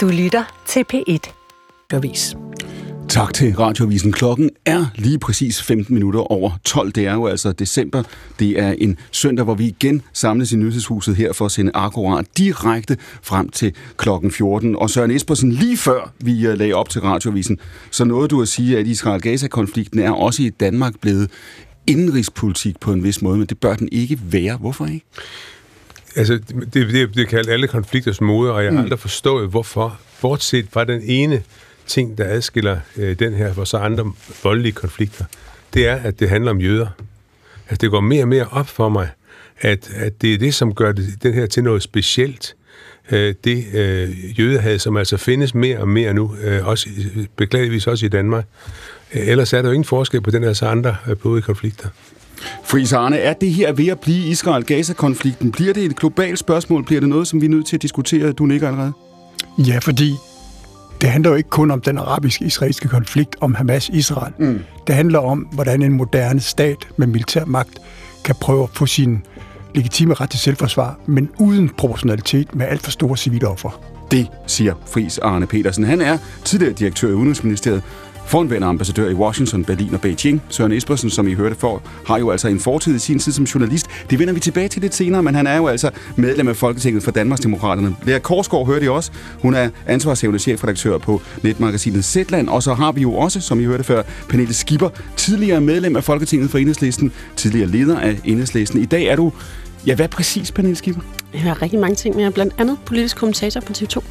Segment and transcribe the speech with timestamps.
[0.00, 1.32] Du lytter til P1.
[1.90, 2.36] Avis.
[3.08, 4.12] Tak til Radioavisen.
[4.12, 6.92] Klokken er lige præcis 15 minutter over 12.
[6.92, 8.02] Det er jo altså december.
[8.38, 12.26] Det er en søndag, hvor vi igen samles i nyhedshuset her for at sende akkurat
[12.38, 14.76] direkte frem til klokken 14.
[14.76, 17.58] Og Søren Espersen, lige før vi øh, lagde op til Radioavisen,
[17.90, 21.30] så nåede du at sige, at Israel-Gaza-konflikten er også i Danmark blevet
[21.86, 24.56] indenrigspolitik på en vis måde, men det bør den ikke være.
[24.56, 25.06] Hvorfor ikke?
[26.16, 26.40] Altså,
[26.74, 28.84] det, det, det kaldt alle konflikters moder, og jeg har mm.
[28.84, 31.42] aldrig forstået, hvorfor, bortset fra den ene
[31.86, 35.24] ting, der adskiller øh, den her for så andre voldelige konflikter,
[35.74, 36.88] det er, at det handler om jøder.
[37.68, 39.08] Altså, det går mere og mere op for mig,
[39.60, 42.54] at, at det er det, som gør det, den her til noget specielt.
[43.10, 46.88] Øh, det øh, jødehad, som altså findes mere og mere nu, øh, også,
[47.36, 48.44] beklageligvis også i Danmark.
[49.14, 51.88] Øh, ellers er der jo ingen forskel på den her så andre øh, blodige konflikter.
[52.64, 55.52] Fris Arne, er det her ved at blive Israel-Gaza-konflikten?
[55.52, 56.84] Bliver det et globalt spørgsmål?
[56.84, 58.32] Bliver det noget, som vi er nødt til at diskutere?
[58.32, 58.92] Du nikker allerede.
[59.58, 60.14] Ja, fordi
[61.00, 64.32] det handler jo ikke kun om den arabisk-israelske konflikt om Hamas-Israel.
[64.38, 64.60] Mm.
[64.86, 67.78] Det handler om, hvordan en moderne stat med militær magt
[68.24, 69.22] kan prøve at få sin
[69.74, 73.80] legitime ret til selvforsvar, men uden proportionalitet med alt for store civile offer.
[74.10, 75.84] Det siger Fris Arne Petersen.
[75.84, 77.82] Han er tidligere direktør i Udenrigsministeriet
[78.30, 82.30] Forhenværende ambassadør i Washington, Berlin og Beijing, Søren Espersen, som I hørte for, har jo
[82.30, 83.86] altså en fortid i sin tid som journalist.
[84.10, 87.02] Det vender vi tilbage til lidt senere, men han er jo altså medlem af Folketinget
[87.02, 87.96] for Danmarksdemokraterne.
[88.04, 89.10] Lea Korsgaard hørte I også.
[89.42, 92.48] Hun er ansvarshævende chefredaktør på netmagasinet Zetland.
[92.48, 96.04] Og så har vi jo også, som I hørte før, Pernille Skipper, tidligere medlem af
[96.04, 98.80] Folketinget for Enhedslisten, tidligere leder af Enhedslisten.
[98.80, 99.32] I dag er du
[99.86, 101.02] Ja, hvad præcis, Pernille Skipper?
[101.32, 104.02] Jeg har rigtig mange ting med, blandt andet politisk kommentator på TV2.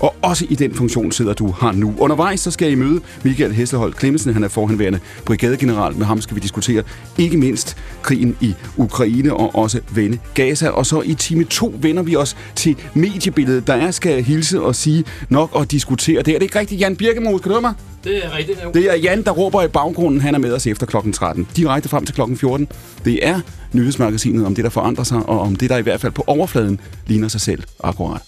[0.00, 1.94] Og også i den funktion sidder du her nu.
[1.98, 4.32] Undervejs så skal I møde Michael Hesselholt Klemmensen.
[4.32, 5.96] Han er forhenværende brigadegeneral.
[5.96, 6.82] Med ham skal vi diskutere
[7.18, 10.68] ikke mindst krigen i Ukraine og også vende Gaza.
[10.68, 13.66] Og så i time 2 vender vi os til mediebilledet.
[13.66, 16.22] Der er, skal hilse og sige nok at diskutere.
[16.22, 17.42] Det er det ikke rigtigt, Jan Birkemose?
[17.42, 17.74] Kan du høre mig?
[18.04, 18.58] Det er rigtigt.
[18.64, 18.70] Jo.
[18.74, 20.20] Det er Jan, der råber i baggrunden.
[20.20, 21.48] Han er med os efter klokken 13.
[21.56, 22.68] Direkte frem til klokken 14.
[23.04, 23.40] Det er
[23.72, 26.80] nyhedsmagasinet om det, der forandrer sig, og om det, der i hvert fald på overfladen
[27.06, 28.22] ligner sig selv akkurat.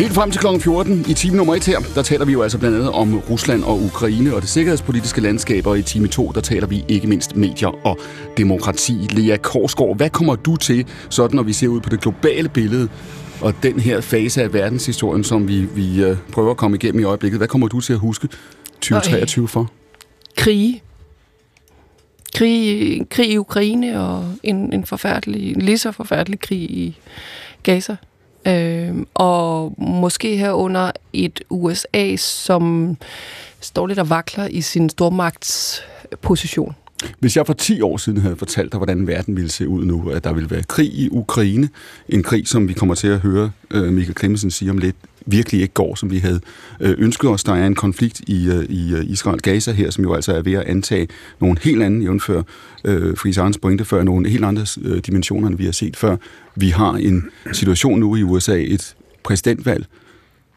[0.00, 0.46] Helt frem til kl.
[0.60, 3.64] 14 i time nummer 1 her, der taler vi jo altså blandt andet om Rusland
[3.64, 7.36] og Ukraine og det sikkerhedspolitiske landskab, og i time 2, der taler vi ikke mindst
[7.36, 7.98] medier og
[8.36, 8.92] demokrati.
[8.92, 12.88] Lea Korsgaard, hvad kommer du til, sådan når vi ser ud på det globale billede,
[13.40, 17.04] og den her fase af verdenshistorien, som vi, vi øh, prøver at komme igennem i
[17.04, 18.28] øjeblikket, hvad kommer du til at huske
[18.80, 19.70] 2023 for?
[20.36, 20.82] Krig.
[22.34, 26.96] Krig, krig i Ukraine og en, en forfærdelig, lige så forfærdelig krig i
[27.62, 27.96] Gaza.
[28.46, 32.96] Øh, og måske herunder et USA, som
[33.60, 36.74] står lidt og vakler i sin stormagtsposition.
[37.18, 40.10] Hvis jeg for 10 år siden havde fortalt dig, hvordan verden ville se ud nu,
[40.10, 41.68] at der ville være krig i Ukraine,
[42.08, 44.96] en krig, som vi kommer til at høre øh, Michael Clemmensen sige om lidt,
[45.26, 46.40] virkelig ikke går, som vi havde
[46.80, 47.44] øh, ønsket os.
[47.44, 50.52] Der er en konflikt i, øh, i øh, Israel-Gaza her, som jo altså er ved
[50.52, 51.08] at antage
[51.40, 52.42] nogle helt andre, jævnfør
[52.84, 56.16] øh, Friis Arns pointe før, nogle helt andre øh, dimensioner, end vi har set før.
[56.56, 58.94] Vi har en situation nu i USA, et
[59.24, 59.86] præsidentvalg,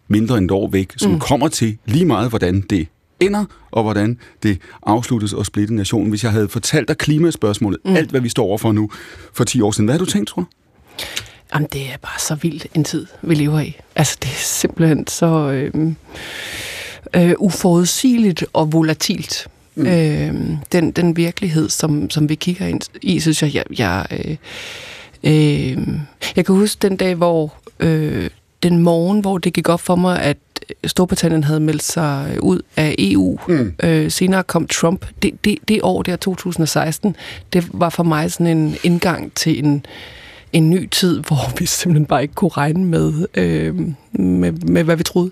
[0.08, 1.20] mindre end et år væk, som mm.
[1.20, 2.88] kommer til lige meget, hvordan det
[3.20, 6.10] ender, og hvordan det afsluttes og splitte nationen.
[6.10, 7.96] Hvis jeg havde fortalt dig klimaspørgsmålet, mm.
[7.96, 8.90] alt hvad vi står overfor nu,
[9.34, 10.48] for 10 år siden, hvad har du tænkt, tror du?
[11.54, 13.76] Jamen, det er bare så vildt en tid, vi lever i.
[13.96, 15.94] Altså, det er simpelthen så øh,
[17.16, 19.48] øh, uforudsigeligt og volatilt.
[19.76, 19.86] Mm.
[19.86, 20.34] Øh,
[20.72, 24.38] den, den virkelighed, som, som vi kigger ind i, synes jeg, jeg, jeg, øh,
[25.24, 25.88] øh,
[26.36, 28.30] jeg kan huske den dag, hvor øh,
[28.64, 30.38] den morgen, hvor det gik op for mig, at
[30.86, 33.40] Storbritannien havde meldt sig ud af EU.
[33.48, 33.74] Mm.
[33.84, 35.06] Øh, senere kom Trump.
[35.22, 37.16] Det, det, det år der, 2016,
[37.54, 39.86] det var for mig sådan en indgang til en
[40.54, 43.76] en ny tid, hvor vi simpelthen bare ikke kunne regne med, øh,
[44.12, 45.32] med, med hvad vi troede.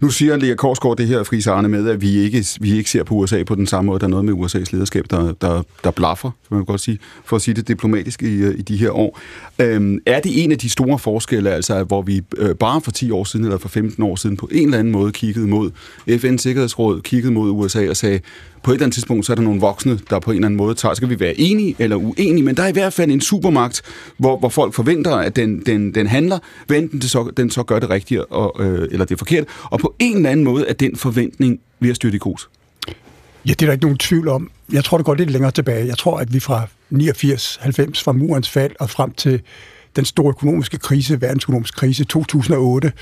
[0.00, 3.04] Nu siger Lea Korsgaard det her, Friis Arne, med, at vi ikke, vi ikke ser
[3.04, 4.00] på USA på den samme måde.
[4.00, 7.36] Der er noget med USA's lederskab, der, der, der blaffer, kan man godt sige, for
[7.36, 9.20] at sige det diplomatisk i, øh, i de her år.
[9.58, 13.10] Øhm, er det en af de store forskelle, altså hvor vi øh, bare for 10
[13.10, 15.70] år siden, eller for 15 år siden, på en eller anden måde kiggede mod
[16.08, 18.20] FN's Sikkerhedsråd, kiggede mod USA og sagde,
[18.62, 20.56] på et eller andet tidspunkt, så er der nogle voksne, der på en eller anden
[20.56, 23.20] måde tager, skal vi være enige eller uenige, men der er i hvert fald en
[23.20, 23.82] supermagt,
[24.18, 27.62] hvor, hvor folk forventer, at den, den, den handler, hvad enten det så, den så
[27.62, 30.66] gør det rigtige, og, øh, eller det er forkert, og på en eller anden måde
[30.66, 32.48] er den forventning ved at styrte i grus.
[33.46, 34.50] Ja, det er der ikke nogen tvivl om.
[34.72, 35.86] Jeg tror, det går lidt længere tilbage.
[35.86, 39.42] Jeg tror, at vi fra 89, 90, fra murens fald og frem til
[39.96, 42.92] den store økonomiske krise, verdensøkonomiske krise 2008,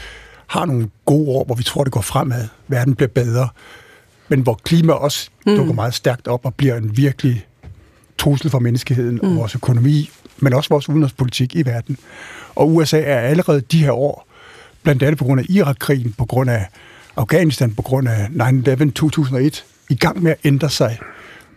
[0.46, 2.48] har nogle gode år, hvor vi tror, det går fremad.
[2.68, 3.48] Verden bliver bedre
[4.28, 5.56] men hvor klima også mm.
[5.56, 7.46] dukker meget stærkt op og bliver en virkelig
[8.18, 9.28] trussel for menneskeheden mm.
[9.28, 11.98] og vores økonomi, men også vores udenrigspolitik i verden.
[12.54, 14.26] Og USA er allerede de her år,
[14.82, 16.66] blandt andet på grund af Irak-krigen, på grund af
[17.16, 20.98] Afghanistan, på grund af 9-11 2001, i gang med at ændre sig.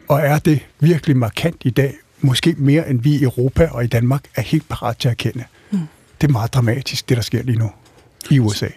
[0.08, 3.88] Og er det virkelig markant i dag, måske mere end vi i Europa og i
[3.88, 5.44] Danmark er helt parat til at kende.
[5.72, 5.80] Mm.
[6.22, 7.72] Det er meget dramatisk, det der sker lige nu
[8.30, 8.68] i USA.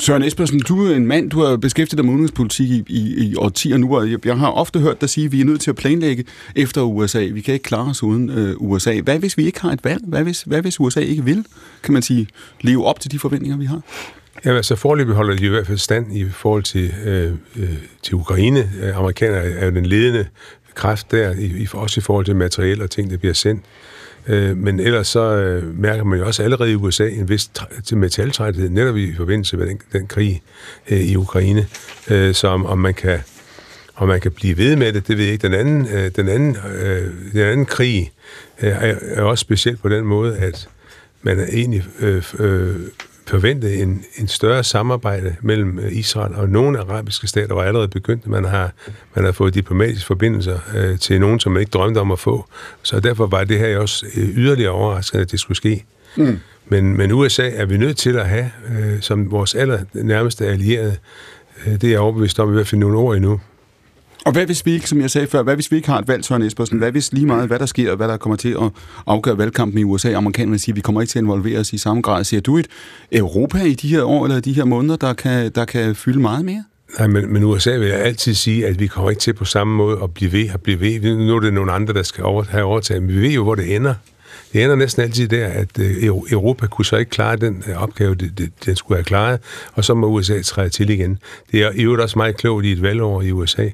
[0.00, 3.36] Søren Espersen, du er en mand, du har beskæftiget dig med udenrigspolitik i, i, i
[3.36, 5.70] årtier nu, og jeg, jeg har ofte hørt dig sige, at vi er nødt til
[5.70, 6.24] at planlægge
[6.56, 7.28] efter USA.
[7.32, 9.00] Vi kan ikke klare os uden øh, USA.
[9.00, 10.02] Hvad hvis vi ikke har et valg?
[10.06, 11.44] Hvad hvis, hvad hvis USA ikke vil,
[11.82, 12.28] kan man sige,
[12.60, 13.80] leve op til de forventninger, vi har?
[14.44, 17.68] Ja, altså forløbet holder de i hvert fald stand i forhold til, øh, øh,
[18.02, 18.70] til Ukraine.
[18.82, 20.26] Øh, amerikanerne er jo den ledende
[20.74, 23.64] kraft der, i, også i forhold til materiel og ting, der bliver sendt.
[24.28, 27.50] Øh, men ellers så øh, mærker man jo også allerede i USA en vis
[27.84, 30.42] til metaltræthed, netop i forbindelse med den, den krig
[30.90, 31.66] øh, i Ukraine.
[32.10, 33.18] Øh, om, man kan
[33.94, 35.48] om man kan blive ved med det, det ved jeg ikke.
[35.48, 38.12] Den anden, øh, den anden, øh, den anden krig
[38.62, 40.68] øh, er, er også specielt på den måde, at
[41.22, 42.76] man er egentlig øh, øh,
[43.26, 48.26] forventet en, en større samarbejde mellem øh, Israel og nogle arabiske stater, var allerede begyndt.
[48.26, 48.72] Man har,
[49.14, 52.46] man har fået diplomatiske forbindelser øh, til nogen, som man ikke drømte om at få.
[52.82, 55.84] Så derfor var det her også øh, yderligere overraskende, at det skulle ske.
[56.16, 56.38] Mm.
[56.68, 60.96] Men, men USA er vi nødt til at have øh, som vores aller nærmeste allierede.
[61.66, 63.40] Øh, det er jeg overbevist om i hvert fald nogle år endnu.
[64.26, 66.08] Og hvad hvis vi ikke, som jeg sagde før, hvad hvis vi ikke har et
[66.08, 66.78] valg, Søren Espersen?
[66.78, 68.70] Hvad hvis lige meget, hvad der sker, og hvad der kommer til at
[69.06, 70.12] afgøre valgkampen i USA?
[70.12, 72.24] Amerikanerne siger, at vi kommer ikke til at involvere os i samme grad.
[72.24, 72.66] Ser du et
[73.12, 76.44] Europa i de her år, eller de her måneder, der kan, der kan fylde meget
[76.44, 76.64] mere?
[76.98, 79.76] Nej, men, men USA vil jeg altid sige, at vi kommer ikke til på samme
[79.76, 81.16] måde at blive ved og blive ved.
[81.16, 83.54] Nu er det nogle andre, der skal over, have overtaget, men vi ved jo, hvor
[83.54, 83.94] det ender
[84.52, 88.14] det ender næsten altid der, at øh, Europa kunne så ikke klare den øh, opgave,
[88.64, 89.40] den skulle have klaret,
[89.72, 91.18] og så må USA træde til igen.
[91.52, 93.68] Det er i øvrigt også meget klogt i et valgår i USA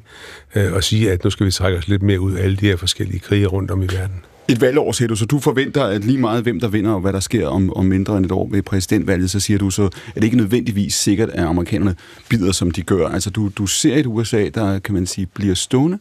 [0.55, 2.67] øh, at sige, at nu skal vi trække os lidt mere ud af alle de
[2.67, 4.25] her forskellige krige rundt om i verden.
[4.49, 7.13] Et valgår, siger du, så du forventer, at lige meget hvem der vinder, og hvad
[7.13, 10.15] der sker om, om mindre end et år ved præsidentvalget, så siger du så, at
[10.15, 11.95] det ikke nødvendigvis sikkert, at amerikanerne
[12.29, 13.09] bider, som de gør.
[13.09, 15.99] Altså, du, du ser et USA, der, kan man sige, bliver stående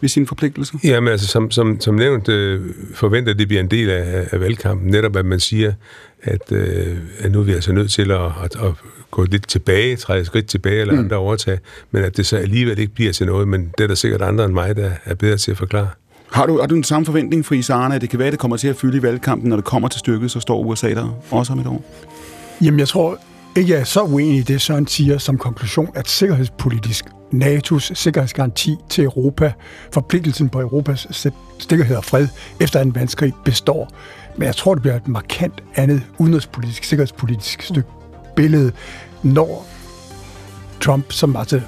[0.00, 0.78] ved sine forpligtelser?
[0.84, 2.60] Jamen altså, som, som, som nævnt, øh,
[2.94, 4.90] forventer det bliver en del af, af valgkampen.
[4.90, 5.72] Netop at man siger,
[6.22, 8.72] at, øh, at nu er vi altså nødt til at, at, at
[9.10, 11.00] gå lidt tilbage, træde skridt tilbage eller mm.
[11.00, 11.58] andre overtage,
[11.90, 14.44] men at det så alligevel ikke bliver til noget, men det er der sikkert andre
[14.44, 15.88] end mig, der er bedre til at forklare.
[16.32, 18.40] Har du, har du en samme forventning, for Isarne, at det kan være, at det
[18.40, 21.18] kommer til at fylde i valgkampen, når det kommer til stykket, så står USA der
[21.30, 21.84] også om et år?
[22.62, 23.18] Jamen, jeg tror
[23.56, 28.76] ikke, jeg er så uenig i det, Søren siger som konklusion, at sikkerhedspolitisk NATO's sikkerhedsgaranti
[28.88, 29.52] til Europa,
[29.92, 32.28] forpligtelsen på Europas sikkerhed og fred
[32.60, 33.90] efter en verdenskrig består.
[34.36, 37.88] Men jeg tror, det bliver et markant andet udenrigspolitisk, sikkerhedspolitisk stykke
[38.36, 38.72] billede,
[39.22, 39.66] når
[40.80, 41.60] Trump, som altså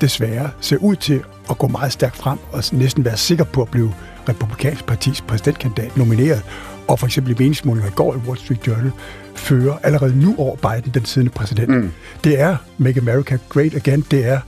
[0.00, 3.68] desværre ser ud til at gå meget stærkt frem og næsten være sikker på at
[3.68, 3.94] blive
[4.28, 6.42] republikansk partis præsidentkandidat nomineret,
[6.88, 8.92] og for eksempel i meningsmålinger i går i Wall Street Journal,
[9.34, 11.68] fører allerede nu over Biden, den siddende præsident.
[11.68, 11.92] Mm.
[12.24, 14.40] Det er Make America Great Again, det er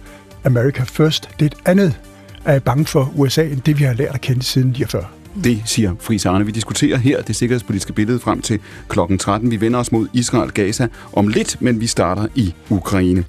[0.45, 1.29] America First.
[1.39, 2.01] Det er et andet,
[2.45, 5.07] er jeg bange for USA, end det vi har lært at kende siden 49.
[5.45, 6.47] Det siger Friis Arne.
[6.47, 9.51] Vi diskuterer her det sikkerhedspolitiske billede frem til klokken 13.
[9.51, 13.25] Vi vender os mod Israel-Gaza om lidt, men vi starter i Ukraine.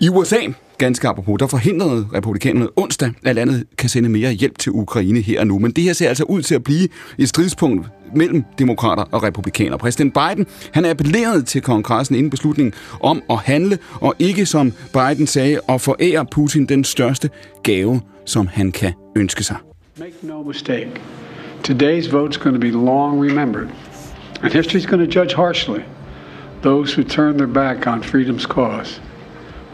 [0.00, 0.36] I USA
[0.78, 5.40] ganske apropos, der forhindrede republikanerne onsdag, at landet kan sende mere hjælp til Ukraine her
[5.40, 5.58] og nu.
[5.58, 9.78] Men det her ser altså ud til at blive et stridspunkt mellem demokrater og republikanere.
[9.78, 14.72] Præsident Biden han er appelleret til kongressen inden beslutningen om at handle, og ikke som
[14.92, 17.30] Biden sagde, at forære Putin den største
[17.62, 19.56] gave, som han kan ønske sig.
[19.98, 20.90] Make no mistake.
[21.68, 23.68] Today's vote is going to be long remembered.
[24.42, 25.80] And history is going to judge harshly
[26.62, 29.00] those who turn their back on freedom's cause.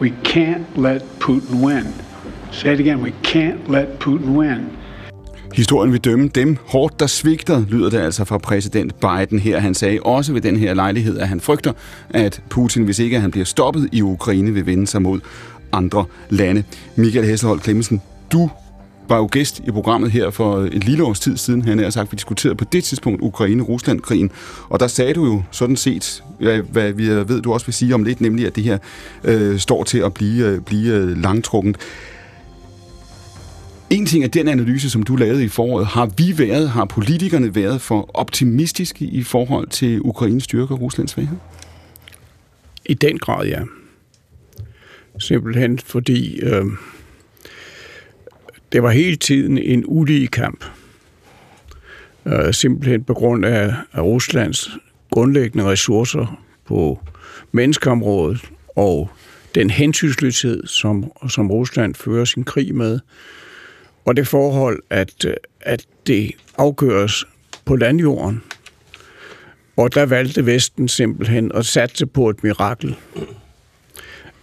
[0.01, 1.87] We can't let Putin win.
[2.51, 4.59] Say it again, we can't let Putin win.
[5.53, 9.59] Historien vil dømme dem hårdt, der svigter, lyder det altså fra præsident Biden her.
[9.59, 11.73] Han sagde også ved den her lejlighed, at han frygter,
[12.09, 15.19] at Putin, hvis ikke han bliver stoppet i Ukraine, vil vende sig mod
[15.71, 16.63] andre lande.
[16.95, 18.49] Michael Hesselholdt Klemmensen, du
[19.09, 21.61] var jo gæst i programmet her for et lille års tid siden.
[21.61, 24.31] Han har sagt, at vi diskuterede på det tidspunkt Ukraine-Rusland-krigen.
[24.69, 26.23] Og der sagde du jo sådan set,
[26.71, 28.77] hvad vi øh, ved, du også vil sige om lidt, nemlig at det her
[29.23, 31.77] øh, står til at blive, øh, blive øh, langtrukkent.
[33.89, 35.87] En ting er den analyse, som du lavede i foråret.
[35.87, 41.11] Har vi været, har politikerne været for optimistiske i forhold til Ukraines styrke og Ruslands
[41.11, 41.37] svaghed?
[42.85, 43.61] I den grad, ja.
[45.19, 46.65] Simpelthen fordi øh,
[48.75, 50.65] det var hele tiden en ulige kamp.
[52.25, 54.69] Øh, simpelthen på grund af, af Ruslands
[55.11, 56.99] grundlæggende ressourcer på
[57.51, 58.41] menneskeområdet
[58.75, 59.09] og
[59.55, 62.99] den hensynsløshed, som, som Rusland fører sin krig med,
[64.05, 65.27] og det forhold, at,
[65.61, 67.25] at det afgøres
[67.65, 68.43] på landjorden.
[69.77, 72.95] Og der valgte Vesten simpelthen at satse på et mirakel.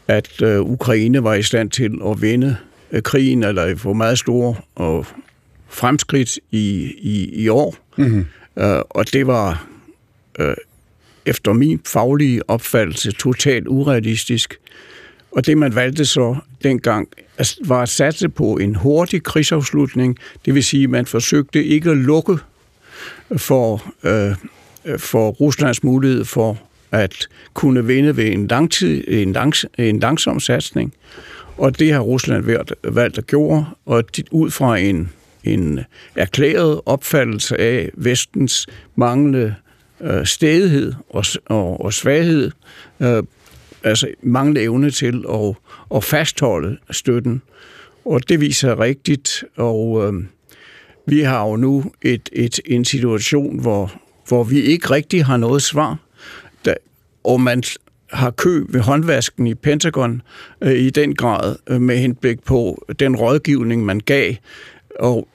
[0.08, 2.56] At øh, Ukraine var i stand til at vinde
[3.00, 5.06] krigen, eller få meget store og
[5.68, 7.76] fremskridt i, i, i år.
[7.96, 8.26] Mm-hmm.
[8.58, 9.66] Øh, og det var
[10.38, 10.54] øh,
[11.26, 14.54] efter min faglige opfattelse totalt urealistisk.
[15.32, 17.08] Og det, man valgte så dengang,
[17.64, 20.18] var at satse på en hurtig krigsafslutning.
[20.44, 22.38] Det vil sige, at man forsøgte ikke at lukke
[23.36, 24.34] for, øh,
[24.98, 26.58] for Ruslands mulighed for
[26.90, 30.94] at kunne vinde ved en, langtid, en, langs, en langsom satsning.
[31.62, 35.10] Og det har Rusland valgt, valgt at gøre, og ud fra en,
[35.44, 35.80] en
[36.16, 38.66] erklæret opfattelse af vestens
[38.96, 39.54] manglende
[40.00, 42.50] øh, stedighed og, og, og svaghed,
[43.00, 43.22] øh,
[43.82, 45.54] altså manglende evne til at,
[45.94, 47.42] at fastholde støtten.
[48.04, 50.24] Og det viser rigtigt, og øh,
[51.06, 53.92] vi har jo nu et, et, en situation, hvor,
[54.28, 55.98] hvor vi ikke rigtig har noget svar,
[56.64, 56.74] da,
[57.24, 57.62] og man
[58.12, 60.22] har kø ved håndvasken i Pentagon
[60.60, 64.34] øh, i den grad øh, med henblik på den rådgivning, man gav.
[65.00, 65.28] Og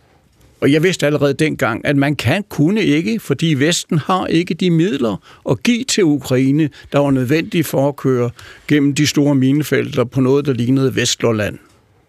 [0.62, 4.72] og jeg vidste allerede dengang, at man kan kunne ikke, fordi Vesten har ikke de
[4.72, 8.30] midler at give til Ukraine, der var nødvendige for at køre
[8.68, 11.58] gennem de store minefelter på noget, der lignede Vestlåland.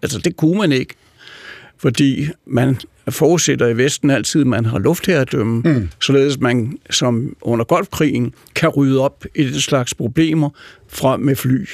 [0.02, 0.94] Altså det kunne man ikke,
[1.78, 2.76] fordi man
[3.10, 5.88] forudsætter i Vesten altid, at man har luftherredømme, mm.
[6.00, 10.50] således man som under golfkrigen kan rydde op i den slags problemer
[10.88, 11.66] fra med fly.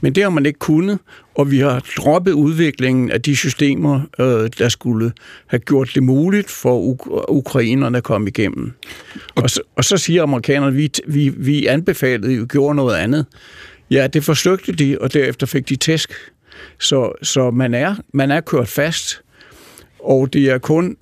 [0.00, 0.98] Men det har man ikke kunnet,
[1.34, 5.12] og vi har droppet udviklingen af de systemer, øh, der skulle
[5.46, 8.72] have gjort det muligt for uk- ukrainerne at komme igennem.
[9.34, 12.96] Og så, og så siger amerikanerne, at vi, vi, vi anbefalede, at vi gjorde noget
[12.96, 13.26] andet.
[13.90, 16.12] Ja, det forsøgte de, og derefter fik de tæsk.
[16.80, 19.20] Så, så man, er, man er kørt fast,
[20.04, 20.96] og det er kun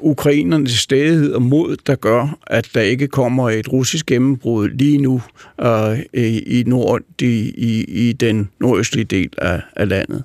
[0.00, 5.22] ukrainernes stedighed og mod, der gør, at der ikke kommer et russisk gennembrud lige nu
[5.60, 5.98] øh,
[6.46, 10.24] i, nord, i, i, i den nordøstlige del af, af landet.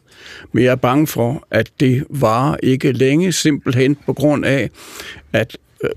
[0.52, 4.70] Men jeg er bange for, at det varer ikke længe, simpelthen på grund af,
[5.34, 5.90] at øh,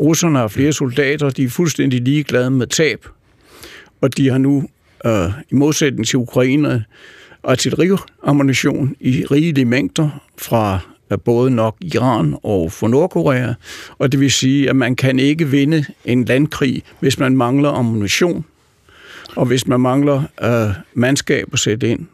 [0.00, 3.06] russerne har flere soldater, de er fuldstændig ligeglade med tab,
[4.00, 4.68] og de har nu,
[5.06, 6.84] øh, i modsætning til ukrainerne,
[7.44, 10.93] artilleriammunition i rigelige mængder fra
[11.24, 13.52] både nok Iran og for Nordkorea,
[13.98, 18.44] og det vil sige, at man kan ikke vinde en landkrig, hvis man mangler ammunition,
[19.36, 22.06] og hvis man mangler øh, mandskab at sætte ind.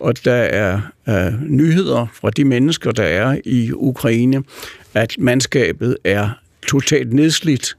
[0.00, 4.42] Og der er øh, nyheder fra de mennesker, der er i Ukraine,
[4.94, 6.28] at mandskabet er
[6.68, 7.76] totalt nedslidt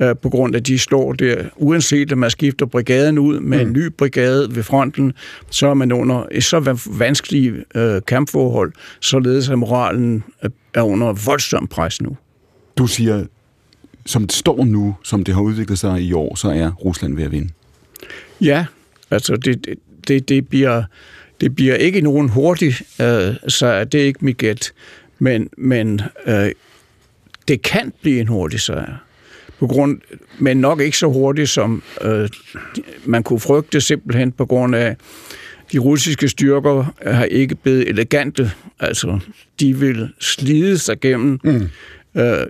[0.00, 1.44] øh, på grund af, at de står der.
[1.56, 3.66] Uanset at man skifter brigaden ud med mm.
[3.66, 5.12] en ny brigade ved fronten,
[5.50, 10.24] så er man under et så vanskelige øh, kampforhold, således at moralen
[10.74, 12.16] er under voldsom pres nu.
[12.78, 13.24] Du siger,
[14.06, 17.24] som det står nu, som det har udviklet sig i år, så er Rusland ved
[17.24, 17.48] at vinde.
[18.40, 18.66] Ja,
[19.10, 19.76] altså det,
[20.08, 20.82] det, det, bliver,
[21.40, 24.72] det bliver ikke nogen hurtig, øh, så det er ikke mit gæt,
[25.18, 26.50] men, men øh,
[27.48, 28.96] det kan blive en hurtig sejr
[29.60, 30.00] på grund,
[30.38, 32.28] men nok ikke så hurtigt, som øh,
[33.04, 34.96] man kunne frygte, simpelthen på grund af,
[35.72, 38.52] de russiske styrker har ikke blevet elegante.
[38.80, 39.18] Altså,
[39.60, 41.40] de vil slide sig gennem.
[41.44, 41.68] Mm.
[42.20, 42.46] Øh,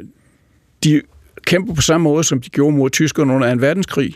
[0.84, 1.02] de
[1.46, 3.60] kæmper på samme måde, som de gjorde mod tyskerne under 2.
[3.60, 4.14] verdenskrig.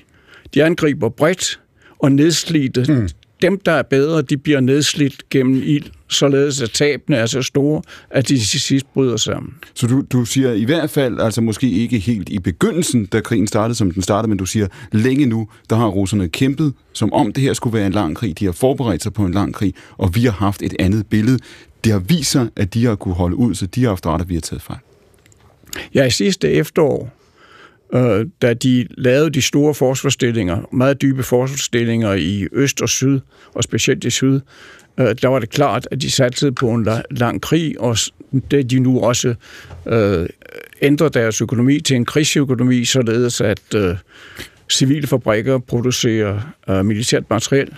[0.55, 1.61] De angriber bredt
[1.99, 2.93] og nedslidte.
[2.93, 3.09] Mm
[3.43, 7.83] dem, der er bedre, de bliver nedslidt gennem ild, således at tabene er så store,
[8.11, 9.55] at de til sidst bryder sammen.
[9.75, 13.47] Så du, du siger i hvert fald, altså måske ikke helt i begyndelsen, da krigen
[13.47, 17.33] startede, som den startede, men du siger, længe nu, der har russerne kæmpet, som om
[17.33, 18.38] det her skulle være en lang krig.
[18.38, 21.38] De har forberedt sig på en lang krig, og vi har haft et andet billede.
[21.85, 24.21] Det har vist sig, at de har kunne holde ud, så de har haft ret,
[24.21, 24.79] at vi har taget fejl.
[25.95, 27.12] Ja, i sidste efterår,
[27.95, 33.21] øh, da de lavede de store forsvarsstillinger, meget dybe forsvarsstillinger i øst og syd,
[33.55, 34.41] og specielt i syd,
[34.99, 37.97] øh, der var det klart, at de satte på en lang krig, og
[38.51, 39.35] det de nu også
[39.87, 40.27] øh,
[40.83, 43.97] ændrer deres økonomi til en krigsøkonomi, således at øh,
[44.71, 47.75] civile fabrikker producerer øh, militært materiel,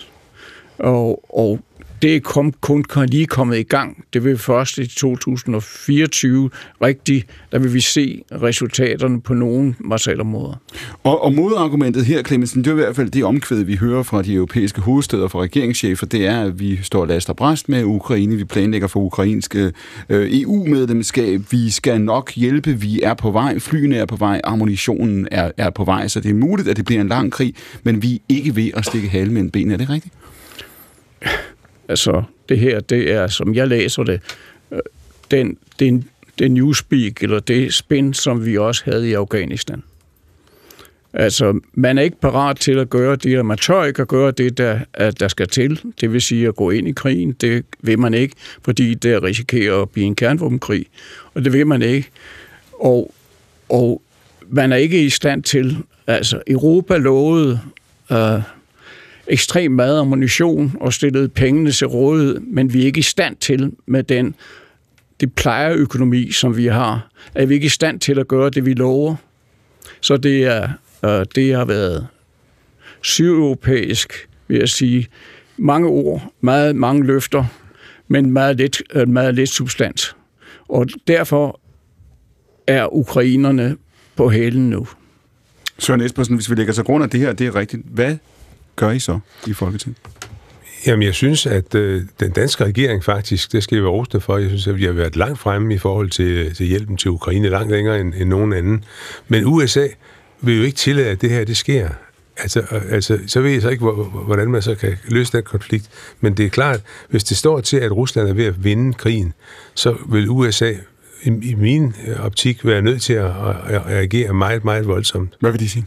[0.79, 1.61] og, og
[2.03, 4.05] det er kom, kun kun lige kommet i gang.
[4.13, 6.51] Det vil først i 2024
[6.83, 10.55] rigtigt, der vil vi se resultaterne på nogle materialområder.
[11.03, 14.23] Og, og modargumentet her, Clemensen, det er i hvert fald det omkvæd, vi hører fra
[14.23, 18.37] de europæiske hovedsteder fra regeringschefer, det er, at vi står last og bræst med Ukraine,
[18.37, 19.73] vi planlægger for ukrainske
[20.09, 25.29] øh, EU-medlemskab, vi skal nok hjælpe, vi er på vej, flyene er på vej, ammunitionen
[25.31, 28.03] er, er på vej, så det er muligt, at det bliver en lang krig, men
[28.03, 30.15] vi er ikke ved at stikke hale mellem benene, er det rigtigt?
[31.89, 34.21] Altså, det her, det er, som jeg læser det,
[34.71, 34.79] øh,
[35.31, 39.83] den, den, den, newspeak, eller det spin, som vi også havde i Afghanistan.
[41.13, 44.59] Altså, man er ikke parat til at gøre det, man tør ikke at gøre det,
[44.59, 45.81] der, at der skal til.
[46.01, 47.33] Det vil sige at gå ind i krigen.
[47.33, 50.87] Det vil man ikke, fordi det risikerer at blive en kernvåbenkrig.
[51.35, 52.11] Og det vil man ikke.
[52.73, 53.15] Og,
[53.69, 54.03] og
[54.49, 55.77] man er ikke i stand til...
[56.07, 57.61] Altså, Europa lovede...
[58.13, 58.41] Øh,
[59.29, 63.73] ekstrem mad ammunition og stillede pengene til rådighed, men vi er ikke i stand til
[63.87, 64.35] med den
[65.21, 68.75] det plejerøkonomi, som vi har, er vi ikke i stand til at gøre det, vi
[68.75, 69.17] lover.
[70.01, 70.69] Så det, er,
[71.05, 72.07] øh, det har været
[73.01, 75.07] sydeuropæisk, vil jeg sige.
[75.57, 77.45] Mange ord, meget, mange løfter,
[78.09, 80.17] men meget lidt, øh, meget lidt substans.
[80.69, 81.61] Og derfor
[82.67, 83.77] er ukrainerne
[84.17, 84.87] på hælen nu.
[85.79, 88.17] Søren Espersen, hvis vi lægger til grund af det her, det er rigtigt, hvad
[88.77, 89.99] gør I så i Folketinget?
[90.87, 94.39] Jamen, jeg synes, at øh, den danske regering faktisk, det skal jeg være rosende for,
[94.39, 97.49] jeg synes, at vi har været langt fremme i forhold til, til hjælpen til Ukraine,
[97.49, 98.85] langt længere end, end nogen anden.
[99.29, 99.87] Men USA
[100.41, 101.89] vil jo ikke tillade, at det her det sker.
[102.37, 105.33] Altså, øh, altså, så ved jeg så ikke, hvor- hvor- hvordan man så kan løse
[105.33, 105.89] den konflikt.
[106.21, 109.33] Men det er klart, hvis det står til, at Rusland er ved at vinde krigen,
[109.75, 110.73] så vil USA
[111.23, 115.35] i, i min øh, optik være nødt til at, at, at reagere meget, meget voldsomt.
[115.41, 115.85] Hvad vil de sige?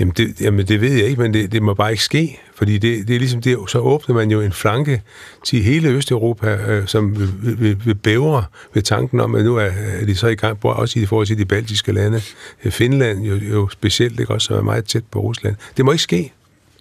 [0.00, 2.78] Jamen det, jamen det ved jeg ikke, men det, det må bare ikke ske, fordi
[2.78, 5.02] det, det er ligesom det, så åbner man jo en flanke
[5.44, 9.70] til hele Østeuropa, øh, som vil, vil, vil, bævre ved tanken om, at nu er,
[10.00, 12.20] er de så i gang, også i forhold til de baltiske lande.
[12.64, 15.56] Øh, Finland jo, jo specielt, ikke også, som er meget tæt på Rusland.
[15.76, 16.32] Det må ikke ske.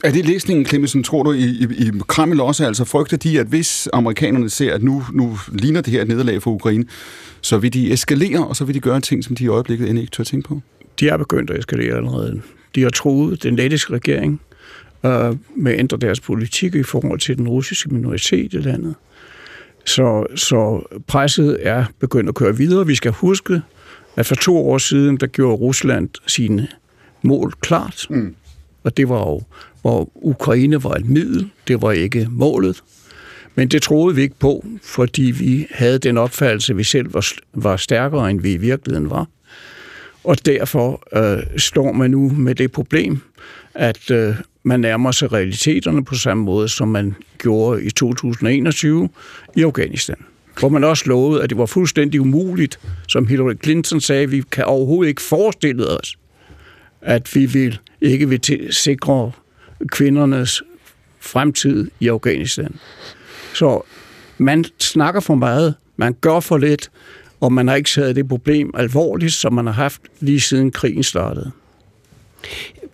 [0.04, 3.48] Er det læsningen, Clemmensen, tror du, i, i, i Kreml også altså frygter de, at
[3.48, 6.86] hvis amerikanerne ser, at nu, nu ligner det her et nederlag for Ukraine,
[7.42, 10.00] så vil de eskalere, og så vil de gøre ting, som de i øjeblikket end
[10.00, 10.62] ikke tør tænke på?
[11.00, 12.42] de er begyndt at eskalere allerede.
[12.76, 14.42] De har troet den lettiske regering
[15.06, 18.96] øh, med at ændre deres politik i forhold til den russiske minoritet i landet.
[19.86, 22.88] Så, så presset er begyndt at køre videre.
[22.88, 23.62] Vi skal huske,
[24.16, 26.68] at for to år siden, der gjorde Rusland sine
[27.22, 28.08] mål klart.
[28.10, 28.36] Mm.
[28.84, 29.42] Og det var jo,
[29.82, 32.84] hvor Ukraine var et middel, det var ikke målet.
[33.56, 37.26] Men det troede vi ikke på, fordi vi havde den opfattelse, at vi selv var,
[37.54, 39.28] var stærkere, end vi i virkeligheden var.
[40.24, 43.20] Og derfor øh, står man nu med det problem,
[43.74, 49.10] at øh, man nærmer sig realiteterne på samme måde, som man gjorde i 2021
[49.56, 50.16] i Afghanistan.
[50.60, 54.66] Hvor man også lovede, at det var fuldstændig umuligt, som Hillary Clinton sagde, vi kan
[54.66, 56.18] overhovedet ikke forestille os,
[57.02, 59.32] at vi vil ikke vil sikre
[59.88, 60.64] kvindernes
[61.20, 62.76] fremtid i Afghanistan.
[63.54, 63.82] Så
[64.38, 66.92] man snakker for meget, man gør for lidt,
[67.44, 71.04] og man har ikke taget det problem alvorligt, som man har haft lige siden krigen
[71.04, 71.52] startede.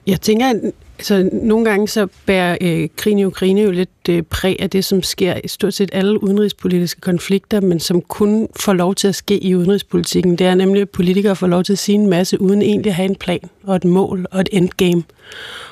[0.07, 0.55] Jeg tænker, at
[0.97, 4.85] altså, nogle gange så bærer øh, krigen i Ukraine jo lidt øh, præg af det,
[4.85, 9.15] som sker i stort set alle udenrigspolitiske konflikter, men som kun får lov til at
[9.15, 10.35] ske i udenrigspolitikken.
[10.35, 12.95] Det er nemlig, at politikere får lov til at sige en masse, uden egentlig at
[12.95, 15.03] have en plan og et mål og et endgame.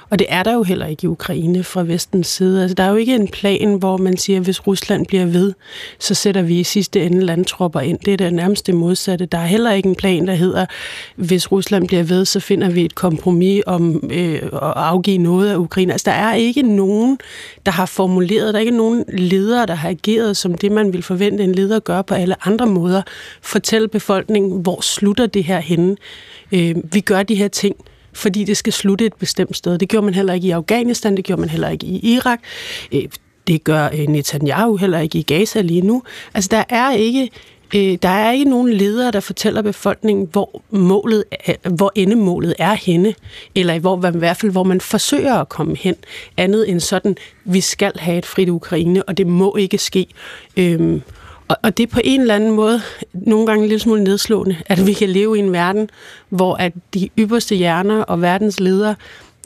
[0.10, 2.62] Og det er der jo heller ikke i Ukraine fra vestens side.
[2.62, 5.54] Altså, der er jo ikke en plan, hvor man siger, at hvis Rusland bliver ved,
[6.00, 8.00] så sætter vi i sidste ende landtropper ind.
[8.06, 9.26] Det er det nærmeste modsatte.
[9.26, 10.66] Der er heller ikke en plan, der hedder,
[11.16, 15.58] hvis Rusland bliver ved, så finder vi et kompromis om øh, at afgive noget af
[15.58, 15.92] Ukraine.
[15.92, 17.20] Altså, der er ikke nogen,
[17.66, 21.04] der har formuleret, der er ikke nogen ledere, der har ageret som det, man vil
[21.04, 23.02] forvente en leder gør på alle andre måder.
[23.42, 25.96] Fortæl befolkningen, hvor slutter det her henne.
[26.52, 27.76] Øh, vi gør de her ting,
[28.18, 29.78] fordi det skal slutte et bestemt sted.
[29.78, 32.40] Det gjorde man heller ikke i Afghanistan, det gjorde man heller ikke i Irak.
[32.92, 33.04] Øh,
[33.48, 36.04] det gør øh, Netanyahu heller ikke i Gaza lige nu.
[36.34, 37.30] Altså, der er ikke
[37.76, 42.74] øh, der er ikke nogen ledere, der fortæller befolkningen, hvor målet er, hvor endemålet er
[42.74, 43.16] henne,
[43.56, 45.96] eller hvor, i hvert fald, hvor man forsøger at komme hen,
[46.38, 50.08] andet end sådan, vi skal have et frit Ukraine, og det må ikke ske.
[50.58, 51.02] Øhm,
[51.48, 52.82] og, og det er på en eller anden måde
[53.14, 55.90] nogle gange en lille smule nedslående, at vi kan leve i en verden,
[56.30, 58.96] hvor at de ypperste hjerner og verdens ledere,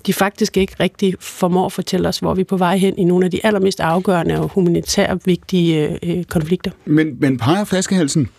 [0.05, 3.03] de faktisk ikke rigtig formår at fortælle os, hvor vi er på vej hen i
[3.03, 6.71] nogle af de allermest afgørende og humanitært vigtige øh, øh konflikter.
[6.85, 8.29] Men, men peger flaskehalsen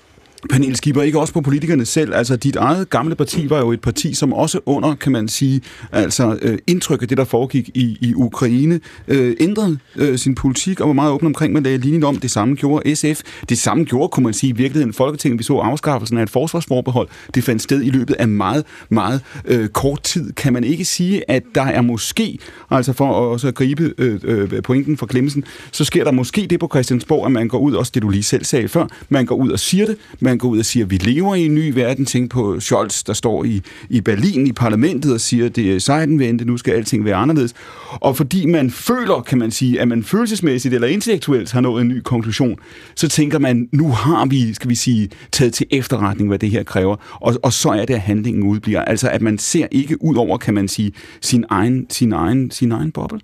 [0.51, 2.15] Pernille Skipper, ikke også på politikerne selv.
[2.15, 5.61] Altså, dit eget gamle parti var jo et parti, som også under, kan man sige,
[5.93, 10.81] altså øh, indtryk af det, der foregik i, i Ukraine, øh, ændrede øh, sin politik
[10.81, 12.17] og var meget åben omkring, man lagde linjen om.
[12.17, 13.21] Det samme gjorde SF.
[13.49, 15.39] Det samme gjorde, kunne man sige, i virkeligheden Folketinget.
[15.39, 17.09] Vi så afskaffelsen af et forsvarsforbehold.
[17.35, 20.33] Det fandt sted i løbet af meget, meget øh, kort tid.
[20.33, 22.39] Kan man ikke sige, at der er måske,
[22.71, 26.47] altså for at også at gribe øh, øh, pointen for Klemmensen, så sker der måske
[26.51, 29.27] det på Christiansborg, at man går ud, også det du lige selv sagde før, man
[29.27, 31.47] går ud og siger det, man man går ud og siger, at vi lever i
[31.47, 32.07] en ny verden.
[32.07, 35.79] Tænk på Scholz, der står i, i Berlin i parlamentet og siger, at det er
[35.79, 37.55] sejdenvendte, nu skal alting være anderledes.
[37.91, 41.89] Og fordi man føler, kan man sige, at man følelsesmæssigt eller intellektuelt har nået en
[41.89, 42.57] ny konklusion,
[42.95, 46.63] så tænker man, nu har vi, skal vi sige, taget til efterretning, hvad det her
[46.63, 46.97] kræver.
[47.21, 48.83] Og, og så er det, at handlingen udbliver.
[48.83, 52.73] Altså, at man ser ikke ud over, kan man sige, sin egen, sin egen, sin
[52.73, 53.21] egen boble.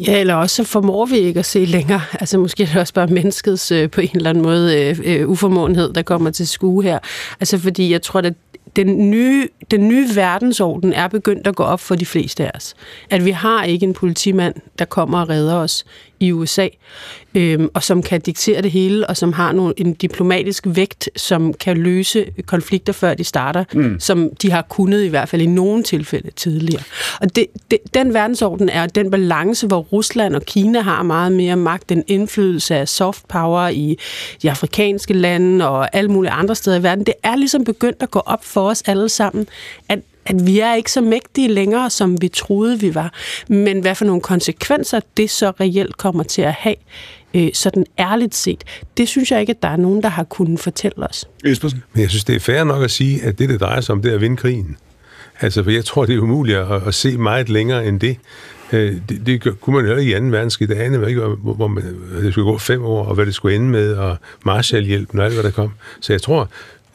[0.00, 2.00] Ja, eller også så formår vi ikke at se længere.
[2.20, 5.28] Altså måske er det også bare menneskets øh, på en eller anden måde øh, øh,
[5.28, 6.98] uformåenhed, der kommer til skue her.
[7.40, 8.34] Altså fordi jeg tror, at
[8.76, 12.74] den nye, den nye verdensorden er begyndt at gå op for de fleste af os.
[13.10, 15.84] At vi har ikke en politimand, der kommer og redder os
[16.20, 16.68] i USA,
[17.34, 21.54] øhm, og som kan diktere det hele, og som har nogle, en diplomatisk vægt, som
[21.54, 24.00] kan løse konflikter, før de starter, mm.
[24.00, 26.82] som de har kunnet i hvert fald i nogle tilfælde tidligere.
[27.20, 31.56] Og det, det, den verdensorden er den balance, hvor Rusland og Kina har meget mere
[31.56, 33.98] magt, den indflydelse af soft power i
[34.42, 37.06] de afrikanske lande og alle mulige andre steder i verden.
[37.06, 39.46] Det er ligesom begyndt at gå op for os alle sammen,
[39.88, 43.14] at at vi er ikke så mægtige længere, som vi troede, vi var.
[43.48, 46.74] Men hvad for nogle konsekvenser det så reelt kommer til at have,
[47.34, 48.64] øh, sådan ærligt set,
[48.96, 51.28] det synes jeg ikke, at der er nogen, der har kunnet fortælle os.
[51.44, 51.82] Espersen.
[51.92, 54.02] Men jeg synes, det er fair nok at sige, at det, det drejer sig om,
[54.02, 54.76] det er at vinde krigen.
[55.40, 58.16] Altså, for jeg tror, det er umuligt at, at se meget længere end det.
[58.72, 60.26] Øh, det, det kunne man jo ikke i 2.
[60.26, 60.68] verdenskrig.
[60.68, 61.84] Det anede ikke, hvor, hvor man,
[62.22, 65.34] det skulle gå fem år, og hvad det skulle ende med, og Marshallhjælpen og alt,
[65.34, 65.72] hvad der kom.
[66.00, 66.48] Så jeg tror,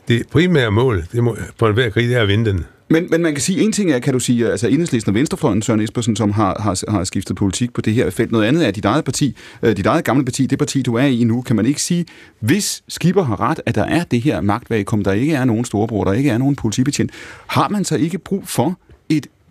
[0.08, 2.66] det primære mål det må, for enhver krig, det er at vinde den.
[2.90, 5.62] Men, men man kan sige, en ting er, kan du sige, altså enhedslisten og venstrefløjen,
[5.62, 8.32] Søren Espersen, som har, har, har skiftet politik på det her felt.
[8.32, 11.04] Noget andet er dit eget parti, øh, dit eget gamle parti, det parti, du er
[11.04, 11.42] i nu.
[11.42, 12.06] Kan man ikke sige,
[12.40, 16.04] hvis Skipper har ret, at der er det her magtvakuum, der ikke er nogen storebror,
[16.04, 17.12] der ikke er nogen politibetjent,
[17.48, 18.80] har man så ikke brug for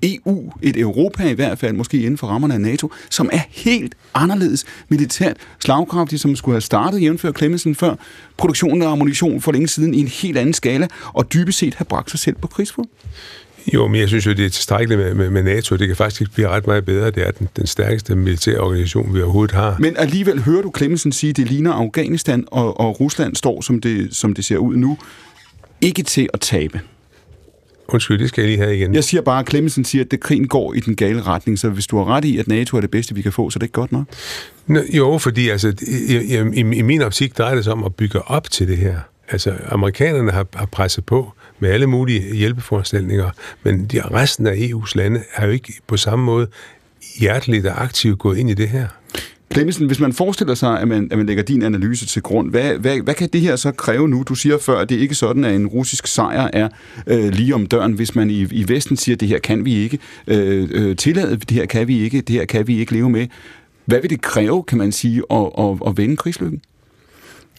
[0.05, 3.95] EU, et Europa i hvert fald, måske inden for rammerne af NATO, som er helt
[4.14, 7.95] anderledes militært slagkraftigt, som skulle have startet jævnfør Clemmensen før
[8.37, 11.85] produktionen af ammunition for længe siden i en helt anden skala, og dybest set have
[11.85, 12.85] bragt sig selv på krigsfod.
[13.75, 15.77] Jo, men jeg synes jo, det er tilstrækkeligt med, med, med NATO.
[15.77, 17.11] Det kan faktisk blive ret meget bedre.
[17.11, 19.77] Det er den, den stærkeste militære organisation, vi overhovedet har.
[19.79, 23.81] Men alligevel hører du Clemmensen sige, at det ligner Afghanistan og, og Rusland står, som
[23.81, 24.99] det, som det ser ud nu,
[25.81, 26.81] ikke til at tabe.
[27.88, 28.94] Undskyld, det skal jeg lige have igen.
[28.94, 31.68] Jeg siger bare, at Clemmensen siger, at det krigen går i den gale retning, så
[31.68, 33.59] hvis du har ret i, at NATO er det bedste, vi kan få, så er
[33.59, 34.05] det ikke godt nok?
[34.66, 35.75] Nå, jo, fordi altså,
[36.09, 38.99] i, i, i, min optik drejer det sig om at bygge op til det her.
[39.29, 43.31] Altså, amerikanerne har, har presset på med alle mulige hjælpeforanstaltninger,
[43.62, 46.47] men de, resten af EU's lande er jo ikke på samme måde
[47.20, 48.88] hjerteligt og aktivt gået ind i det her.
[49.55, 52.79] Clemmensen, hvis man forestiller sig, at man, at man lægger din analyse til grund, hvad,
[52.79, 54.25] hvad, hvad kan det her så kræve nu?
[54.29, 56.69] Du siger før, at det er ikke sådan, at en russisk sejr er
[57.07, 59.75] øh, lige om døren, hvis man i, i Vesten siger, at det her kan vi
[59.75, 63.11] ikke øh, øh, tillade, det her kan vi ikke, det her kan vi ikke leve
[63.11, 63.27] med.
[63.85, 66.62] Hvad vil det kræve, kan man sige, at, at, at vende krigslykken?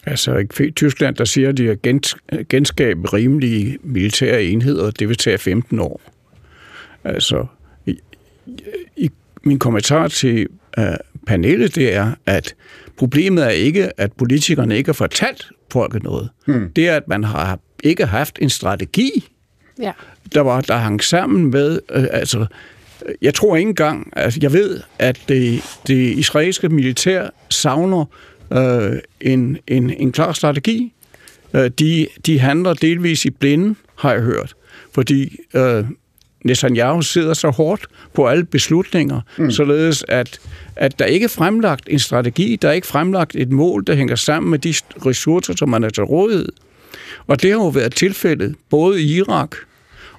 [0.06, 2.16] Altså i Tyskland, der siger de, at gens,
[2.48, 6.00] genskabe rimelige militære enheder, det vil tage 15 år.
[7.04, 7.46] Altså,
[7.86, 7.98] i,
[8.96, 9.10] i
[9.42, 10.84] min kommentar til uh,
[11.26, 12.54] panelet, det er, at
[12.96, 16.28] problemet er ikke, at politikerne ikke har fortalt folket noget.
[16.46, 16.70] Hmm.
[16.76, 19.28] Det er, at man har ikke haft en strategi,
[19.78, 19.92] ja.
[20.34, 21.80] der, var, der hang sammen med...
[21.96, 22.46] Uh, altså,
[23.22, 28.04] jeg tror ikke engang, altså jeg ved, at det, det israelske militær savner
[28.52, 30.92] øh, en, en, en klar strategi.
[31.54, 34.54] Øh, de, de handler delvis i blinde, har jeg hørt,
[34.92, 35.84] fordi øh,
[36.46, 39.50] Netanyahu sidder så hårdt på alle beslutninger, mm.
[39.50, 40.38] således at,
[40.76, 44.14] at der ikke er fremlagt en strategi, der er ikke fremlagt et mål, der hænger
[44.14, 44.74] sammen med de
[45.06, 46.48] ressourcer, som man er til rådighed.
[47.26, 49.56] Og det har jo været tilfældet både i Irak,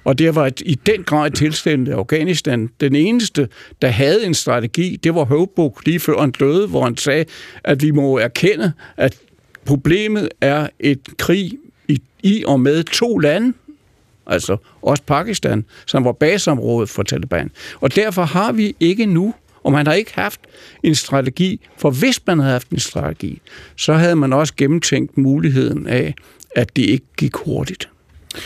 [0.04, 2.70] og det var i den grad tilstændigt Afghanistan.
[2.80, 3.48] Den eneste,
[3.82, 7.24] der havde en strategi, det var Høvbuk lige før han døde, hvor han sagde,
[7.64, 9.16] at vi må erkende, at
[9.64, 11.52] problemet er et krig
[11.88, 13.52] i, i og med to lande,
[14.28, 17.50] altså også Pakistan, som var baseområdet for Taliban.
[17.80, 20.40] Og derfor har vi ikke nu Og man har ikke haft
[20.82, 23.40] en strategi, for hvis man havde haft en strategi,
[23.76, 26.14] så havde man også gennemtænkt muligheden af,
[26.56, 27.88] at det ikke gik hurtigt.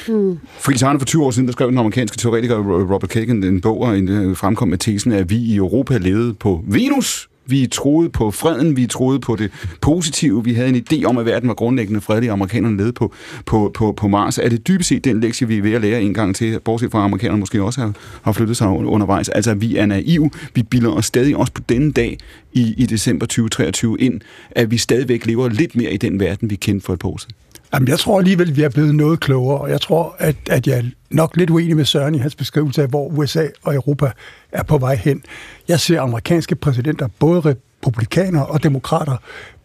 [0.09, 0.38] Mm.
[0.59, 2.57] Fritz Arne for 20 år siden, der skrev den amerikanske teoretiker
[2.92, 6.35] Robert Kagan en bog, og en, øh, fremkom med tesen, at vi i Europa levede
[6.35, 9.50] på Venus, vi troede på freden, vi troede på det
[9.81, 13.12] positive, vi havde en idé om, at verden var grundlæggende fredelig, og amerikanerne led på,
[13.46, 14.38] på, på, på Mars.
[14.38, 16.90] Er det dybest set den lektie, vi er ved at lære en gang til, bortset
[16.90, 19.28] fra at amerikanerne måske også har, har flyttet sig undervejs?
[19.28, 22.18] Altså, vi er naive, vi bilder os stadig også på denne dag
[22.52, 26.57] i, i december 2023 ind, at vi stadigvæk lever lidt mere i den verden, vi
[26.57, 27.35] kendte for et par år siden.
[27.75, 30.79] Jamen, jeg tror alligevel, vi er blevet noget klogere, og jeg tror, at, at jeg
[30.79, 34.13] er nok lidt uenig med Søren i hans beskrivelse af, hvor USA og Europa
[34.53, 35.23] er på vej hen.
[35.69, 37.57] Jeg ser amerikanske præsidenter, både
[37.87, 39.17] republikanere og demokrater,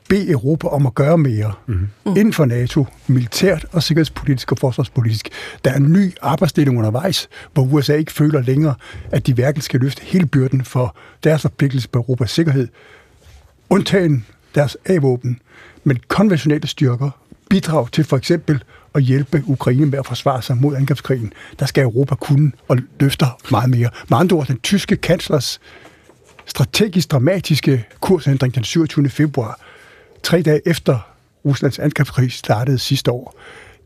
[0.09, 1.89] bede Europa om at gøre mere mm-hmm.
[2.05, 5.29] inden for NATO, militært og sikkerhedspolitisk og forsvarspolitisk.
[5.65, 8.75] Der er en ny arbejdsdeling undervejs, hvor USA ikke føler længere,
[9.11, 12.67] at de hverken skal løfte hele byrden for deres forpligtelse på Europas sikkerhed,
[13.69, 15.39] undtagen deres A-våben,
[15.83, 17.09] men konventionelle styrker
[17.49, 18.63] bidrag til for eksempel
[18.95, 23.37] at hjælpe Ukraine med at forsvare sig mod angrebskrigen, der skal Europa kunne og løfter
[23.51, 23.89] meget mere.
[24.09, 25.59] Med andre ord, den tyske kanslers
[26.45, 29.09] strategisk dramatiske kursændring den 27.
[29.09, 29.59] februar,
[30.23, 30.99] tre dage efter
[31.45, 33.39] Ruslands angrebskrig startede sidste år,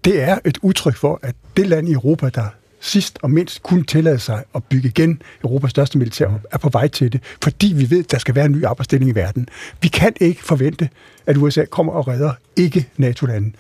[0.05, 2.45] det er et udtryk for, at det land i Europa, der
[2.79, 6.87] sidst og mindst kunne tillade sig at bygge igen Europas største militær, er på vej
[6.87, 9.47] til det, fordi vi ved, at der skal være en ny arbejdsdeling i verden.
[9.81, 10.89] Vi kan ikke forvente,
[11.25, 13.51] at USA kommer og redder ikke NATO-lande.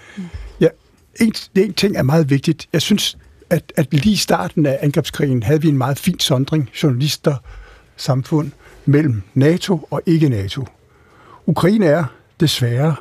[0.59, 0.67] Ja,
[1.19, 2.69] en, en ting er meget vigtigt.
[2.73, 3.17] Jeg synes,
[3.49, 7.35] at, at lige i starten af angrebskrigen havde vi en meget fin sondring, journalister,
[7.97, 8.51] samfund,
[8.85, 10.65] mellem NATO og ikke NATO.
[11.45, 12.03] Ukraine er
[12.39, 12.95] desværre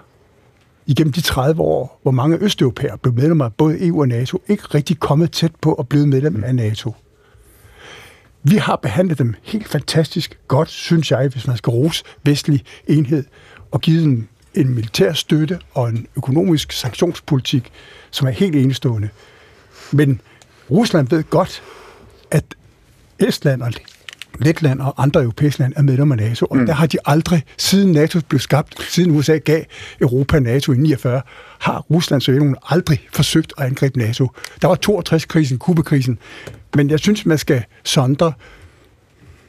[0.86, 4.62] igennem de 30 år, hvor mange østeuropæere blev medlemmer af både EU og NATO, ikke
[4.62, 6.94] rigtig kommet tæt på at blive medlem af NATO.
[8.42, 13.24] Vi har behandlet dem helt fantastisk godt, synes jeg, hvis man skal rose vestlig enhed,
[13.70, 17.72] og givet dem en militær støtte og en økonomisk sanktionspolitik,
[18.10, 19.08] som er helt enestående.
[19.92, 20.20] Men
[20.70, 21.62] Rusland ved godt,
[22.30, 22.44] at
[23.18, 23.72] Estland og
[24.38, 26.66] Letland og andre europæiske lande er medlemmer af NATO, og mm.
[26.66, 29.64] der har de aldrig, siden NATO blev skabt, siden USA gav
[30.00, 31.22] Europa NATO i 49,
[31.58, 34.28] har Rusland så aldrig forsøgt at angribe NATO.
[34.62, 36.18] Der var 62-krisen, Kubekrisen,
[36.76, 38.32] men jeg synes, man skal sondre.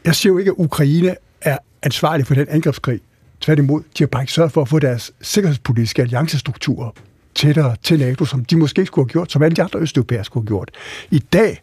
[0.06, 3.02] Jeg siger jo ikke, at Ukraine er ansvarlig for den angrebskrig.
[3.42, 6.90] Tværtimod, de har bare ikke sørget for at få deres sikkerhedspolitiske alliancestrukturer
[7.36, 10.44] tættere til NATO, som de måske skulle have gjort, som alle de andre østeuropæere skulle
[10.44, 10.72] have gjort.
[11.12, 11.62] I dag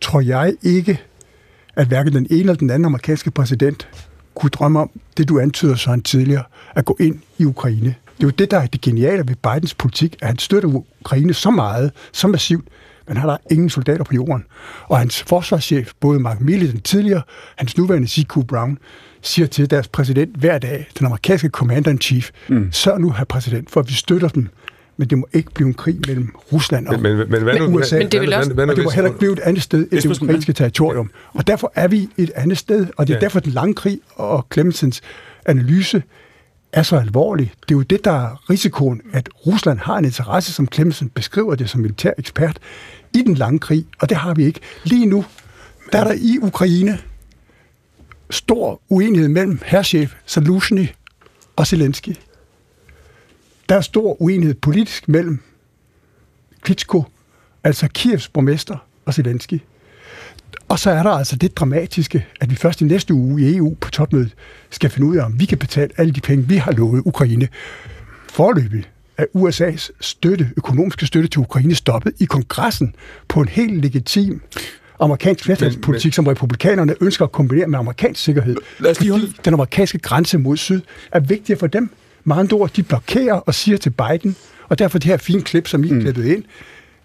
[0.00, 1.00] tror jeg ikke,
[1.76, 3.88] at hverken den ene eller den anden amerikanske præsident
[4.34, 6.44] kunne drømme om det, du antyder så en tidligere,
[6.74, 7.94] at gå ind i Ukraine.
[8.16, 11.34] Det er jo det, der er det geniale ved Bidens politik, at han støtter Ukraine
[11.34, 12.64] så meget, så massivt,
[13.08, 14.44] men han har ingen soldater på jorden.
[14.88, 17.22] Og hans forsvarschef, både Mark Milley, den tidligere,
[17.56, 18.36] hans nuværende C.Q.
[18.48, 18.78] Brown,
[19.22, 22.72] siger til deres præsident hver dag, den amerikanske commander-in-chief, mm.
[22.72, 24.48] sørg nu, her præsident, for at vi støtter dem
[24.96, 27.64] men det må ikke blive en krig mellem Rusland og men, men, men, hvad nu,
[27.64, 27.98] USA.
[27.98, 30.22] Men det, vil også, og det må heller ikke blive et andet sted end det
[30.22, 31.10] ukrainske territorium.
[31.32, 33.20] Og derfor er vi et andet sted, og det er ja.
[33.20, 35.00] derfor, den lange krig og Clemensens
[35.46, 36.02] analyse
[36.72, 37.52] er så alvorlig.
[37.62, 41.54] Det er jo det, der er risikoen, at Rusland har en interesse, som Clemensen beskriver
[41.54, 42.58] det som militær ekspert,
[43.14, 44.60] i den lange krig, og det har vi ikke.
[44.84, 45.24] Lige nu,
[45.92, 46.98] der er der i Ukraine
[48.32, 50.88] stor uenighed mellem herrchef Saluzhny
[51.56, 52.16] og Zelensky.
[53.68, 55.38] Der er stor uenighed politisk mellem
[56.62, 57.04] Klitschko,
[57.64, 59.60] altså Kievs borgmester, og Zelensky.
[60.68, 63.76] Og så er der altså det dramatiske, at vi først i næste uge i EU
[63.80, 64.34] på topmødet
[64.70, 67.48] skal finde ud af, om vi kan betale alle de penge, vi har lovet Ukraine.
[68.30, 68.84] Forløbig
[69.18, 72.94] er USA's støtte, økonomiske støtte til Ukraine stoppet i kongressen
[73.28, 74.42] på en helt legitim
[75.04, 78.56] amerikansk flertalspolitik, som republikanerne ønsker at kombinere med amerikansk sikkerhed.
[78.78, 79.32] Lad os lige holde...
[79.44, 80.80] Den amerikanske grænse mod syd
[81.12, 81.90] er vigtigere for dem
[82.24, 84.36] med andre ord, de blokerer og siger til Biden,
[84.68, 86.00] og derfor det her fine klip, som I mm.
[86.00, 86.44] klippet ind,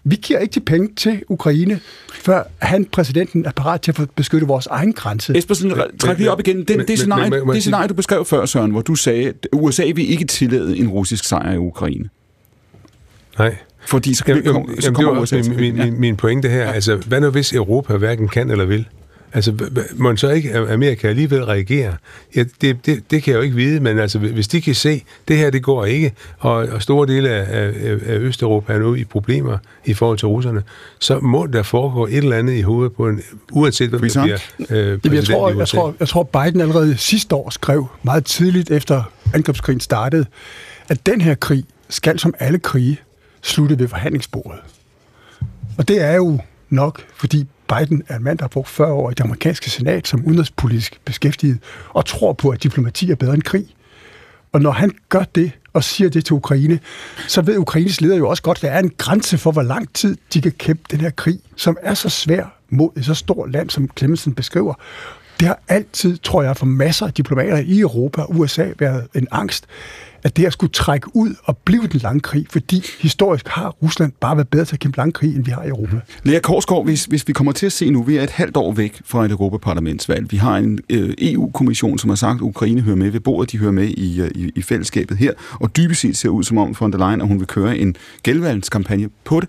[0.04, 1.80] vi giver ikke de penge til Ukraine,
[2.12, 5.38] før han, præsidenten, er parat til at beskytte vores egen grænse.
[5.38, 6.64] Espersen, træk lige op igen.
[6.64, 10.10] Den, det, scenarie, det scenarie, du beskrev før, Søren, hvor du sagde, at USA vil
[10.10, 12.08] ikke tillade en russisk sejr i Ukraine.
[13.38, 13.56] Nej.
[13.88, 16.62] Fordi så, kan jamen, vi, så kommer jamen, USA min, min, min, min pointe her.
[16.62, 16.72] Ja.
[16.72, 18.86] Altså, hvad nu hvis Europa hverken kan eller vil?
[19.32, 21.94] Altså, må så ikke Amerika alligevel reagere?
[22.36, 25.04] Ja, det, det, det kan jeg jo ikke vide, men altså, hvis de kan se,
[25.28, 28.94] det her, det går ikke, og, og store dele af, af, af Østeuropa er nu
[28.94, 30.62] i problemer i forhold til russerne,
[30.98, 33.22] så må der foregå et eller andet i hovedet på en,
[33.52, 34.38] uanset hvem der bliver
[34.70, 39.02] øh, jeg, tror, jeg, tror, jeg tror, Biden allerede sidste år skrev meget tidligt efter
[39.34, 40.26] angrebskrigen startede,
[40.88, 43.00] at den her krig skal som alle krige
[43.42, 44.60] slutte ved forhandlingsbordet.
[45.78, 49.10] Og det er jo nok, fordi Biden er en mand, der har brugt 40 år
[49.10, 53.42] i det amerikanske senat som udenrigspolitisk beskæftiget, og tror på, at diplomati er bedre end
[53.42, 53.66] krig.
[54.52, 56.80] Og når han gør det, og siger det til Ukraine,
[57.28, 59.94] så ved Ukraines leder jo også godt, at der er en grænse for, hvor lang
[59.94, 63.52] tid de kan kæmpe den her krig, som er så svær mod et så stort
[63.52, 64.74] land, som Clemmensen beskriver.
[65.40, 69.28] Det har altid, tror jeg, for masser af diplomater i Europa og USA været en
[69.30, 69.66] angst,
[70.22, 74.12] at det her skulle trække ud og blive den lange krig, fordi historisk har Rusland
[74.20, 75.92] bare været bedre til at kæmpe lang krig, end vi har i Europa.
[75.92, 76.30] Mm-hmm.
[76.30, 78.72] Lea Korsgaard, hvis, hvis vi kommer til at se nu, vi er et halvt år
[78.72, 80.32] væk fra et Europaparlamentsvalg.
[80.32, 83.58] Vi har en øh, EU-kommission, som har sagt, at Ukraine hører med ved bordet, de
[83.58, 86.76] hører med i, øh, i, i fællesskabet her, og dybest set ser ud som om
[86.80, 89.48] von der Leyen, at hun vil køre en genvalgskampagne på det.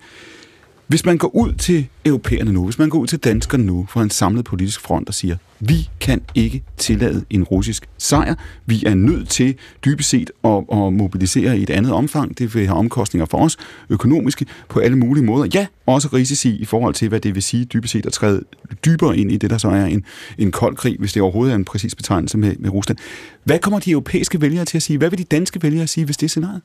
[0.89, 4.02] Hvis man går ud til europæerne nu, hvis man går ud til danskerne nu for
[4.02, 8.93] en samlet politisk front og siger, vi kan ikke tillade en russisk sejr, vi er
[8.93, 13.25] nødt til dybest set at, at mobilisere i et andet omfang, det vil have omkostninger
[13.25, 13.58] for os,
[13.89, 15.49] økonomiske, på alle mulige måder.
[15.54, 18.43] Ja, også risici i forhold til, hvad det vil sige dybest set at træde
[18.86, 20.04] dybere ind i det, der så er en,
[20.38, 22.97] en kold krig, hvis det overhovedet er en præcis betegnelse med, med Rusland.
[23.43, 24.97] Hvad kommer de europæiske vælgere til at sige?
[24.97, 26.62] Hvad vil de danske vælgere sige, hvis det er scenariet?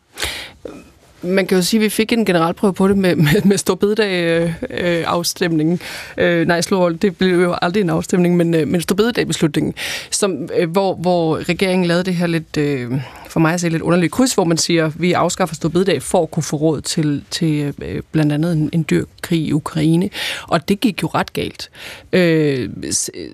[1.24, 5.80] Man kan jo sige, at vi fik en generalprøve på det med, med, med Storbededag-afstemningen.
[6.18, 9.74] Øh, øh, øh nej, slår, det blev jo aldrig en afstemning, men, øh, men Storbededag-beslutningen,
[10.10, 12.92] som, øh, hvor, hvor regeringen lavede det her lidt, øh,
[13.28, 16.22] for mig at se lidt underligt kryds, hvor man siger, at vi afskaffer Storbededag for
[16.22, 20.10] at kunne få råd til, til øh, blandt andet en, en dyr krig i Ukraine.
[20.42, 21.70] Og det gik jo ret galt.
[22.12, 22.68] Øh,
[23.14, 23.28] øh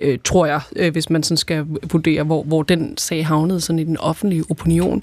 [0.00, 3.78] øh, tror jeg, øh, hvis man sådan skal vurdere, hvor, hvor den sag havnede sådan
[3.78, 5.02] i den offentlige opinion.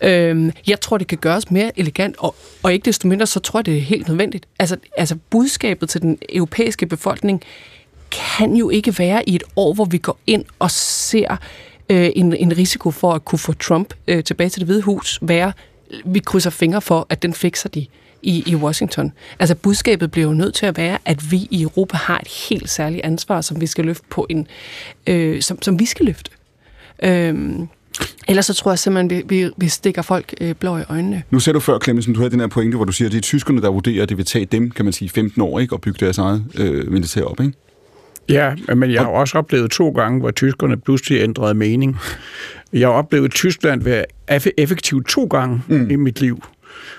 [0.00, 3.58] Øh, jeg tror, det kan gøres mere elegant, og, og ikke desto mindre, så tror
[3.58, 4.46] jeg, det er helt nødvendigt.
[4.58, 7.42] Altså, altså budskabet til den europæiske befolkning
[8.10, 11.36] kan jo ikke være i et år, hvor vi går ind og ser
[11.88, 15.18] øh, en, en risiko for at kunne få Trump øh, tilbage til det hvide hus,
[15.22, 15.52] være,
[16.04, 17.86] vi krydser fingre for, at den fikser de
[18.22, 19.12] i, i Washington.
[19.38, 22.70] Altså budskabet bliver jo nødt til at være, at vi i Europa har et helt
[22.70, 24.46] særligt ansvar, som vi skal løfte på en,
[25.06, 26.30] øh, som, som vi skal løfte.
[27.02, 27.68] Øhm,
[28.28, 31.22] Ellers så tror jeg simpelthen, vi, vi, vi stikker folk øh, blå i øjnene.
[31.30, 33.18] Nu ser du før, Clemmensen, du havde den her pointe, hvor du siger, at det
[33.18, 35.74] er tyskerne, der vurderer, at det vil tage dem, kan man sige, 15 år ikke,
[35.74, 37.52] at bygge deres eget øh, militær op, ikke?
[38.28, 41.96] Ja, men jeg har også oplevet to gange, hvor tyskerne pludselig ændrede mening.
[42.72, 44.04] Jeg har oplevet Tyskland være
[44.56, 45.90] effektivt to gange mm.
[45.90, 46.42] i mit liv.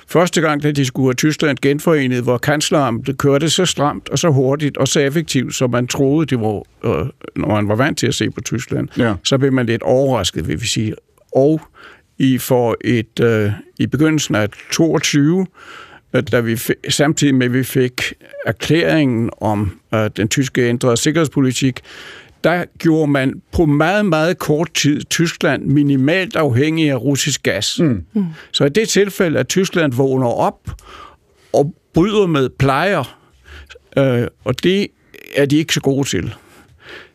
[0.07, 4.29] Første gang, da de skulle have Tyskland genforenet, hvor kansleren kørte så stramt og så
[4.29, 8.07] hurtigt og så effektivt, som man troede, det var, øh, når man var vant til
[8.07, 9.13] at se på Tyskland, ja.
[9.23, 10.95] så blev man lidt overrasket, vil vi sige.
[11.35, 11.61] Og
[12.17, 15.39] i for et øh, i begyndelsen af 22
[16.15, 18.13] øh, da vi fik, samtidig med, at vi fik
[18.45, 21.79] erklæringen om øh, den tyske ændrede sikkerhedspolitik,
[22.43, 27.79] der gjorde man på meget, meget kort tid Tyskland minimalt afhængig af russisk gas.
[27.79, 28.05] Mm.
[28.13, 28.25] Mm.
[28.51, 30.69] Så i det tilfælde, at Tyskland vågner op
[31.53, 33.17] og bryder med plejer,
[33.97, 34.87] øh, og det
[35.35, 36.33] er de ikke så gode til,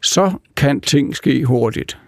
[0.02, 1.98] så kan ting ske hurtigt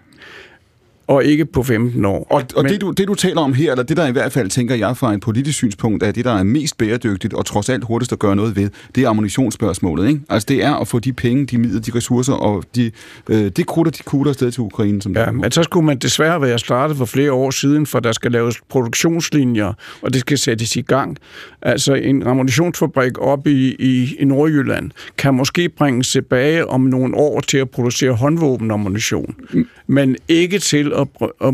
[1.09, 2.27] og ikke på 15 år.
[2.29, 4.31] Og, og Men, det, du, det, du taler om her, eller det, der i hvert
[4.31, 7.69] fald, tænker jeg fra en politisk synspunkt, er det, der er mest bæredygtigt og trods
[7.69, 10.07] alt hurtigst at gøre noget ved, det er ammunitionsspørgsmålet.
[10.07, 10.21] Ikke?
[10.29, 12.91] Altså, det er at få de penge, de midler, de ressourcer og de,
[13.29, 15.01] øh, det krutter, de kutter afsted til Ukraine.
[15.01, 18.11] Som ja, men så skulle man desværre være startet for flere år siden, for der
[18.11, 21.17] skal laves produktionslinjer, og det skal sættes i gang.
[21.61, 27.39] Altså, en ammunitionsfabrik op i, i, i Nordjylland kan måske bringes tilbage om nogle år
[27.39, 31.07] til at producere håndvåbenammunition, mm men ikke til at,
[31.41, 31.53] at,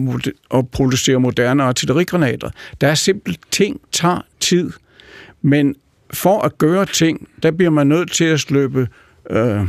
[0.53, 2.49] at producere moderne artillerigranater.
[2.81, 4.71] Der er simpelt ting, tager tid,
[5.41, 5.75] men
[6.13, 8.87] for at gøre ting, der bliver man nødt til at sløbe,
[9.29, 9.61] øh,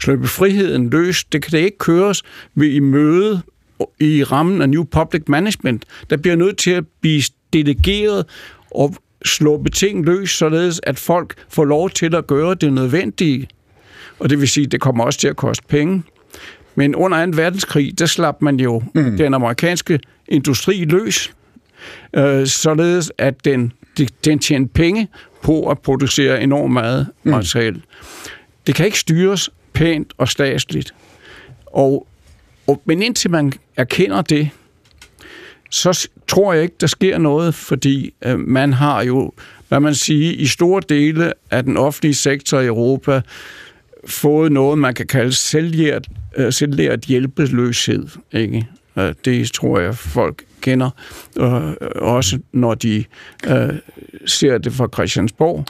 [0.00, 1.24] sløbe friheden løs.
[1.24, 2.22] Det kan det ikke køres
[2.54, 3.42] ved i møde
[4.00, 5.84] i rammen af New Public Management.
[6.10, 8.26] Der bliver nødt til at blive delegeret
[8.70, 13.48] og slå ting løs, således at folk får lov til at gøre det nødvendige.
[14.18, 16.02] Og det vil sige, at det kommer også til at koste penge.
[16.74, 17.32] Men under 2.
[17.34, 19.16] verdenskrig, der slap man jo mm.
[19.16, 21.32] den amerikanske industri løs,
[22.16, 23.72] øh, således at den,
[24.24, 25.08] den tjente penge
[25.42, 27.74] på at producere enormt meget materiel.
[27.74, 27.82] Mm.
[28.66, 30.94] Det kan ikke styres pænt og statsligt.
[31.66, 32.06] Og,
[32.66, 34.50] og, men indtil man erkender det,
[35.70, 39.32] så tror jeg ikke, der sker noget, fordi øh, man har jo,
[39.68, 43.20] hvad man siger, i store dele af den offentlige sektor i Europa
[44.06, 48.06] fået noget, man kan kalde selvlært, øh, selvlært hjælpeløshed.
[48.32, 48.66] Ikke?
[48.98, 50.90] Øh, det tror jeg, folk kender,
[51.40, 53.04] øh, også når de
[53.46, 53.68] øh,
[54.26, 55.66] ser det fra Christiansborg.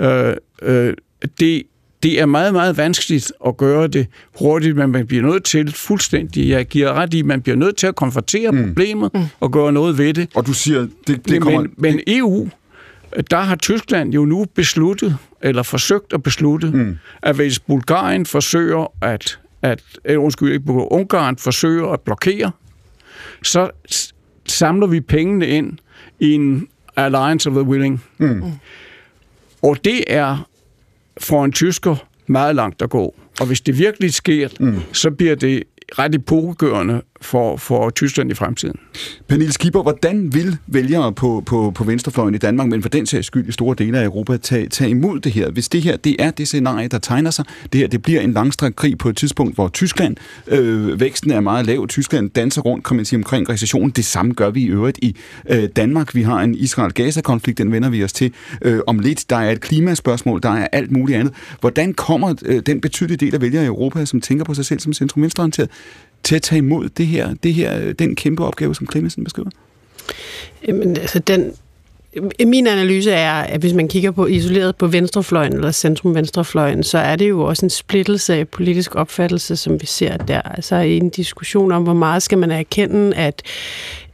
[0.00, 0.94] Øh, øh,
[1.40, 1.62] det,
[2.02, 4.06] det er meget, meget vanskeligt at gøre det
[4.38, 7.86] hurtigt, men man bliver nødt til fuldstændig, jeg giver ret i, man bliver nødt til
[7.86, 8.66] at konfrontere mm.
[8.66, 9.24] problemet mm.
[9.40, 10.28] og gøre noget ved det.
[10.34, 11.60] Og du siger, det, det kommer...
[11.60, 12.48] Men, men EU,
[13.30, 16.98] der har Tyskland jo nu besluttet, eller forsøgt at beslutte, mm.
[17.22, 22.52] at hvis Bulgarien forsøger at, at øh, undskyld, ikke Ungarn forsøger at blokere,
[23.42, 23.70] så
[24.46, 25.78] samler vi pengene ind
[26.20, 28.04] i en Alliance of the Willing.
[28.18, 28.42] Mm.
[29.62, 30.48] Og det er
[31.20, 33.14] for en tysker meget langt at gå.
[33.40, 34.80] Og hvis det virkelig sker, mm.
[34.92, 35.62] så bliver det
[35.98, 38.78] ret epokegørende for, for Tyskland i fremtiden.
[39.28, 43.26] Pernille Skipper, hvordan vil vælgere på, på, på venstrefløjen i Danmark, men for den sags
[43.26, 45.50] skyld i store dele af Europa, tage, tage imod det her?
[45.50, 48.32] Hvis det her det er det scenarie, der tegner sig, det her det bliver en
[48.32, 52.84] langstrakt krig på et tidspunkt, hvor Tyskland, øh, væksten er meget lav, Tyskland danser rundt,
[52.84, 53.90] kan man sige, omkring recessionen.
[53.90, 55.16] Det samme gør vi i øvrigt i
[55.50, 56.14] øh, Danmark.
[56.14, 59.30] Vi har en Israel-Gaza-konflikt, den vender vi os til øh, om lidt.
[59.30, 61.34] Der er et klimaspørgsmål, der er alt muligt andet.
[61.60, 64.80] Hvordan kommer øh, den betydelige del af vælgere i Europa, som tænker på sig selv
[64.80, 65.70] som centrum-venstreorienteret,
[66.26, 69.50] til at tage imod det her, det her, den kæmpe opgave, som Clemensen beskriver?
[70.68, 71.52] Jamen, altså den,
[72.46, 77.16] min analyse er, at hvis man kigger på isoleret på venstrefløjen eller centrum-venstrefløjen, så er
[77.16, 80.42] det jo også en splittelse af politisk opfattelse, som vi ser der.
[80.42, 83.42] Altså en diskussion om, hvor meget skal man erkende, at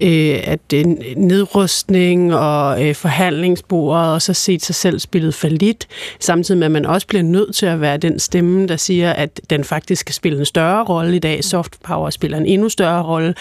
[0.03, 0.73] øh, at
[1.17, 5.89] nedrustning og øh, forhandlingsbordet og så set sig selv spillet for lidt,
[6.21, 9.41] samtidig med, at man også bliver nødt til at være den stemme, der siger, at
[9.51, 11.45] den faktisk skal spille en større rolle i dag.
[11.45, 13.35] Soft power spiller en endnu større rolle.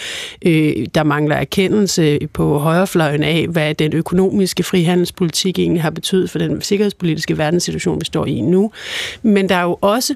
[0.46, 6.38] Øh, der mangler erkendelse på højrefløjen af, hvad den økonomiske frihandelspolitik egentlig har betydet for
[6.38, 8.72] den sikkerhedspolitiske verdenssituation, vi står i nu.
[9.22, 10.14] Men der er jo også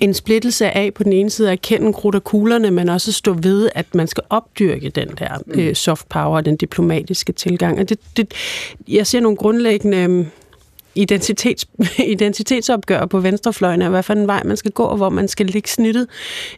[0.00, 3.32] en splittelse af på den ene side at kende krudt og kuglerne, men også stå
[3.32, 7.78] ved, at man skal opdyrke den der øh, soft power, den diplomatiske tilgang.
[7.78, 8.34] Og det, det,
[8.88, 10.26] jeg ser nogle grundlæggende øh,
[10.96, 11.66] identitets,
[12.16, 15.46] identitetsopgør på venstrefløjen og hvad for en vej man skal gå, og hvor man skal
[15.46, 16.06] ligge snittet.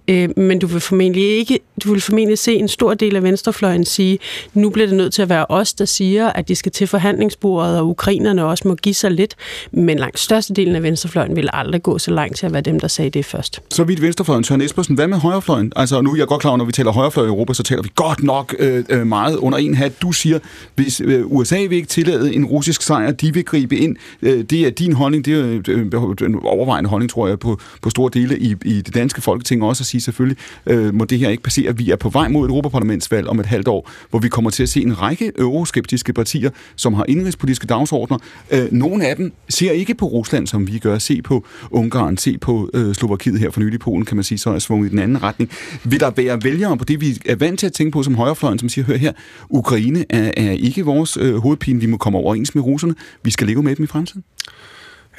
[0.08, 3.84] Øh, men du vil formentlig ikke, du vil formentlig se en stor del af venstrefløjen
[3.84, 4.18] sige,
[4.54, 7.78] nu bliver det nødt til at være os, der siger, at de skal til forhandlingsbordet,
[7.78, 9.34] og ukrainerne også må give sig lidt.
[9.72, 12.88] Men langt størstedelen af venstrefløjen vil aldrig gå så langt til at være dem, der
[12.88, 13.60] sagde det først.
[13.70, 15.72] Så vidt venstrefløjen, Søren Espersen, hvad med højrefløjen?
[15.76, 17.90] Altså nu er jeg godt klar, når vi taler højrefløj i Europa, så taler vi
[17.94, 20.02] godt nok øh, øh meget under en hat.
[20.02, 20.38] Du siger,
[20.74, 23.96] hvis øh, USA vil ikke tillade en russisk sejr, de vil gribe ind
[24.28, 25.34] Øh, det er din holdning, det
[25.68, 29.62] er en overvejende holdning, tror jeg, på, på store dele i, i det danske folketing
[29.62, 31.76] også at sige selvfølgelig, øh, må det her ikke passere.
[31.76, 34.62] Vi er på vej mod et Europaparlamentsvalg om et halvt år, hvor vi kommer til
[34.62, 38.18] at se en række euroskeptiske partier, som har indrigspolitiske dagsordner.
[38.50, 40.98] Øh, nogle af dem ser ikke på Rusland, som vi gør.
[40.98, 44.50] Se på Ungarn, se på øh, Slovakiet her for nylig Polen, kan man sige, så
[44.50, 45.50] er svunget i den anden retning.
[45.84, 48.58] Vil der være vælgere på det, vi er vant til at tænke på som højrefløjen,
[48.58, 49.12] som siger, hør her,
[49.50, 53.46] Ukraine er, er ikke vores øh, hovedpine, vi må komme overens med russerne, vi skal
[53.46, 54.17] leve med dem i fremtiden?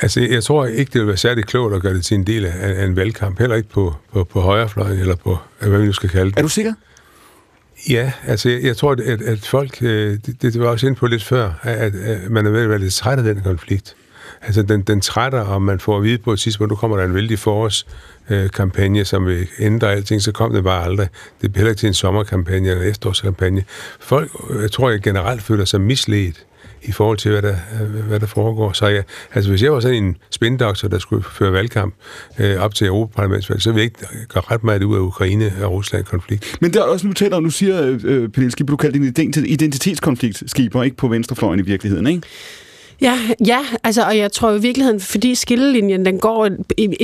[0.02, 2.46] Altså, jeg tror ikke, det vil være særlig klogt at gøre det til en del
[2.46, 3.40] af, af en valgkamp.
[3.40, 6.38] Heller ikke på, på, på højrefløjen, eller på, hvad vi nu skal kalde det.
[6.38, 6.74] Er du sikker?
[7.90, 11.08] Ja, altså jeg, jeg tror, at, at folk, øh, det, det var også ind på
[11.08, 13.96] lidt før, at, at man er ved at være lidt træt af den konflikt.
[14.42, 17.06] Altså den, den trætter, og man får at vide på et tidspunkt, nu kommer der
[17.06, 21.08] en vældig forårskampagne, som vil ændre alting, så kom det bare aldrig.
[21.42, 23.64] Det bliver heller ikke til en sommerkampagne eller efterårskampagne.
[24.00, 24.32] Folk,
[24.62, 26.46] jeg tror, jeg generelt føler sig misledt
[26.84, 28.72] i forhold til, hvad der, øh, hvad der foregår.
[28.72, 29.04] Så jeg,
[29.34, 31.94] altså, hvis jeg var sådan en spindoktor, der skulle føre valgkamp
[32.40, 35.72] øh, op til Europaparlamentsvalg, så ville jeg ikke gøre ret meget ud af Ukraine og
[35.72, 36.58] Rusland-konflikt.
[36.62, 39.38] Men der er også, nu taler nu siger øh, øh, Pernille Skipper, du kaldte det
[39.38, 42.22] en identitetskonflikt, Skipper, ikke på venstrefløjen i virkeligheden, ikke?
[43.02, 46.50] Ja, ja, altså, og jeg tror i virkeligheden, fordi skillelinjen, den går,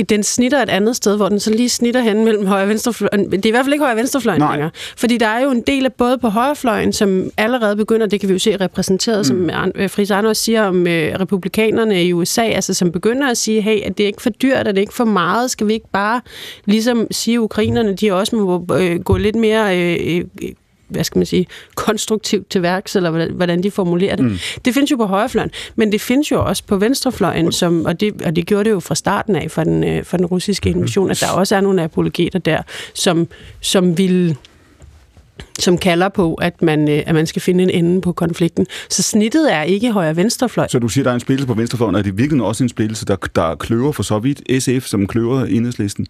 [0.08, 3.32] den snitter et andet sted, hvor den så lige snitter hen mellem højre og venstrefløjen.
[3.32, 4.52] Det er i hvert fald ikke højre og venstrefløjen Nej.
[4.52, 4.70] længere.
[4.96, 8.28] Fordi der er jo en del af både på højrefløjen, som allerede begynder, det kan
[8.28, 9.50] vi jo se repræsenteret, mm.
[9.50, 13.60] som øh, Friis Anders siger om øh, republikanerne i USA, altså som begynder at sige,
[13.60, 15.72] hey, at det er ikke for dyrt, at det er ikke for meget, skal vi
[15.72, 16.20] ikke bare
[16.64, 20.52] ligesom sige, at ukrainerne, de også må øh, gå lidt mere øh, øh
[20.88, 24.24] hvad skal man sige, konstruktivt til værks, eller hvordan de formulerer det.
[24.24, 24.38] Mm.
[24.64, 28.22] Det findes jo på højrefløjen, men det findes jo også på venstrefløjen, som, og, det,
[28.22, 30.80] og det gjorde det jo fra starten af for den, øh, for den russiske mm-hmm.
[30.80, 32.62] invasion, at der også er nogle apologeter der,
[32.94, 33.28] som,
[33.60, 34.36] som vil
[35.58, 38.66] som kalder på, at man, øh, at man skal finde en ende på konflikten.
[38.90, 40.68] Så snittet er ikke højre-venstrefløj.
[40.68, 42.68] Så du siger, der er en splittelse på venstrefløjen, og er det virkelig også en
[42.68, 46.06] splittelse, der, der kløver for så vidt SF, som kløver enhedslisten?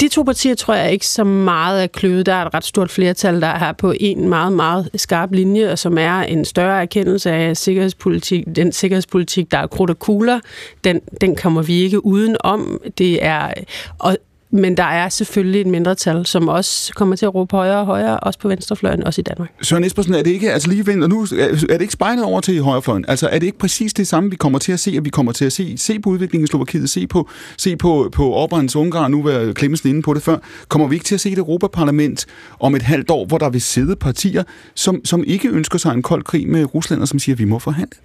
[0.00, 2.26] De to partier tror jeg ikke så meget er kløvet.
[2.26, 5.78] Der er et ret stort flertal, der er på en meget, meget skarp linje, og
[5.78, 8.44] som er en større erkendelse af sikkerhedspolitik.
[8.56, 10.40] Den sikkerhedspolitik, der er krudt og kugler,
[10.84, 12.80] den, den kommer vi ikke uden om.
[12.98, 13.52] Det er,
[13.98, 14.16] og
[14.50, 18.20] men der er selvfølgelig et mindretal, som også kommer til at råbe højere og højere,
[18.20, 19.50] også på venstrefløjen, også i Danmark.
[19.62, 22.62] Søren Espersen, er det ikke, altså lige vendt, nu, er det ikke spejlet over til
[22.62, 23.04] højrefløjen?
[23.08, 25.32] Altså er det ikke præcis det samme, vi kommer til at se, at vi kommer
[25.32, 27.28] til at se, se på udviklingen i Slovakiet, se på,
[27.58, 30.38] se på, på Orbáns Ungarn, nu var Klemmensen inde på det før,
[30.68, 32.26] kommer vi ikke til at se et Europaparlament
[32.60, 34.42] om et halvt år, hvor der vil sidde partier,
[34.74, 37.44] som, som ikke ønsker sig en kold krig med Rusland, og som siger, at vi
[37.44, 37.96] må forhandle?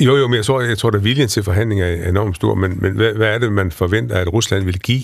[0.00, 2.78] Jo, jo, men jeg tror, jeg tror at viljen til forhandling er enormt stor, men,
[2.80, 5.02] men hvad, hvad er det, man forventer, at Rusland vil give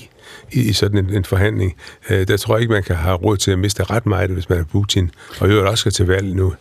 [0.52, 1.74] i, i sådan en, en forhandling?
[2.10, 4.48] Øh, der tror jeg ikke, man kan have råd til at miste ret meget, hvis
[4.48, 6.52] man er Putin, og i øvrigt også skal til valg nu.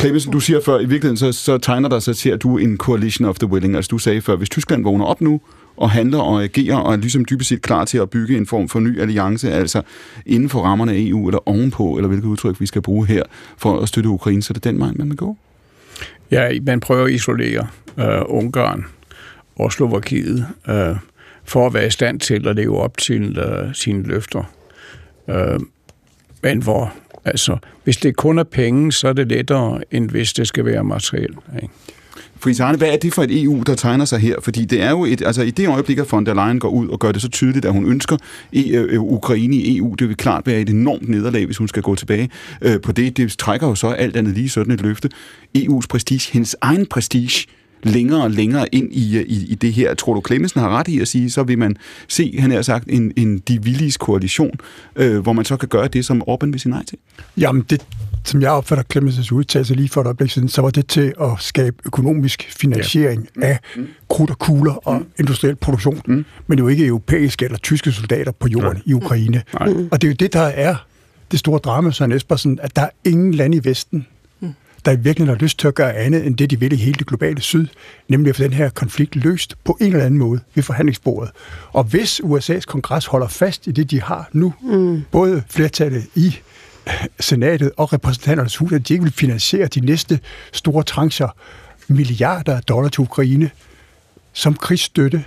[0.00, 2.62] Clemmensen, du siger før, i virkeligheden så, så tegner der sig til, at du er
[2.62, 3.76] en coalition of the willing.
[3.76, 5.40] Altså du sagde før, hvis Tyskland vågner op nu,
[5.76, 8.68] og handler og agerer, og er ligesom dybest set klar til at bygge en form
[8.68, 9.82] for ny alliance, altså
[10.26, 13.22] inden for rammerne af EU, eller ovenpå, eller hvilket udtryk vi skal bruge her,
[13.58, 15.36] for at støtte Ukraine, så er det den vej, man vil gå?
[16.32, 17.66] Ja, man prøver at isolere
[17.98, 18.84] øh, Ungarn
[19.56, 20.96] og Slovakiet øh,
[21.44, 24.52] for at være i stand til at leve op til øh, sine løfter.
[25.28, 25.60] Øh,
[26.42, 30.48] men hvor, altså, hvis det kun er penge, så er det lettere, end hvis det
[30.48, 31.36] skal være materiel.
[31.62, 31.74] Ikke?
[32.42, 34.36] Friis Arne, hvad er det for et EU, der tegner sig her?
[34.42, 36.88] Fordi det er jo et, altså i det øjeblik, at von der Leyen går ud
[36.88, 38.16] og gør det så tydeligt, at hun ønsker
[38.56, 41.68] e- øh, øh Ukraine i EU, det vil klart være et enormt nederlag, hvis hun
[41.68, 42.30] skal gå tilbage
[42.62, 43.16] øh, på det.
[43.16, 45.08] Det trækker jo så alt andet lige sådan et løfte.
[45.58, 47.46] EU's prestige, hendes egen prestige,
[47.82, 49.94] længere og længere ind i, øh, i, i det her.
[49.94, 51.76] Tror du, Clemmensen har ret i at sige, så vil man
[52.08, 54.54] se, han har sagt, en, en de villiges koalition,
[54.96, 56.98] øh, hvor man så kan gøre det, som Orbán vil sige nej til?
[57.36, 57.82] Jamen, det,
[58.24, 61.30] som jeg opfatter Clemmensens udtalelse lige for et øjeblik siden, så var det til at
[61.38, 63.46] skabe økonomisk finansiering ja.
[63.46, 63.58] af
[64.08, 65.06] krudt og kugler og mm.
[65.18, 66.24] industriel produktion, mm.
[66.46, 68.90] men jo ikke europæiske eller tyske soldater på jorden mm.
[68.90, 69.42] i Ukraine.
[69.60, 69.88] Mm.
[69.92, 70.76] Og det er jo det, der er
[71.30, 74.06] det store drama, Søren Espersen, at der er ingen land i Vesten,
[74.84, 76.94] der i virkeligheden har lyst til at gøre andet end det, de vil i hele
[76.98, 77.66] det globale syd,
[78.08, 81.30] nemlig at få den her konflikt løst på en eller anden måde ved forhandlingsbordet.
[81.72, 85.02] Og hvis USA's kongres holder fast i det, de har nu, mm.
[85.10, 86.36] både flertallet i
[87.20, 90.20] senatet og repræsentanternes hus, at de ikke vil finansiere de næste
[90.52, 91.28] store trancher,
[91.88, 93.50] milliarder af dollar til Ukraine,
[94.32, 95.24] som krigsstøtte,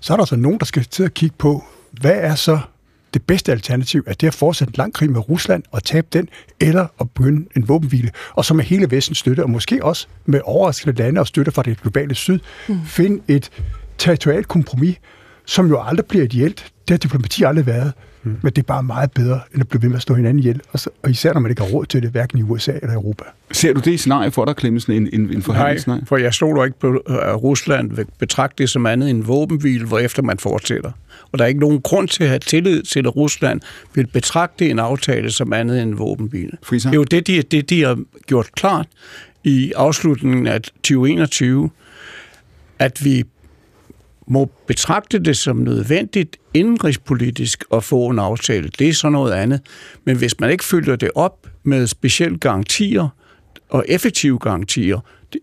[0.00, 2.58] så er der altså nogen, der skal til at kigge på, hvad er så
[3.14, 6.28] det bedste alternativ, er det at fortsætte en lang krig med Rusland og tabe den,
[6.60, 10.40] eller at begynde en våbenhvile, og så med hele Vestens støtte, og måske også med
[10.44, 12.86] overraskende lande og støtte fra det globale syd, mm.
[12.86, 13.50] finde et
[13.98, 14.96] territorialt kompromis,
[15.44, 16.72] som jo aldrig bliver ideelt.
[16.88, 17.92] Det har diplomati aldrig været.
[18.24, 18.36] Mm.
[18.42, 20.60] Men det er bare meget bedre, end at blive ved med at stå hinanden ihjel.
[20.72, 22.94] Og, så, og især når man ikke har råd til det, hverken i USA eller
[22.94, 23.24] Europa.
[23.52, 26.78] Ser du det scenarie for dig, Clemmensen, en, en, en Nej, for jeg stoler ikke
[26.78, 30.92] på, at Rusland vil betragte det som andet end våbenhvile, hvor efter man fortsætter.
[31.32, 33.60] Og der er ikke nogen grund til at have tillid til, at Rusland
[33.94, 36.52] vil betragte en aftale som andet end våbenhvile.
[36.62, 36.90] Friser.
[36.90, 38.86] Det er jo det de, det, de har gjort klart
[39.44, 41.70] i afslutningen af 2021,
[42.78, 43.24] at vi
[44.26, 48.70] må betragte det som nødvendigt indrigspolitisk at få en aftale.
[48.78, 49.60] Det er så noget andet.
[50.04, 53.08] Men hvis man ikke følger det op med specielle garantier
[53.70, 54.98] og effektive garantier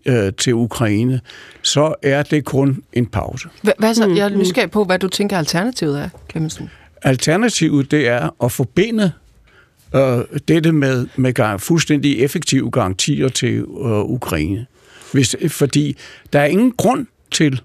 [0.06, 1.20] øh, til Ukraine,
[1.62, 3.48] så er det kun en pause.
[3.78, 4.08] Hvad så?
[4.08, 6.70] Jeg er nysgerrig på, hvad du tænker alternativet er, Clemmensen.
[7.02, 9.12] Alternativet, det er at forbinde
[9.94, 10.18] øh,
[10.48, 14.66] dette med, med fuldstændig effektive garantier til øh, Ukraine.
[15.12, 15.96] Hvis, fordi
[16.32, 17.60] der er ingen grund til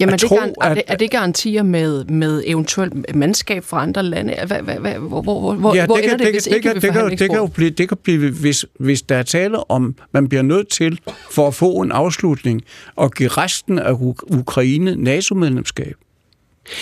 [0.00, 4.02] Jamen, er det, tro, er, det, er det garantier med, med eventuelt mandskab fra andre
[4.02, 4.34] lande?
[4.46, 6.82] Hvad, hvad, hvad, hvor hvor, hvor, ja, hvor det kan, det, hvis det, ikke det,
[6.82, 10.28] kan, det, kan jo blive, det kan blive, hvis, hvis der er tale om, man
[10.28, 12.62] bliver nødt til, for at få en afslutning,
[12.96, 13.92] og give resten af
[14.22, 15.94] Ukraine NATO-medlemskab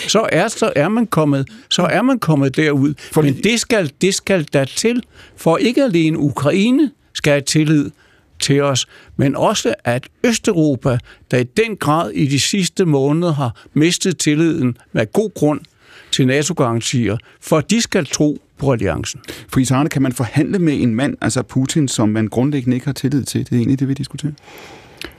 [0.07, 2.93] så er, så er man kommet, så er man kommet derud.
[3.11, 3.31] Fordi...
[3.31, 5.03] Men det skal, det skal der til,
[5.35, 7.91] for ikke alene Ukraine skal have tillid
[8.39, 8.85] til os,
[9.17, 10.97] men også at Østeuropa,
[11.31, 15.59] der i den grad i de sidste måneder har mistet tilliden med god grund
[16.11, 19.19] til NATO-garantier, for de skal tro på alliancen.
[19.53, 22.93] Friis Arne, kan man forhandle med en mand, altså Putin, som man grundlæggende ikke har
[22.93, 23.39] tillid til?
[23.39, 24.31] Det er egentlig det, vi diskuterer.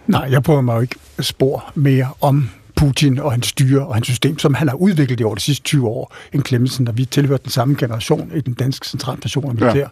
[0.07, 4.07] Nej, jeg prøver mig jo ikke spor mere om Putin og hans styre og hans
[4.07, 7.05] system, som han har udviklet i over de sidste 20 år, en Clemmensen, og vi
[7.05, 9.87] tilhører den samme generation i den danske centralstation og militær, ja.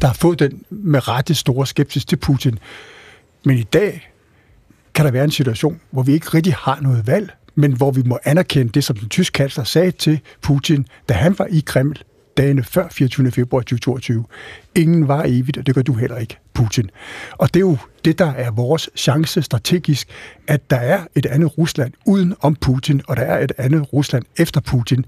[0.00, 2.58] der har fået den med rette store skepsis til Putin.
[3.44, 4.10] Men i dag
[4.94, 8.02] kan der være en situation, hvor vi ikke rigtig har noget valg, men hvor vi
[8.02, 12.02] må anerkende det, som den tyske kansler sagde til Putin, da han var i Kreml
[12.36, 13.30] dagene før 24.
[13.30, 14.24] februar 2022.
[14.74, 16.90] Ingen var evigt, og det gør du heller ikke, Putin.
[17.32, 20.08] Og det er jo det, der er vores chance strategisk,
[20.46, 24.24] at der er et andet Rusland uden om Putin, og der er et andet Rusland
[24.38, 25.06] efter Putin.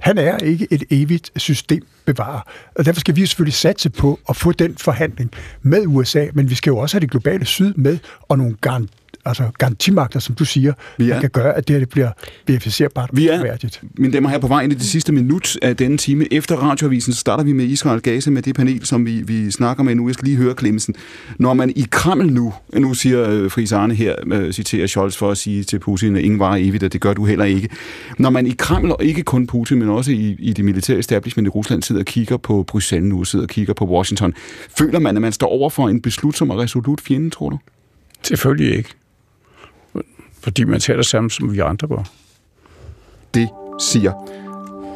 [0.00, 2.40] Han er ikke et evigt systembevarer,
[2.74, 5.30] og derfor skal vi selvfølgelig satse på at få den forhandling
[5.62, 9.03] med USA, men vi skal jo også have det globale syd med, og nogle garantier
[9.24, 12.10] altså garantimagter, som du siger, vi er, kan gøre, at det her det bliver
[12.46, 13.82] verificerbart vi er, værdigt.
[13.98, 16.32] Mine damer her på vej ind i det sidste minut af denne time.
[16.32, 19.82] Efter radioavisen så starter vi med Israel Gaza med det panel, som vi, vi snakker
[19.82, 20.08] med nu.
[20.08, 20.94] Jeg skal lige høre Klemmensen.
[21.38, 25.30] Når man i Kreml nu, nu siger øh, Friis Arne her, øh, citerer Scholz for
[25.30, 27.68] at sige til Putin, at ingen var evigt, og det gør du heller ikke.
[28.18, 31.46] Når man i Kreml, og ikke kun Putin, men også i, i det militære establishment
[31.46, 34.34] i Rusland, sidder og kigger på Bruxelles nu, sidder og kigger på Washington,
[34.78, 37.58] føler man, at man står over for en beslutsom og resolut fjende, tror du?
[38.22, 38.88] Selvfølgelig ikke
[40.44, 42.02] fordi man tager det samme, som vi andre gør.
[43.34, 43.48] Det
[43.80, 44.12] siger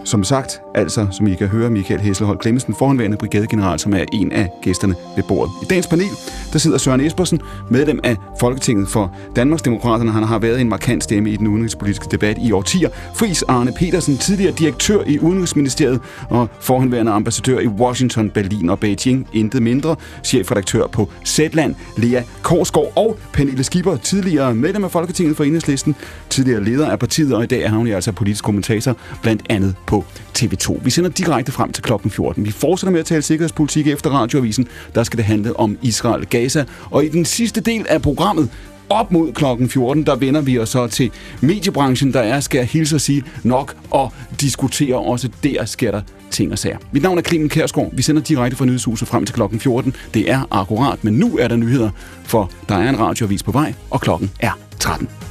[0.05, 4.33] som sagt, altså, som I kan høre, Michael Hesselholt Klemmensen, forhåndværende brigadegeneral, som er en
[4.33, 5.53] af gæsterne ved bordet.
[5.63, 6.11] I dagens panel,
[6.53, 7.41] der sidder Søren Espersen,
[7.71, 10.13] medlem af Folketinget for Danmarksdemokraterne.
[10.13, 12.89] Han har været en markant stemme i den udenrigspolitiske debat i årtier.
[13.15, 19.29] Fris Arne Petersen, tidligere direktør i Udenrigsministeriet og forhåndværende ambassadør i Washington, Berlin og Beijing.
[19.33, 19.97] Intet mindre.
[20.25, 25.95] Chefredaktør på Zetland, Lea Korsgaard og Pernille Skipper, tidligere medlem af Folketinget for Enhedslisten,
[26.31, 30.05] tidligere leder af partiet, og i dag er hun altså politisk kommentator, blandt andet på
[30.39, 30.85] TV2.
[30.85, 32.45] Vi sender direkte frem til klokken 14.
[32.45, 34.69] Vi fortsætter med at tale sikkerhedspolitik efter radioavisen.
[34.95, 36.65] Der skal det handle om Israel-Gaza.
[36.91, 38.51] Og i den sidste del af programmet,
[38.91, 41.11] op mod klokken 14, der vender vi os så til
[41.41, 46.01] mediebranchen, der er, skal jeg hilse og sige, nok og diskutere også der sker der
[46.31, 46.79] ting og sager.
[46.93, 47.91] Mit navn er Clemen Kærsgaard.
[47.93, 49.97] Vi sender direkte fra Nyhedshuset frem til klokken 14.
[50.15, 51.91] Det er akkurat, men nu er der nyheder,
[52.25, 55.28] for der er en radioavis på vej, og klokken er 13.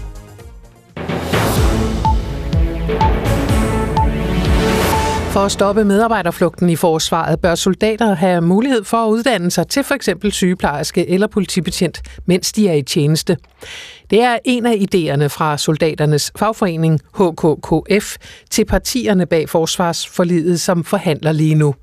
[5.37, 9.83] For at stoppe medarbejderflugten i forsvaret bør soldater have mulighed for at uddanne sig til
[9.83, 10.09] f.eks.
[10.29, 13.37] sygeplejerske eller politibetjent, mens de er i tjeneste.
[14.09, 18.17] Det er en af idéerne fra soldaternes fagforening HKKF
[18.49, 21.75] til partierne bag forsvarsforlidet, som forhandler lige nu.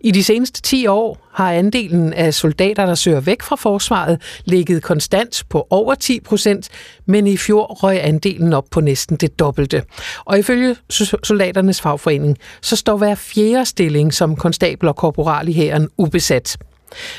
[0.00, 4.82] I de seneste 10 år har andelen af soldater, der søger væk fra forsvaret, ligget
[4.82, 6.68] konstant på over 10 procent,
[7.06, 9.82] men i fjor røg andelen op på næsten det dobbelte.
[10.24, 10.76] Og ifølge
[11.24, 16.56] soldaternes fagforening, så står hver fjerde stilling som konstabel og korporal i hæren ubesat.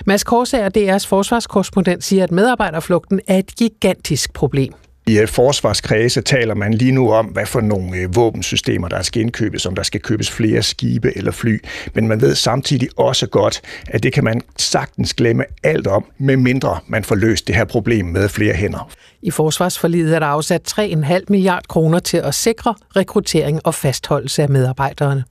[0.06, 4.74] Mads Korsager, DR's forsvarskorrespondent, siger, at medarbejderflugten er et gigantisk problem.
[5.08, 9.66] I forsvarskredse taler man lige nu om, hvad for nogle øh, våbensystemer, der skal indkøbes,
[9.66, 11.64] om der skal købes flere skibe eller fly.
[11.94, 16.38] Men man ved samtidig også godt, at det kan man sagtens glemme alt om, med
[16.38, 18.90] mindre man får løst det her problem med flere hænder.
[19.22, 24.50] I forsvarsforliget er der afsat 3,5 milliard kroner til at sikre rekruttering og fastholdelse af
[24.50, 25.24] medarbejderne.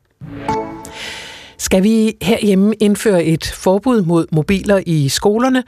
[1.59, 5.63] Skal vi herhjemme indføre et forbud mod mobiler i skolerne?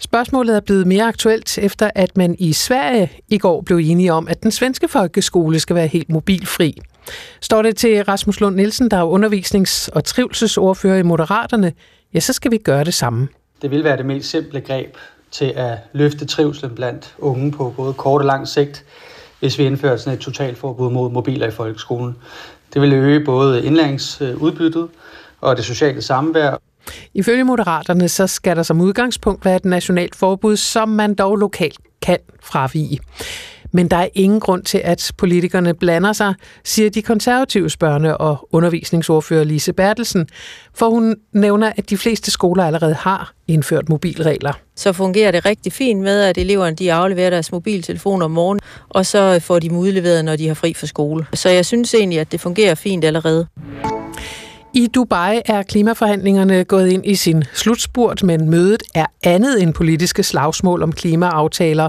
[0.00, 4.28] Spørgsmålet er blevet mere aktuelt, efter at man i Sverige i går blev enige om,
[4.28, 6.80] at den svenske folkeskole skal være helt mobilfri.
[7.40, 11.72] Står det til Rasmus Lund Nielsen, der er undervisnings- og trivselsordfører i Moderaterne,
[12.14, 13.28] ja, så skal vi gøre det samme.
[13.62, 14.96] Det vil være det mest simple greb
[15.30, 18.84] til at løfte trivselen blandt unge på både kort og lang sigt,
[19.40, 22.16] hvis vi indfører sådan et totalforbud mod mobiler i folkeskolen.
[22.74, 24.88] Det vil øge både indlæringsudbyttet
[25.40, 26.56] og det sociale samvær.
[27.14, 31.78] Ifølge Moderaterne så skal der som udgangspunkt være et nationalt forbud, som man dog lokalt
[32.02, 33.00] kan fravige.
[33.76, 38.48] Men der er ingen grund til, at politikerne blander sig, siger de konservative børne- og
[38.52, 40.26] undervisningsordfører Lise Bertelsen,
[40.74, 44.52] for hun nævner, at de fleste skoler allerede har indført mobilregler.
[44.76, 49.06] Så fungerer det rigtig fint med, at eleverne de afleverer deres mobiltelefon om morgenen, og
[49.06, 51.26] så får de dem udleveret, når de har fri fra skole.
[51.34, 53.46] Så jeg synes egentlig, at det fungerer fint allerede.
[54.76, 60.22] I Dubai er klimaforhandlingerne gået ind i sin slutspurt, men mødet er andet end politiske
[60.22, 61.88] slagsmål om klimaaftaler.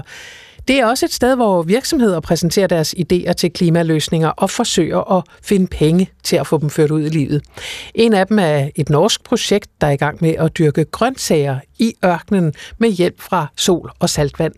[0.68, 5.24] Det er også et sted, hvor virksomheder præsenterer deres idéer til klimaløsninger og forsøger at
[5.42, 7.42] finde penge til at få dem ført ud i livet.
[7.94, 11.58] En af dem er et norsk projekt, der er i gang med at dyrke grøntsager
[11.78, 14.52] i ørkenen med hjælp fra sol og saltvand.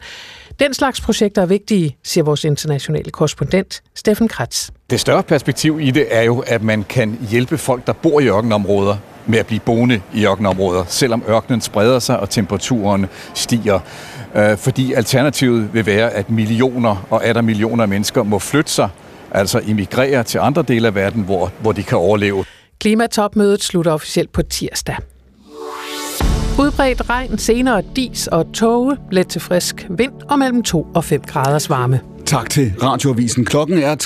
[0.61, 4.71] Den slags projekter er vigtige, siger vores internationale korrespondent Steffen Kratz.
[4.91, 8.29] Det større perspektiv i det er jo, at man kan hjælpe folk, der bor i
[8.29, 8.97] ørkenområder,
[9.27, 13.81] med at blive boende i ørkenområder, selvom ørkenen spreder sig og temperaturen stiger.
[14.35, 18.71] Øh, fordi alternativet vil være, at millioner og er der millioner af mennesker må flytte
[18.71, 18.89] sig,
[19.31, 22.45] altså emigrere til andre dele af verden, hvor, hvor de kan overleve.
[22.81, 24.97] Klimatopmødet slutter officielt på tirsdag.
[26.61, 31.21] Udbredt regn, senere dis og tåge, let til frisk vind og mellem 2 og 5
[31.21, 32.01] graders varme.
[32.29, 33.45] Tak til Radioavisen.
[33.45, 33.97] Klokken er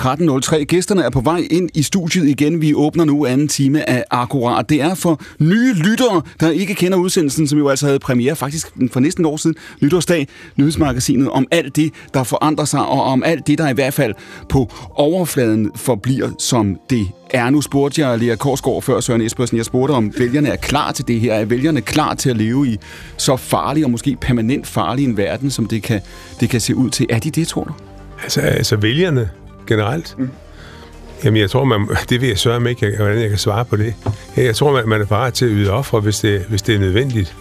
[0.57, 0.65] 13.03.
[0.65, 2.61] Gæsterne er på vej ind i studiet igen.
[2.61, 4.69] Vi åbner nu anden time af Akkurat.
[4.69, 8.73] Det er for nye lyttere, der ikke kender udsendelsen, som jo altså havde premiere faktisk
[8.93, 13.23] for næsten et år siden, nytårsdag, nyhedsmagasinet, om alt det, der forandrer sig, og om
[13.23, 14.15] alt det, der i hvert fald
[14.49, 17.51] på overfladen forbliver, som det er.
[17.51, 19.57] Nu spurgte jeg Lea Korsgaard før Søren Espersen.
[19.57, 21.35] Jeg spurgte, om vælgerne er klar til det her.
[21.35, 22.79] Er vælgerne klar til at leve i
[23.17, 26.01] så farlig og måske permanent farlig en verden, som det kan,
[26.41, 27.07] det kan se ud til?
[27.11, 27.73] Er de det, tror du?
[28.23, 29.31] Altså, altså vælgerne
[29.67, 30.15] generelt?
[30.19, 30.31] Mm.
[31.25, 33.77] Jamen, jeg tror, man, det vil jeg sørge med ikke, hvordan jeg kan svare på
[33.77, 33.95] det.
[34.37, 36.79] Jeg tror, man, man er parat til at yde ofre, hvis det, hvis det er
[36.79, 37.37] nødvendigt.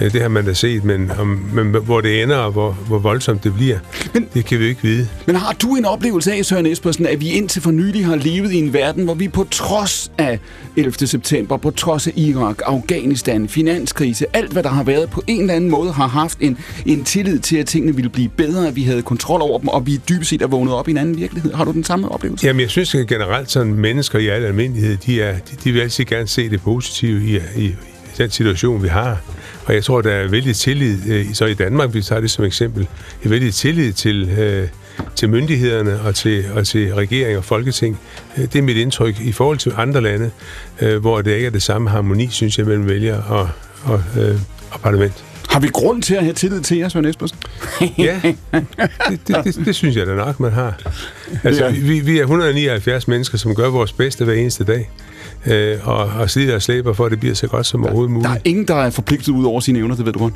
[0.00, 2.98] Øh, Det har man da set, men, om, men hvor det ender, og hvor, hvor
[2.98, 3.78] voldsomt det bliver,
[4.14, 5.08] men, det kan vi jo ikke vide.
[5.26, 8.52] Men har du en oplevelse af, Søren Espersen, at vi indtil for nylig har levet
[8.52, 10.38] i en verden, hvor vi på trods af
[10.76, 11.06] 11.
[11.06, 15.54] september, på trods af Irak, Afghanistan, finanskrise, alt hvad der har været, på en eller
[15.54, 18.82] anden måde har haft en, en tillid til, at tingene ville blive bedre, at vi
[18.82, 21.52] havde kontrol over dem, og vi dybest set er vågnet op i en anden virkelighed.
[21.54, 22.46] Har du den samme oplevelse?
[22.46, 25.80] Jamen, jeg synes at generelt, sådan mennesker i al almindelighed, de, er, de, de vil
[25.80, 27.74] altid gerne se det positive i, i, i
[28.18, 29.20] den situation, vi har.
[29.66, 32.44] Og jeg tror, der er vældig tillid, øh, så i Danmark, vi tager det som
[32.44, 32.88] eksempel,
[33.24, 34.68] er vældig tillid til, øh,
[35.16, 37.98] til myndighederne og til, og til regering og folketing.
[38.38, 40.30] Øh, Det er mit indtryk i forhold til andre lande,
[41.00, 43.48] hvor det ikke er det samme harmoni, synes jeg, mellem vælger og,
[43.84, 44.02] og,
[44.70, 45.24] og parlament.
[45.50, 47.38] Har vi grund til at have tillid til jer, Søren Espersen?
[47.98, 48.36] Ja, det,
[49.28, 50.74] det, det, det synes jeg da nok, man har.
[51.44, 54.90] Altså, vi, vi er 179 mennesker, som gør vores bedste hver eneste dag.
[55.46, 58.28] Øh, og, og slider og slæber for, at det bliver så godt som overhovedet muligt.
[58.28, 60.34] Der er ingen, der er forpligtet ud over sine evner, det ved du godt.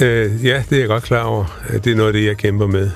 [0.00, 1.60] Øh, ja, det er jeg godt klar over.
[1.84, 2.90] Det er noget af det, jeg kæmper med.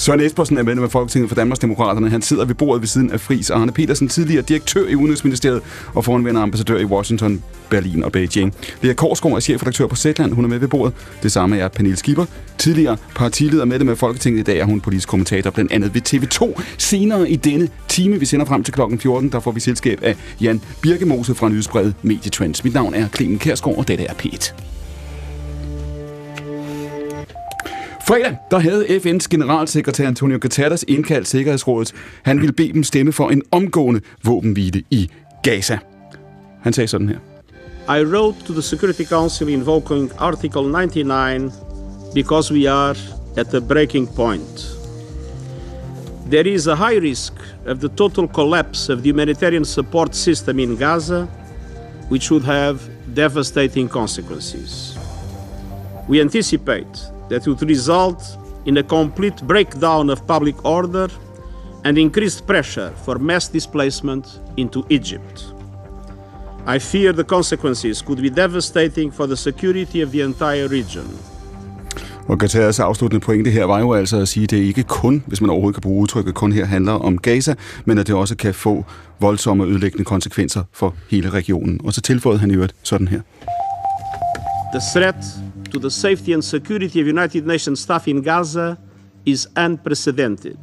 [0.00, 2.10] Søren Espersen er medlem af Folketinget for Danmarksdemokraterne.
[2.10, 5.62] Han sidder ved bordet ved siden af Fris Arne Petersen, tidligere direktør i Udenrigsministeriet
[5.94, 8.54] og foranværende ambassadør i Washington, Berlin og Beijing.
[8.82, 10.32] Lea Korsgaard er chefredaktør på Zetland.
[10.32, 10.94] Hun er med ved bordet.
[11.22, 12.24] Det samme er Pernille Skipper.
[12.58, 14.40] Tidligere partileder medlem af Folketinget.
[14.40, 16.62] I dag er hun politisk kommentator blandt andet ved TV2.
[16.78, 20.16] Senere i denne time, vi sender frem til klokken 14, der får vi selskab af
[20.40, 22.64] Jan Birkemose fra nyhedsbrevet Medietrends.
[22.64, 24.79] Mit navn er Clemen Kærsgaard, og dette er P1.
[28.10, 31.92] Fredag, der havde FN's generalsekretær Antonio Guterres indkaldt Sikkerhedsrådet.
[32.22, 35.10] Han ville bede dem stemme for en omgående våbenhvile i
[35.42, 35.78] Gaza.
[36.62, 37.18] Han sagde sådan her.
[37.98, 41.52] I wrote to the Security Council invoking Article 99
[42.14, 42.96] because we are
[43.36, 44.76] at the breaking point.
[46.30, 47.32] There is a high risk
[47.66, 51.28] of the total collapse of the humanitarian support system in Gaza,
[52.08, 52.78] which would have
[53.16, 54.98] devastating consequences.
[56.08, 58.22] We anticipate that would result
[58.66, 61.08] in a complete breakdown of public order
[61.84, 64.26] and increased pressure for mass displacement
[64.56, 65.54] into Egypt.
[66.66, 71.06] I fear the consequences could be devastating for the security of the entire region.
[72.28, 75.40] Og Guterres afsluttende pointe her var jo altså at sige, at det ikke kun, hvis
[75.40, 77.54] man overhovedet kan bruge udtrykket, kun her handler om Gaza,
[77.84, 78.84] men at det også kan få
[79.20, 81.80] voldsomme ødelæggende konsekvenser for hele regionen.
[81.84, 83.20] Og så tilføjede han i øvrigt sådan her.
[84.72, 85.24] The threat
[85.70, 88.78] to the safety and security of United Nations staff in Gaza
[89.24, 90.58] is unprecedented.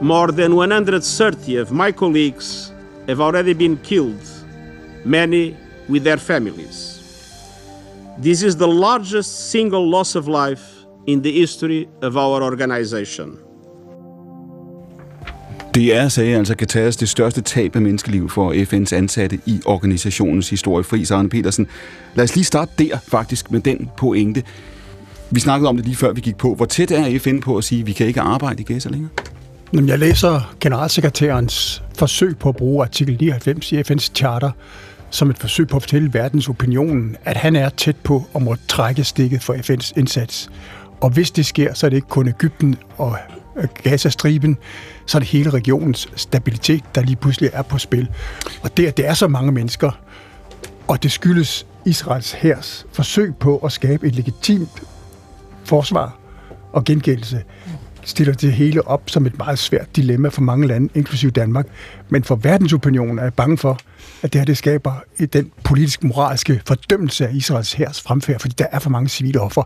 [0.00, 2.72] More than 130 of my colleagues
[3.06, 4.20] have already been killed,
[5.04, 5.56] many
[5.88, 6.98] with their families.
[8.18, 13.38] This is the largest single loss of life in the history of our organization.
[15.74, 20.50] Det er, sagde altså Guterres, det største tab af menneskeliv for FN's ansatte i organisationens
[20.50, 20.84] historie.
[20.84, 21.66] Fri Arne Petersen.
[22.14, 24.42] Lad os lige starte der faktisk med den pointe.
[25.30, 26.54] Vi snakkede om det lige før vi gik på.
[26.54, 29.10] Hvor tæt er FN på at sige, at vi kan ikke arbejde i Gaza længere?
[29.72, 34.50] Jamen, jeg læser generalsekretærens forsøg på at bruge artikel 99 i FN's charter
[35.10, 39.04] som et forsøg på at fortælle verdensopinionen, at han er tæt på at måtte trække
[39.04, 40.50] stikket for FN's indsats.
[41.00, 43.16] Og hvis det sker, så er det ikke kun Ægypten og
[43.56, 44.58] Øh, Gazastriben,
[45.06, 48.08] så er det hele regionens stabilitet, der lige pludselig er på spil.
[48.62, 49.90] Og det, at det er så mange mennesker,
[50.88, 54.82] og det skyldes Israels hærs forsøg på at skabe et legitimt
[55.64, 56.18] forsvar
[56.72, 57.42] og gengældelse,
[58.04, 61.66] stiller det hele op som et meget svært dilemma for mange lande, inklusive Danmark.
[62.08, 63.78] Men for verdensopinionen er jeg bange for,
[64.22, 64.94] at det her det skaber
[65.32, 69.62] den politisk-moralske fordømmelse af Israels hærs fremfærd, fordi der er for mange civile offer.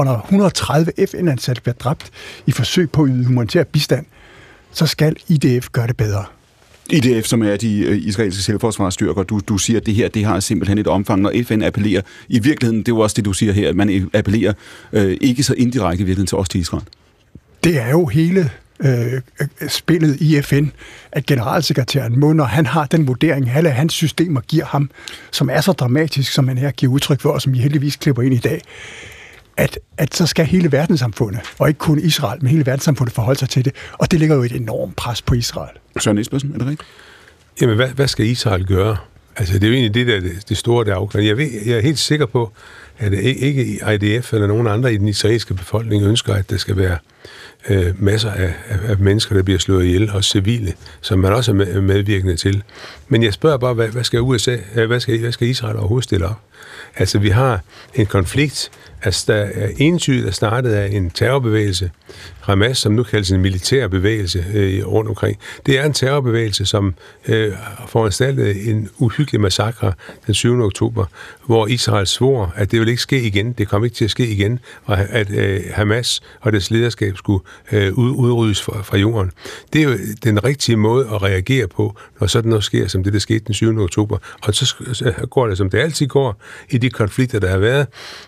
[0.00, 2.10] Og når 130 FN-ansatte bliver dræbt
[2.46, 4.06] i forsøg på at yde humanitær bistand,
[4.72, 6.24] så skal IDF gøre det bedre.
[6.90, 10.40] IDF, som er de øh, israelske selvforsvarsstyrker, du, du siger, at det her det har
[10.40, 12.02] simpelthen et omfang, når FN appellerer.
[12.28, 14.52] I virkeligheden, det er jo også det, du siger her, at man appellerer
[14.92, 16.84] øh, ikke så indirekte i virkeligheden til os til Israel.
[17.64, 19.20] Det er jo hele øh,
[19.68, 20.66] spillet i FN,
[21.12, 24.90] at generalsekretæren må, når han har den vurdering, alle hans systemer giver ham,
[25.30, 28.22] som er så dramatisk, som han her giver udtryk for, og som I heldigvis klipper
[28.22, 28.62] ind i dag,
[29.60, 33.48] at, at så skal hele verdenssamfundet, og ikke kun Israel, men hele verdenssamfundet forholde sig
[33.48, 33.72] til det.
[33.92, 35.70] Og det ligger jo et enormt pres på Israel.
[36.00, 36.88] Søren Espersen, er det rigtigt?
[37.60, 38.96] Jamen, hvad, hvad skal Israel gøre?
[39.36, 41.28] Altså, det er jo egentlig det, der det, det store, der afgørende.
[41.28, 42.52] Jeg, ved, jeg er helt sikker på,
[42.98, 46.98] at ikke IDF eller nogen andre i den israelske befolkning ønsker, at der skal være
[47.68, 51.50] øh, masser af, af, af mennesker, der bliver slået ihjel, og civile, som man også
[51.50, 52.62] er med, medvirkende til.
[53.08, 56.04] Men jeg spørger bare, hvad, hvad, skal USA, øh, hvad, skal, hvad skal Israel overhovedet
[56.04, 56.40] stille op?
[56.96, 57.60] Altså, vi har
[57.94, 58.70] en konflikt,
[59.02, 61.90] er entydigt er startet af en terrorbevægelse,
[62.40, 65.38] Hamas, som nu kaldes en militær bevægelse øh, rundt omkring.
[65.66, 66.94] Det er en terrorbevægelse, som
[67.28, 67.52] øh,
[67.88, 69.92] foranstaltede en uhyggelig massakre
[70.26, 70.60] den 7.
[70.60, 71.04] oktober,
[71.46, 74.26] hvor Israel svor, at det vil ikke ske igen, det kommer ikke til at ske
[74.26, 79.30] igen, og at øh, Hamas og dets lederskab skulle øh, udryddes fra, fra jorden.
[79.72, 83.12] Det er jo den rigtige måde at reagere på, når sådan noget sker, som det,
[83.12, 83.78] der skete den 7.
[83.78, 84.18] oktober.
[84.42, 86.40] Og så, så går det, som det altid går,
[86.70, 87.86] i de konflikter, der har været.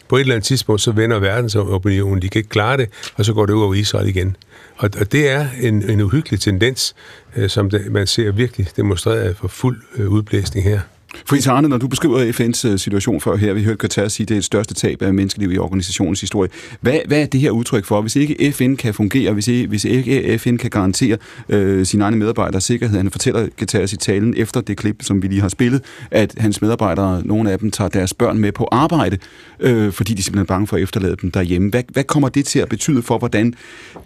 [0.09, 3.33] På et eller andet tidspunkt, så vender verdensopinionen, de kan ikke klare det, og så
[3.33, 4.37] går det ud over Israel igen.
[4.77, 6.95] Og, og det er en, en uhyggelig tendens,
[7.37, 10.81] øh, som det, man ser virkelig demonstreret for fuld øh, udblæsning her.
[11.27, 14.29] Friis Arne, når du beskriver FN's øh, situation før her, vi hørte Qatar sige, at
[14.29, 16.51] det er et største tab af menneskeliv i organisationens historie.
[16.81, 18.01] Hvad, hvad er det her udtryk for?
[18.01, 21.17] Hvis ikke FN kan fungere, hvis ikke, hvis ikke FN kan garantere
[21.49, 25.29] øh, sine egne medarbejdere sikkerhed, han fortæller Qatar i talen efter det klip, som vi
[25.29, 29.19] lige har spillet, at hans medarbejdere, nogle af dem, tager deres børn med på arbejde,
[29.61, 31.71] øh, fordi de er simpelthen bange for at efterlade dem derhjemme.
[31.71, 33.55] Hvad, hvad kommer det til at betyde for, hvordan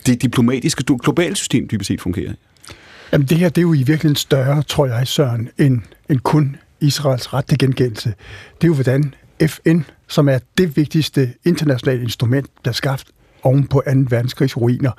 [0.07, 2.33] det diplomatiske globale system dybest set fungerer?
[3.13, 6.57] Jamen det her, det er jo i virkeligheden større, tror jeg, Søren, end, end kun
[6.87, 8.15] Israels ret til gengældelse.
[8.55, 9.15] Det er jo, hvordan
[9.47, 13.05] FN, som er det vigtigste internationale instrument, der er skabt
[13.43, 13.93] oven på 2.
[14.09, 14.91] verdenskrigs ruiner,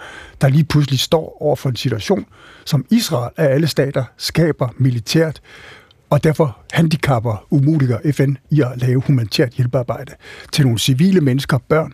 [0.42, 2.26] der lige pludselig står over for en situation,
[2.66, 5.42] som Israel af alle stater skaber militært,
[6.10, 10.14] og derfor handicapper, umuliggør FN i at lave humanitært hjælpearbejde
[10.52, 11.94] til nogle civile mennesker, børn,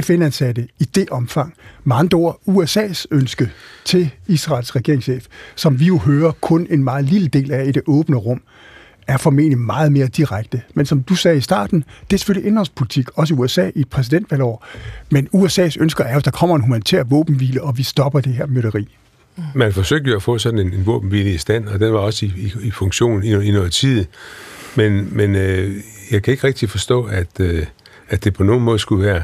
[0.00, 1.54] FN-ansatte i det omfang.
[1.84, 3.50] Med andre ord, USA's ønske
[3.84, 7.82] til Israels regeringschef, som vi jo hører kun en meget lille del af i det
[7.86, 8.42] åbne rum,
[9.08, 10.62] er formentlig meget mere direkte.
[10.74, 13.88] Men som du sagde i starten, det er selvfølgelig indholdspolitik, også i USA i et
[13.88, 14.66] præsidentvalgår.
[15.10, 18.32] Men USA's ønsker er jo, at der kommer en humanitær våbenhvile, og vi stopper det
[18.32, 18.96] her mytteri.
[19.54, 22.26] Man forsøgte jo at få sådan en, en våbenhvile i stand, og den var også
[22.26, 24.04] i, i, i funktion i, i noget tid.
[24.76, 25.76] Men, men øh,
[26.10, 27.66] jeg kan ikke rigtig forstå, at, øh,
[28.08, 29.22] at det på nogen måde skulle være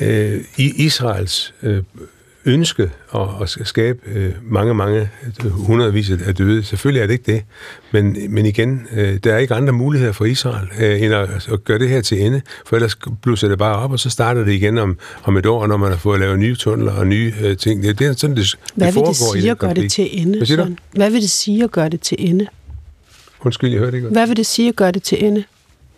[0.00, 1.82] øh, i Israels øh,
[2.44, 5.08] ønske at, at skabe øh, mange, mange
[5.50, 6.62] hundredvis af døde.
[6.62, 7.42] Selvfølgelig er det ikke det,
[7.92, 11.64] men, men igen, øh, der er ikke andre muligheder for Israel, øh, end at, at
[11.64, 14.52] gøre det her til ende, for ellers blusser det bare op, og så starter det
[14.52, 17.56] igen om, om et år, når man har fået lavet nye tunneler og nye øh,
[17.56, 17.82] ting.
[17.82, 20.46] Det, det er sådan, det, Hvad det vil det sige at gøre det til ende?
[20.46, 20.66] Hvad?
[20.92, 22.46] Hvad vil det sige at gøre det til ende?
[23.44, 24.08] Undskyld, jeg hørte ikke.
[24.08, 25.44] Hvad vil det sige at gøre det til ende?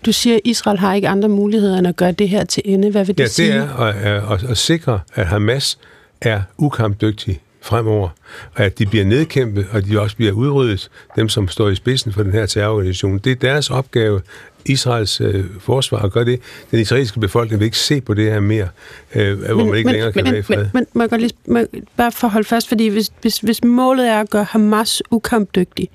[0.07, 2.91] Du siger, at Israel har ikke andre muligheder end at gøre det her til ende.
[2.91, 3.53] Hvad vil det ja, sige?
[3.53, 5.79] det er at, at, at sikre, at Hamas
[6.23, 8.09] er ukampdygtig fremover,
[8.55, 12.13] og at de bliver nedkæmpet, og de også bliver udryddet, dem som står i spidsen
[12.13, 13.19] for den her terrororganisation.
[13.19, 14.21] Det er deres opgave,
[14.65, 16.41] Israels øh, forsvar, at gøre det.
[16.71, 18.69] Den israelske befolkning vil ikke se på det her mere,
[19.15, 20.67] øh, hvor man ikke men, længere kan men, være i fred.
[20.75, 21.67] Men, men jeg godt lige, jeg
[21.97, 25.89] bare for at holde fast, fordi hvis, hvis, hvis målet er at gøre Hamas ukampdygtig,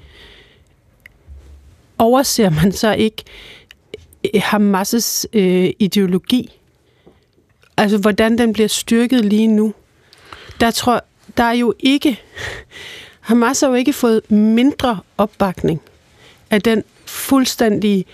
[1.98, 3.24] overser man så ikke
[4.36, 6.60] Hamas' øh, ideologi?
[7.78, 9.74] Altså, hvordan den bliver styrket lige nu?
[10.60, 11.04] Der tror
[11.38, 12.22] der er jo ikke...
[13.20, 15.82] Hamas har jo ikke fået mindre opbakning
[16.50, 18.06] af den fuldstændige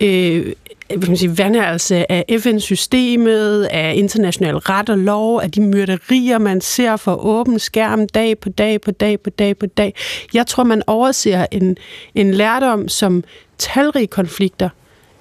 [0.00, 0.52] øh,
[0.96, 6.60] hvad man sige, vandærelse af FN-systemet, af international ret og lov, af de myrderier, man
[6.60, 9.94] ser for åben skærm dag på dag på dag på dag på dag.
[10.34, 11.76] Jeg tror, man overser en,
[12.14, 13.24] en lærdom, som
[13.58, 14.68] talrige konflikter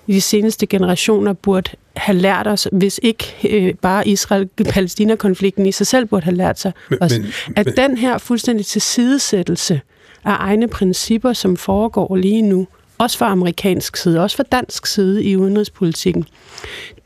[0.08, 5.88] i de seneste generationer burde have lært os, hvis ikke øh, bare Israel-Palæstina-konflikten i sig
[5.88, 9.82] selv burde have lært sig Men- os, men- at men- den her fuldstændig tilsidesættelse
[10.26, 12.68] af egne principper, som foregår lige nu,
[12.98, 16.28] også fra amerikansk side, også fra dansk side i udenrigspolitikken.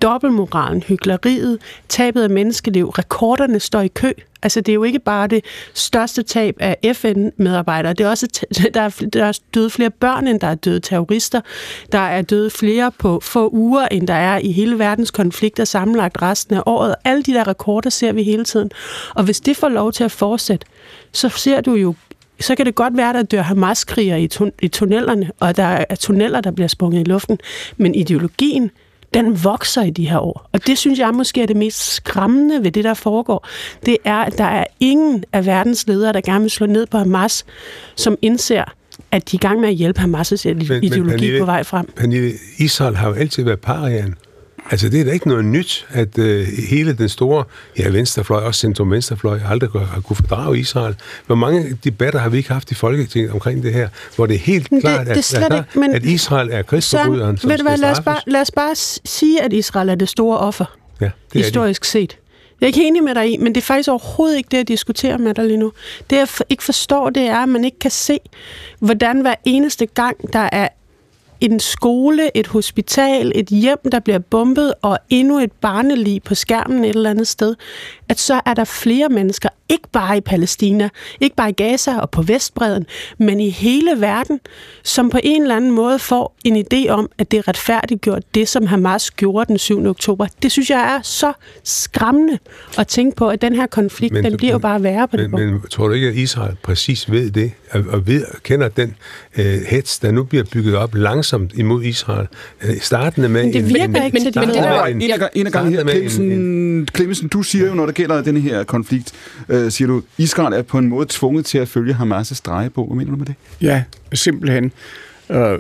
[0.02, 4.12] Dobbeltmoralen, hykleriet, tabet af menneskeliv, rekorderne står i kø.
[4.44, 7.94] Altså, det er jo ikke bare det største tab af FN-medarbejdere.
[7.94, 11.42] Det er også, der er, der er døde flere børn, end der er døde terrorister.
[11.92, 16.22] Der er døde flere på få uger, end der er i hele verdens konflikter sammenlagt
[16.22, 16.96] resten af året.
[17.04, 18.72] Alle de der rekorder ser vi hele tiden.
[19.16, 20.66] Og hvis det får lov til at fortsætte,
[21.12, 21.96] så ser du jo
[22.42, 25.64] så kan det godt være, at der dør Hamas-kriger i, tun- i tunnelerne, og der
[25.90, 27.38] er tunneller, der bliver sprunget i luften.
[27.78, 28.72] Men ideologien,
[29.14, 30.50] den vokser i de her år.
[30.52, 33.48] Og det synes jeg måske er det mest skræmmende ved det, der foregår.
[33.86, 36.98] Det er, at der er ingen af verdens ledere, der gerne vil slå ned på
[36.98, 37.46] Hamas,
[37.96, 38.64] som indser,
[39.12, 41.86] at de er i gang med at hjælpe Hamas' ideologi Pernille, på vej frem.
[41.96, 44.16] Pernille, Israel har jo altid været parian.
[44.72, 47.44] Altså, det er da ikke noget nyt, at øh, hele den store,
[47.80, 50.96] ja, venstrefløj, også centrum-venstrefløj, aldrig har, kunne fordrage Israel.
[51.26, 54.40] Hvor mange debatter har vi ikke haft i Folketinget omkring det her, hvor det er
[54.40, 57.38] helt Men det- klart, det er at, slet at, ikke- men- at Israel er krigsforbryderen,
[57.38, 60.10] som ved du hvad, lad os, bare, lad os bare sige, at Israel er det
[60.10, 60.66] store offer,
[61.02, 61.40] Ja, det er de.
[61.40, 62.18] historisk set.
[62.62, 64.68] Jeg er ikke enig med dig i, men det er faktisk overhovedet ikke det, jeg
[64.68, 65.72] diskuterer med dig lige nu.
[66.10, 68.20] Det, jeg ikke forstår, det er, at man ikke kan se,
[68.80, 70.68] hvordan hver eneste gang, der er
[71.42, 76.86] en skole, et hospital, et hjem, der bliver bombet, og endnu et barnelig på skærmen
[76.86, 77.56] et eller andet sted,
[78.10, 80.90] at så er der flere mennesker, ikke bare i Palæstina,
[81.20, 82.86] ikke bare i Gaza og på Vestbreden,
[83.18, 84.40] men i hele verden,
[84.84, 88.48] som på en eller anden måde får en idé om, at det er retfærdiggjort det,
[88.48, 89.86] som Hamas gjorde den 7.
[89.86, 90.28] oktober.
[90.42, 91.34] Det synes jeg er så
[91.64, 92.40] skræmmende
[92.78, 95.18] at tænke på, at den her konflikt, men, den bliver men, jo bare værre på
[95.18, 98.68] men, det Men tror du ikke, at Israel præcis ved det, og, og ved, kender
[98.68, 98.96] den
[99.38, 102.28] øh, hets, der nu bliver bygget op langsomt imod Israel,
[102.64, 103.44] øh, startende med...
[103.44, 104.36] Men det virker en, ikke til det.
[104.36, 104.84] Men det er
[105.34, 109.14] en, af gangen her, Clemmensen, Clemmensen, du siger jo, når det gælder den her konflikt,
[109.50, 112.88] øh, siger du, Israel er på en måde tvunget til at følge Hamas' drejebog.
[112.88, 113.36] Hvad mener du med det?
[113.62, 114.72] Ja, simpelthen.
[115.30, 115.60] Øh,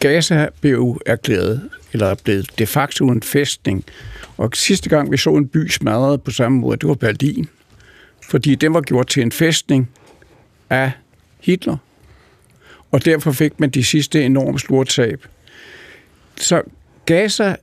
[0.00, 1.60] Gaza blev erklæret,
[1.92, 3.84] eller er blevet de facto en fæstning.
[4.36, 7.48] Og sidste gang vi så en by smadret på samme måde, det var Berlin.
[8.28, 9.88] Fordi den var gjort til en fæstning
[10.70, 10.92] af
[11.40, 11.76] Hitler.
[12.92, 15.26] Og derfor fik man de sidste enormt store tab.
[16.36, 16.62] Så
[17.06, 17.56] Gaza,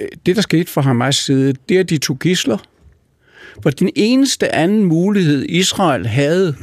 [0.00, 2.58] øh, det der skete fra Hamas side, det er, at de tog gisler.
[3.62, 6.56] For den eneste anden mulighed, Israel havde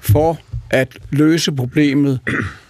[0.00, 0.40] for
[0.70, 2.20] at løse problemet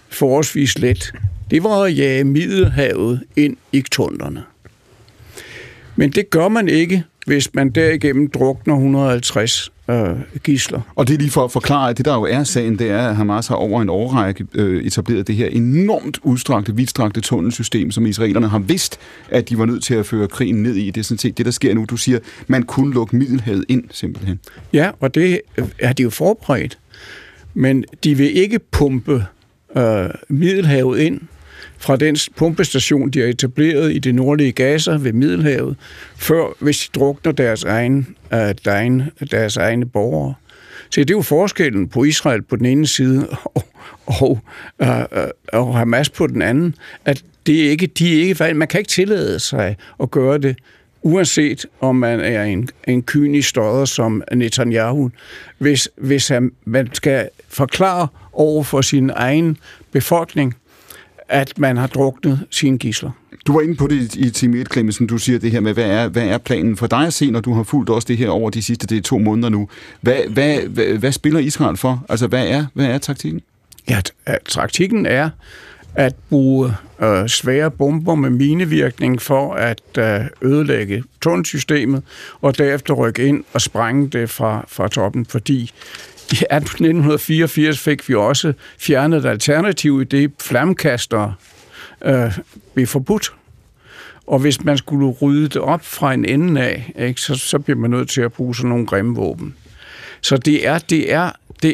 [0.09, 1.13] forholdsvis let,
[1.51, 4.43] det var at jage Middelhavet ind i tunderne.
[5.95, 9.95] Men det gør man ikke, hvis man derigennem drukner 150 øh,
[10.43, 10.81] gisler.
[10.95, 13.07] Og det er lige for at forklare, at det der jo er sagen, det er,
[13.07, 18.05] at Hamas har over en årrække øh, etableret det her enormt udstrakte, vidtstrakte tunnelsystem, som
[18.05, 18.99] israelerne har vidst,
[19.29, 20.91] at de var nødt til at føre krigen ned i.
[20.91, 21.85] Det er sådan set det, der sker nu.
[21.89, 24.39] Du siger, man kunne lukke Middelhavet ind, simpelthen.
[24.73, 25.41] Ja, og det
[25.79, 26.77] er de jo forberedt.
[27.53, 29.25] Men de vil ikke pumpe
[29.77, 31.21] øh, Middelhavet ind
[31.79, 35.75] fra den pumpestation, de har etableret i det nordlige Gaza ved Middelhavet,
[36.15, 40.33] før hvis de drukner deres, egen, øh, deres, deres egne borgere.
[40.89, 43.65] Så det er jo forskellen på Israel på den ene side og,
[44.05, 44.39] og,
[44.79, 46.75] og, og Hamas på den anden,
[47.05, 50.55] at det er ikke, de er ikke, man kan ikke tillade sig at gøre det,
[51.01, 55.11] uanset om man er en, en kynisk støder som Netanyahu,
[55.57, 59.57] hvis, hvis han, man skal forklare over for sin egen
[59.91, 60.55] befolkning,
[61.29, 63.11] at man har druknet sine gisler.
[63.47, 65.07] Du var inde på det i time 1, Clemmensen.
[65.07, 67.39] Du siger det her med, hvad er, hvad er planen for dig at se, når
[67.39, 69.69] du har fulgt også det her over de sidste det er to måneder nu?
[70.01, 72.05] Hvad, hvad, hvad, hvad spiller Israel for?
[72.09, 73.41] Altså, hvad er, hvad er taktikken?
[73.89, 74.01] Ja,
[74.45, 75.29] taktikken er
[75.95, 82.03] at bruge øh, svære bomber med minevirkning for at øh, ødelægge tunnelsystemet,
[82.41, 85.71] og derefter rykke ind og sprænge det fra, fra toppen, fordi
[86.31, 91.31] i 1984 fik vi også fjernet alternativ i det, flamkaster
[92.05, 92.37] øh,
[92.73, 93.33] blev forbudt.
[94.27, 97.77] Og hvis man skulle rydde det op fra en ende af, ikke, så, så bliver
[97.77, 99.55] man nødt til at bruge sådan nogle grimme våben.
[100.21, 101.73] Så det er, det er, det,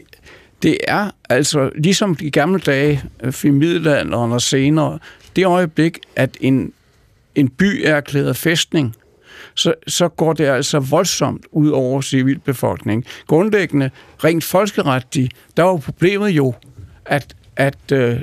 [0.64, 5.00] det er altså, ligesom i gamle dage, øh, i middelalderen og senere,
[5.36, 6.74] det øjeblik, at en,
[7.36, 8.96] en by er erklæret fæstning,
[9.56, 13.06] så, så går det altså voldsomt ud over civilbefolkningen.
[13.28, 13.90] Grundlæggende,
[14.24, 16.54] rent folkeretligt, der var problemet jo,
[17.06, 18.20] at, at, øh,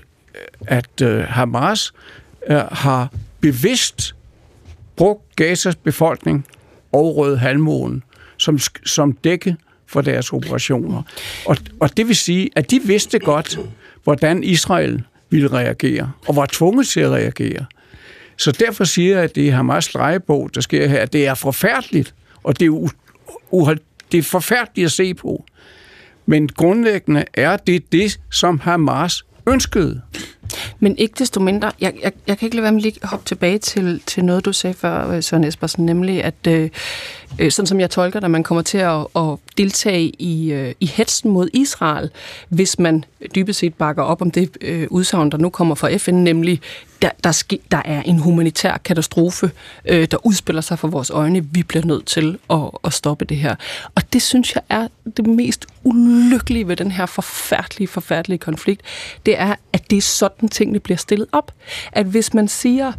[0.67, 1.93] at øh, Hamas
[2.51, 4.15] øh, har bevidst
[4.97, 6.47] brugt Gazas befolkning
[6.93, 8.03] og Røde Halvmånen
[8.43, 9.57] som, som dække
[9.87, 11.03] for deres operationer.
[11.47, 13.59] Og, og det vil sige, at de vidste godt,
[14.05, 17.67] hvordan Israel ville reagere, og var tvunget til at reagere.
[18.43, 21.07] Så derfor siger jeg, at det er Hamas drejebog, der sker her.
[21.07, 22.71] Det er forfærdeligt, og det er,
[23.53, 23.77] u-
[24.13, 25.45] det er forfærdeligt at se på.
[26.27, 30.01] Men grundlæggende er det det, som Hamas ønskede.
[30.81, 33.59] Men ikke desto mindre, jeg, jeg, jeg kan ikke lade være med lige hoppe tilbage
[33.59, 36.71] til, til noget, du sagde før, øh, Søren Espersen, nemlig at, øh,
[37.39, 40.87] øh, sådan som jeg tolker det, man kommer til at, at deltage i, øh, i
[40.87, 42.11] hetsen mod Israel,
[42.49, 43.05] hvis man
[43.35, 46.61] dybest set bakker op om det øh, udsagn, der nu kommer fra FN, nemlig
[47.03, 49.51] der, der, ske, der er en humanitær katastrofe,
[49.85, 51.47] øh, der udspiller sig for vores øjne.
[51.53, 53.55] Vi bliver nødt til at, at stoppe det her.
[53.95, 58.83] Og det synes jeg er det mest ulykkelige ved den her forfærdelige, forfærdelige konflikt.
[59.27, 61.53] Det er, at det er sådan tingene bliver stillet op.
[61.93, 62.93] At hvis man siger,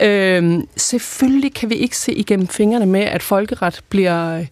[0.00, 4.44] øh, selvfølgelig kan vi ikke se igennem fingrene med, at folkeret bliver,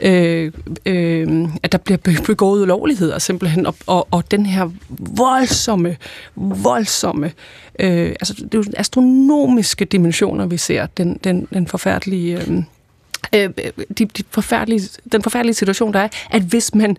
[0.00, 0.52] øh,
[0.86, 5.96] øh, at der bliver begået ulovligheder simpelthen, og, og, og den her voldsomme,
[6.36, 7.32] voldsomme
[7.78, 12.40] Øh, altså, det er jo astronomiske dimensioner, vi ser, den, den, den forfærdelige...
[12.40, 12.62] Øh,
[13.34, 13.50] øh,
[13.98, 16.96] de, de forfærdelige, den forfærdelige situation, der er, at hvis man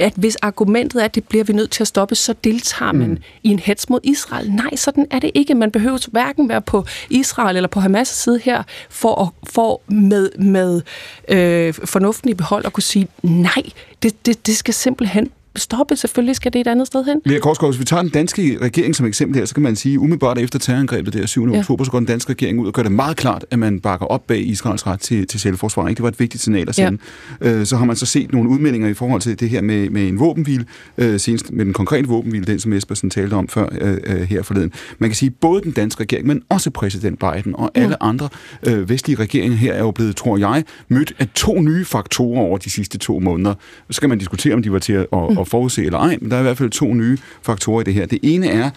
[0.00, 3.10] at hvis argumentet er, at det bliver vi nødt til at stoppe, så deltager man
[3.10, 3.18] mm.
[3.42, 4.52] i en hets mod Israel.
[4.52, 5.54] Nej, sådan er det ikke.
[5.54, 10.30] Man behøver hverken være på Israel eller på Hamas' side her, for, at, for med,
[10.38, 10.82] med
[11.28, 13.62] øh, fornuften i behold at kunne sige, nej,
[14.02, 15.96] det, det, det skal simpelthen stoppe.
[15.96, 17.20] Selvfølgelig skal det et andet sted hen.
[17.24, 19.98] Lea Korsgaard, hvis vi tager den danske regering som eksempel her, så kan man sige,
[19.98, 21.48] umiddelbart efter terrorangrebet der 7.
[21.48, 21.58] Ja.
[21.58, 24.06] oktober, så går den danske regering ud og gør det meget klart, at man bakker
[24.06, 25.88] op bag Israels ret til, til selvforsvar.
[25.88, 25.96] Ikke?
[25.96, 26.98] Det var et vigtigt signal at sende.
[27.40, 27.52] Ja.
[27.52, 30.08] Øh, så har man så set nogle udmeldinger i forhold til det her med, med
[30.08, 30.64] en våbenhvile,
[30.98, 34.42] øh, senest med den konkrete våbenhvile, den som Espersen talte om før øh, øh her
[34.42, 34.72] forleden.
[34.98, 38.08] Man kan sige, både den danske regering, men også præsident Biden og alle ja.
[38.08, 38.28] andre
[38.66, 42.58] øh, vestlige regeringer her er jo blevet, tror jeg, mødt af to nye faktorer over
[42.58, 43.54] de sidste to måneder.
[43.90, 46.30] Så kan man diskutere, om de var til at, at, at forudse eller ej, men
[46.30, 48.06] der er i hvert fald to nye faktorer i det her.
[48.06, 48.70] Det ene er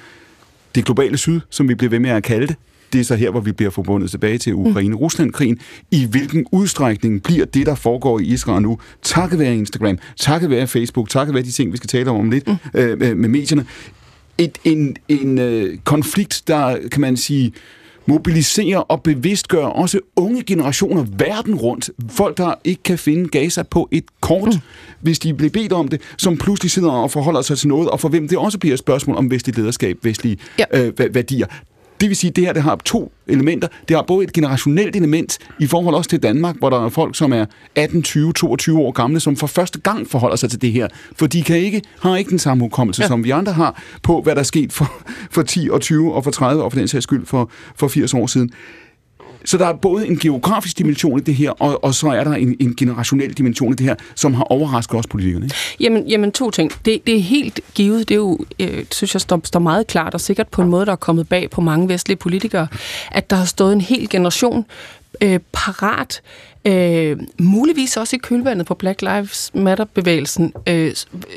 [0.75, 2.55] det globale syd, som vi bliver ved med at kalde det.
[2.93, 5.59] Det er så her, hvor vi bliver forbundet tilbage til Ukraine-Rusland-krigen.
[5.91, 10.67] I hvilken udstrækning bliver det, der foregår i Israel nu, takket være Instagram, takket være
[10.67, 12.79] Facebook, takket være de ting, vi skal tale om om lidt mm.
[12.79, 13.65] øh, med medierne,
[14.37, 17.53] et, en, en øh, konflikt, der, kan man sige,
[18.05, 21.89] mobilisere og bevidstgøre også unge generationer verden rundt.
[22.09, 24.59] Folk, der ikke kan finde Gaza på et kort, mm.
[25.01, 27.99] hvis de bliver bedt om det, som pludselig sidder og forholder sig til noget, og
[27.99, 30.65] for hvem det også bliver et spørgsmål om vestligt lederskab, vestlige ja.
[30.73, 31.47] øh, værdier.
[32.03, 33.67] Det vil sige, at det her det har to elementer.
[33.87, 37.15] Det har både et generationelt element i forhold også til Danmark, hvor der er folk,
[37.15, 37.45] som er
[37.75, 40.87] 18, 20, 22 år gamle, som for første gang forholder sig til det her.
[41.15, 43.07] For de kan ikke, har ikke den samme hukommelse, ja.
[43.07, 46.23] som vi andre har, på hvad der er sket for, for 10 og 20 og
[46.23, 48.51] for 30 og for den sags skyld for, for 80 år siden.
[49.45, 52.33] Så der er både en geografisk dimension i det her, og, og så er der
[52.33, 55.45] en, en generationel dimension i det her, som har overrasket os politikerne.
[55.45, 55.55] Ikke?
[55.79, 56.71] Jamen, jamen to ting.
[56.85, 60.13] Det, det er helt givet, det er jo, øh, synes jeg, står, står meget klart,
[60.13, 62.67] og sikkert på en måde, der er kommet bag på mange vestlige politikere,
[63.11, 64.65] at der har stået en hel generation
[65.21, 66.21] øh, parat
[66.67, 70.53] Øh, muligvis også i kølvandet på Black Lives Matter-bevægelsen.
[70.67, 70.91] Øh,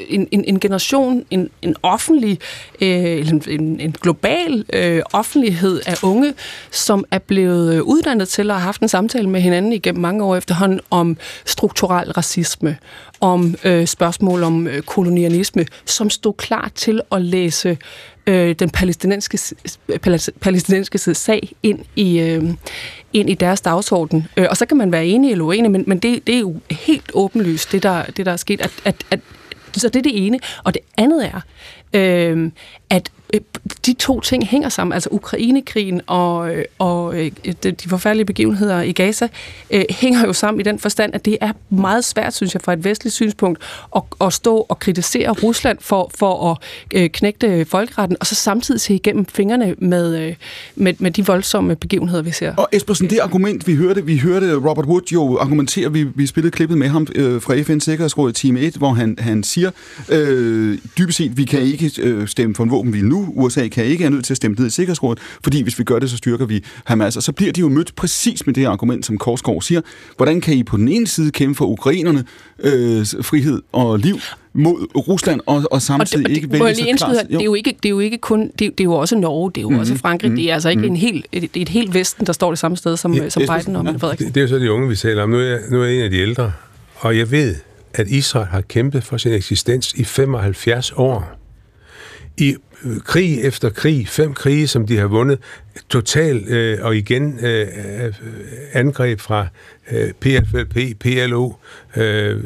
[0.09, 2.39] en, en, en generation, en, en offentlig,
[2.81, 6.35] øh, en, en global øh, offentlighed af unge,
[6.70, 10.24] som er blevet øh, uddannet til at have haft en samtale med hinanden igennem mange
[10.24, 12.77] år efterhånden om strukturel racisme,
[13.20, 17.79] om øh, spørgsmål om øh, kolonialisme, som stod klar til at læse
[18.27, 19.57] øh, den palæstinensiske,
[20.41, 22.45] palæstinensiske sag ind i, øh,
[23.12, 24.27] ind i deres dagsorden.
[24.37, 26.57] Øh, og så kan man være enig eller uenig, men, men det, det er jo
[26.70, 28.61] helt åbenlyst, det der, det der er sket.
[28.61, 29.20] At, at, at,
[29.77, 30.39] så det er det ene.
[30.64, 31.41] Og det andet er,
[31.93, 32.51] øh,
[32.91, 33.41] at Øh,
[33.87, 37.31] de to ting hænger sammen, altså Ukrainekrigen og, øh, og øh,
[37.62, 39.29] de forfærdelige begivenheder i Gaza,
[39.91, 42.85] hænger jo sammen i den forstand, at det er meget svært, synes jeg, fra et
[42.85, 43.59] vestligt synspunkt,
[43.97, 46.51] at, at stå og kritisere Rusland for, for
[46.95, 50.35] at knægte folkeretten, og så samtidig se igennem fingrene med,
[50.77, 52.55] med, med de voldsomme begivenheder, vi ser.
[52.55, 56.51] Og Espersen, det argument, vi hørte, vi hørte Robert Wood jo argumentere, vi, vi spillede
[56.51, 59.70] klippet med ham øh, fra FN's Sikkerhedsråd Team 1, hvor han, han siger,
[60.09, 64.05] øh, dybest set, vi kan ikke øh, stemme for en våbenhvile nu, USA kan ikke
[64.05, 66.47] er nødt til at stemme ned i Sikkerhedsrådet, fordi hvis vi gør det, så styrker
[66.47, 67.17] vi Hamas.
[67.17, 69.81] Og så bliver de jo mødt præcis med det argument, som Korsgaard siger.
[70.17, 72.25] Hvordan kan I på den ene side kæmpe for ukrainerne
[72.59, 74.19] øh, frihed og liv,
[74.57, 77.27] mod Rusland og, og samtidig og det, ikke vælge sig klart.
[77.29, 79.17] Det er jo ikke, det er jo ikke kun, det er, det er jo også
[79.17, 79.81] Norge, det er jo mm-hmm.
[79.81, 80.43] også Frankrig, mm-hmm.
[80.43, 80.95] det er altså ikke mm-hmm.
[80.95, 83.77] en helt, et, et helt Vesten, der står det samme sted som, ja, som Biden
[83.77, 83.93] og ja.
[83.93, 85.31] Det, det er jo så de unge, vi taler om.
[85.31, 86.53] Nu er, jeg, nu er jeg en af de ældre,
[86.97, 87.55] og jeg ved,
[87.95, 91.39] at Israel har kæmpet for sin eksistens i 75 år.
[92.39, 95.39] I Øh, krig efter krig, fem krige, som de har vundet,
[95.89, 97.68] total øh, og igen øh,
[98.07, 98.14] øh
[98.72, 99.47] angreb fra
[99.91, 101.53] øh, PFLP, PLO,
[101.97, 102.45] øh,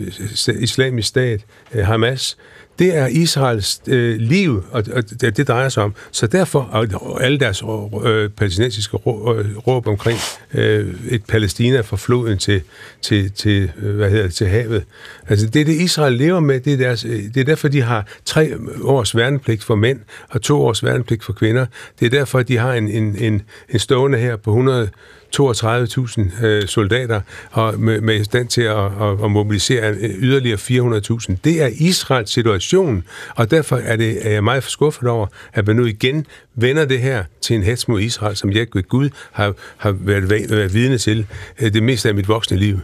[0.49, 1.41] Islamisk Stat,
[1.74, 2.37] øh, Hamas,
[2.81, 5.95] det er Israels øh, liv, og, og det, det drejer sig om.
[6.11, 7.62] Så derfor, og alle deres
[8.05, 10.18] øh, palæstinensiske øh, råb omkring
[10.55, 12.62] øh, et Palæstina fra floden til,
[13.03, 14.85] til, til, øh, hvad hedder det, til havet.
[15.28, 16.61] Altså, det er det, Israel lever med.
[16.61, 20.01] Det er, deres, øh, det er derfor, de har tre års værnepligt for mænd
[20.31, 21.66] og to års værnepligt for kvinder.
[22.01, 24.89] Det er derfor, de har en, en, en, en stående her på 100
[25.37, 27.20] 32.000 øh, soldater
[27.51, 31.37] og med, med stand til at, at, at mobilisere yderligere 400.000.
[31.45, 33.05] Det er Israels situation,
[33.35, 36.26] og derfor er, det, er jeg meget skuffet over, at man nu igen
[36.61, 40.31] vender det her til en hets mod Israel, som jeg ved Gud har, har været,
[40.31, 41.27] været vidne til
[41.61, 42.79] øh, det meste af mit voksne liv.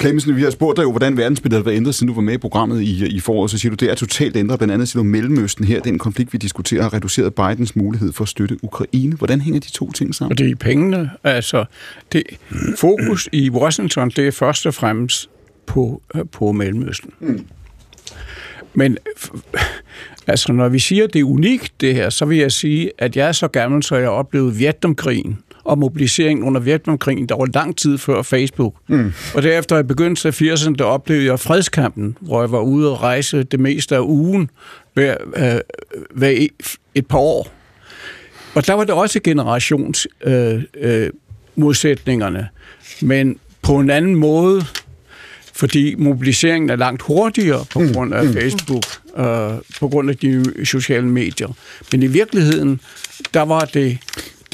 [0.00, 2.34] Clemmensen, vi har spurgt dig jo, hvordan verdensbilledet har været ændret, siden du var med
[2.34, 4.58] i programmet i, i foråret, så siger du, det er totalt ændret.
[4.58, 8.22] Blandt andet siger du, Mellemøsten her, den konflikt, vi diskuterer, har reduceret Bidens mulighed for
[8.22, 9.16] at støtte Ukraine.
[9.16, 10.32] Hvordan hænger de to ting sammen?
[10.32, 11.10] Og det er pengene.
[11.24, 11.64] Altså,
[12.12, 12.22] det,
[12.78, 15.30] fokus i Washington, det er først og fremmest
[15.66, 16.02] på,
[16.32, 17.10] på Mellemøsten.
[17.20, 17.46] Mm.
[18.74, 18.98] Men
[20.26, 23.16] altså, når vi siger, at det er unikt, det her, så vil jeg sige, at
[23.16, 27.76] jeg er så gammel, så jeg oplevede Vietnamkrigen og mobilisering under Vietnamkrigen, der var lang
[27.76, 28.74] tid før Facebook.
[28.88, 29.12] Mm.
[29.34, 33.02] Og derefter i begyndelsen af 80'erne, der oplevede jeg fredskampen, hvor jeg var ude og
[33.02, 34.50] rejse det meste af ugen
[34.94, 35.60] hver, øh,
[36.14, 36.46] hver
[36.94, 37.48] et par år.
[38.54, 41.10] Og der var det også generations øh, øh,
[41.56, 42.48] modsætningerne,
[43.02, 44.64] men på en anden måde,
[45.56, 47.92] fordi mobiliseringen er langt hurtigere på mm.
[47.92, 48.32] grund af mm.
[48.32, 48.84] Facebook,
[49.16, 51.48] øh, på grund af de sociale medier.
[51.92, 52.80] Men i virkeligheden,
[53.34, 53.98] der var det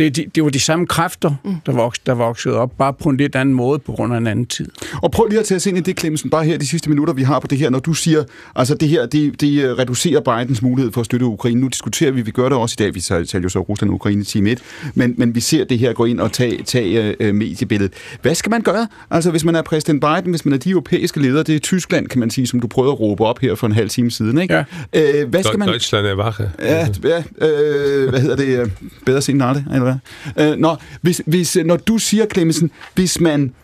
[0.01, 1.55] det, det, det var de samme kræfter, mm.
[1.67, 4.27] der, voksede, der voksede op, bare på en lidt anden måde på grund af en
[4.27, 4.69] anden tid.
[5.03, 7.15] Og prøv lige at tage os ind i det, Clemmensen, bare her de sidste minutter,
[7.15, 8.25] vi har på det her, når du siger,
[8.57, 11.61] altså det her, det, det øh, reducerer Bidens mulighed for at støtte Ukraine.
[11.61, 13.95] Nu diskuterer vi, vi gør det også i dag, vi taler jo så Rusland og
[13.95, 14.63] Ukraine i time 1,
[14.95, 17.93] men, men vi ser det her gå ind og tage, tage uh, mediebilledet.
[18.23, 18.89] Hvad skal man gøre?
[19.11, 22.07] Altså hvis man er præsident Biden, hvis man er de europæiske ledere, det er Tyskland,
[22.07, 24.39] kan man sige, som du prøvede at råbe op her for en halv time siden,
[24.39, 24.55] ikke?
[24.95, 25.23] Ja.
[25.23, 25.69] Uh, hvad skal man...
[25.69, 26.51] Deutschland er wache.
[26.59, 28.73] Ja, ja uh, hvad hedder det?
[29.07, 29.90] Bedre sent end eller
[30.35, 30.53] hvad?
[30.53, 33.55] Øh, Nå, hvis, hvis, når du siger, Clemmensen, hvis man...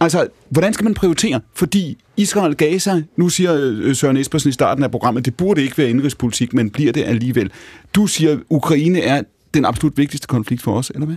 [0.00, 1.40] Altså, hvordan skal man prioritere?
[1.54, 5.78] Fordi Israel Gaza, nu siger øh, Søren Espersen i starten af programmet, det burde ikke
[5.78, 7.50] være indrigspolitik, men bliver det alligevel.
[7.94, 9.22] Du siger, Ukraine er
[9.54, 11.16] den absolut vigtigste konflikt for os, eller hvad?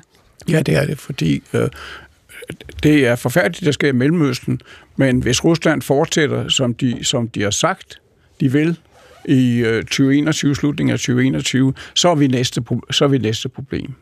[0.49, 1.69] Ja, det er det, fordi øh,
[2.83, 4.61] det er forfærdeligt, der sker i Mellemøsten,
[4.95, 7.99] men hvis Rusland fortsætter, som de, som de har sagt,
[8.39, 8.77] de vil,
[9.25, 13.93] i øh, 2021, slutningen af 2021, så er vi næste, så er vi næste problem.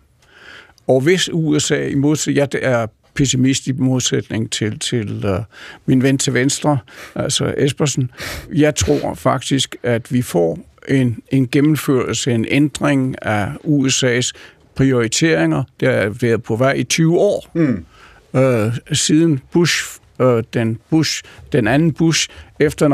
[0.88, 5.44] Og hvis USA, i modsætning, jeg er pessimist i modsætning til, til uh,
[5.86, 6.78] min ven til venstre,
[7.16, 8.12] altså Espersen,
[8.54, 14.32] jeg tror faktisk, at vi får en, en gennemførelse, en ændring af USA's
[14.76, 15.64] prioriteringer.
[15.80, 17.52] Det har været på vej i 20 år.
[17.54, 17.86] Mm.
[18.34, 22.30] Uh, siden Bush uh, den Bush, den anden Bush
[22.60, 22.88] efter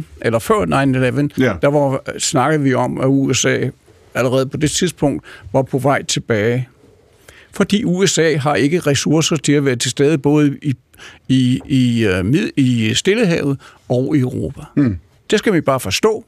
[0.00, 0.64] 9-11, eller før
[1.34, 1.56] 9-11, yeah.
[1.62, 3.68] der var, snakkede vi om, at USA
[4.14, 6.68] allerede på det tidspunkt var på vej tilbage
[7.52, 10.74] fordi USA har ikke ressourcer til at være til stede både i,
[11.28, 14.60] i, i, uh, i Stillehavet og i Europa.
[14.76, 14.98] Mm.
[15.30, 16.24] Det skal vi bare forstå,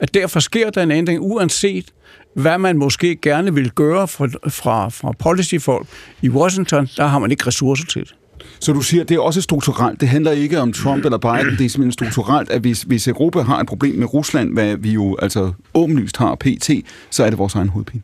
[0.00, 1.92] at derfor sker der en ændring, uanset
[2.34, 5.86] hvad man måske gerne vil gøre fra, fra, fra policyfolk
[6.22, 8.14] i Washington, der har man ikke ressourcer til det.
[8.60, 10.00] Så du siger, det er også strukturelt.
[10.00, 11.56] Det handler ikke om Trump eller Biden.
[11.58, 14.90] Det er simpelthen strukturelt, at hvis, hvis Europa har et problem med Rusland, hvad vi
[14.90, 16.70] jo altså åbenlyst har pt.,
[17.10, 18.02] så er det vores egen hovedpine.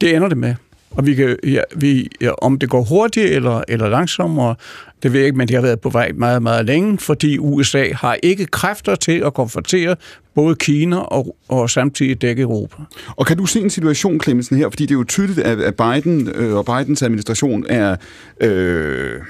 [0.00, 0.54] Det ender det med.
[0.96, 4.54] Og vi kan, ja, vi, ja, om det går hurtigt eller, eller langsommere,
[5.02, 7.92] det ved jeg ikke, men det har været på vej meget, meget længe, fordi USA
[7.92, 9.96] har ikke kræfter til at konfrontere
[10.34, 12.76] både Kina og, og samtidig dække Europa.
[13.16, 14.68] Og kan du se en situation, Clemmensen, her?
[14.68, 17.96] Fordi det er jo tydeligt, at Biden øh, og Bidens administration er...
[18.40, 19.20] Øh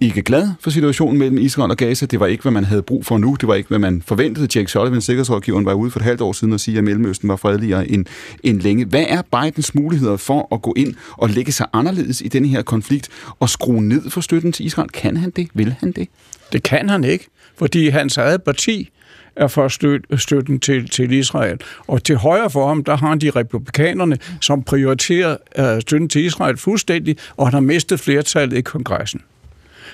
[0.00, 2.06] ikke glad for situationen mellem Israel og Gaza.
[2.06, 3.36] Det var ikke, hvad man havde brug for nu.
[3.40, 4.48] Det var ikke, hvad man forventede.
[4.58, 7.36] Jake Sullivan, sikkerhedsrådgiveren, var ude for et halvt år siden og sige, at Mellemøsten var
[7.36, 8.06] fredeligere end,
[8.42, 8.84] end længe.
[8.84, 12.62] Hvad er Bidens muligheder for at gå ind og lægge sig anderledes i denne her
[12.62, 13.08] konflikt
[13.40, 14.88] og skrue ned for støtten til Israel?
[14.88, 15.48] Kan han det?
[15.54, 16.08] Vil han det?
[16.52, 18.90] Det kan han ikke, fordi hans eget parti
[19.36, 21.58] er for støtten til, til Israel.
[21.86, 26.24] Og til højre for ham, der har han de republikanerne, som prioriterer øh, støtten til
[26.24, 29.20] Israel fuldstændig, og han har mistet flertallet i kongressen.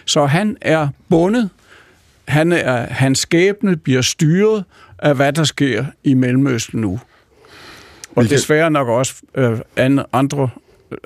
[0.07, 1.51] Så han er bundet,
[2.29, 4.65] han er, hans skæbne bliver styret
[4.99, 6.93] af, hvad der sker i Mellemøsten nu.
[6.93, 7.01] Og
[8.17, 8.31] Michael...
[8.39, 9.59] desværre nok også øh,
[10.13, 10.49] andre,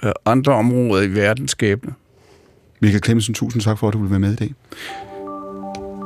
[0.03, 1.95] øh, andre områder i verdens skæbne.
[2.81, 4.55] Michael Clemmensen, tusind tak for, at du vil være med i dag.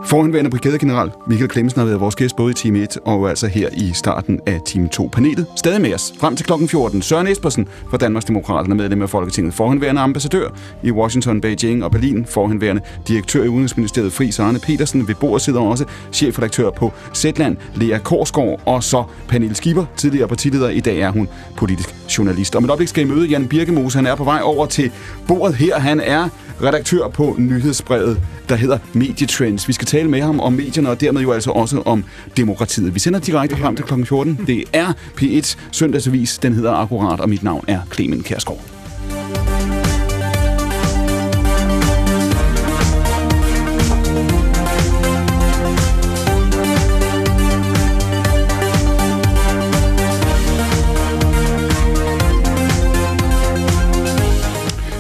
[0.07, 3.69] Forhenværende brigadegeneral Michael Klemsen har været vores gæst både i time 1 og altså her
[3.73, 5.09] i starten af time 2.
[5.13, 7.03] Panelet stadig med os frem til klokken 14.
[7.03, 9.55] Søren Espersen fra Danmarks Demokraterne, medlem af Folketinget.
[9.55, 10.49] Forhenværende ambassadør
[10.83, 12.27] i Washington, Beijing og Berlin.
[12.27, 15.09] Forhenværende direktør i Udenrigsministeriet Fri Arne Petersen.
[15.09, 18.61] Ved bordet sidder også chefredaktør på Zetland, Lea Korsgaard.
[18.67, 20.69] Og så Pernille Skipper, tidligere partileder.
[20.69, 22.57] I dag er hun politisk journalist.
[22.57, 23.99] Om et øjeblik skal I møde Jan Birkemose.
[23.99, 24.91] Han er på vej over til
[25.29, 25.79] bordet her.
[25.79, 26.29] Han er
[26.63, 29.69] redaktør på nyhedsbrevet, der hedder Medietrends.
[29.69, 32.05] Vi skal tale med ham om medierne, og dermed jo altså også om
[32.37, 32.95] demokratiet.
[32.95, 34.05] Vi sender direkte frem til kl.
[34.05, 34.41] 14.
[34.47, 36.39] Det er P1 Søndagsavis.
[36.39, 39.44] Den hedder Akkurat, og mit navn er Clemen Kærsgaard.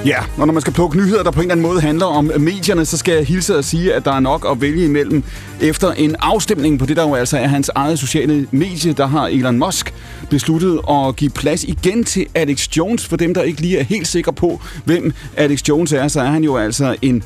[0.06, 2.30] Ja, og når man skal plukke nyheder, der på en eller anden måde handler om
[2.38, 5.24] medierne, så skal jeg hilse og sige, at der er nok at vælge imellem.
[5.60, 9.26] Efter en afstemning på det, der jo altså er hans eget sociale medie, der har
[9.26, 9.94] Elon Musk
[10.30, 13.06] besluttet at give plads igen til Alex Jones.
[13.06, 16.30] For dem, der ikke lige er helt sikre på, hvem Alex Jones er, så er
[16.30, 17.22] han jo altså en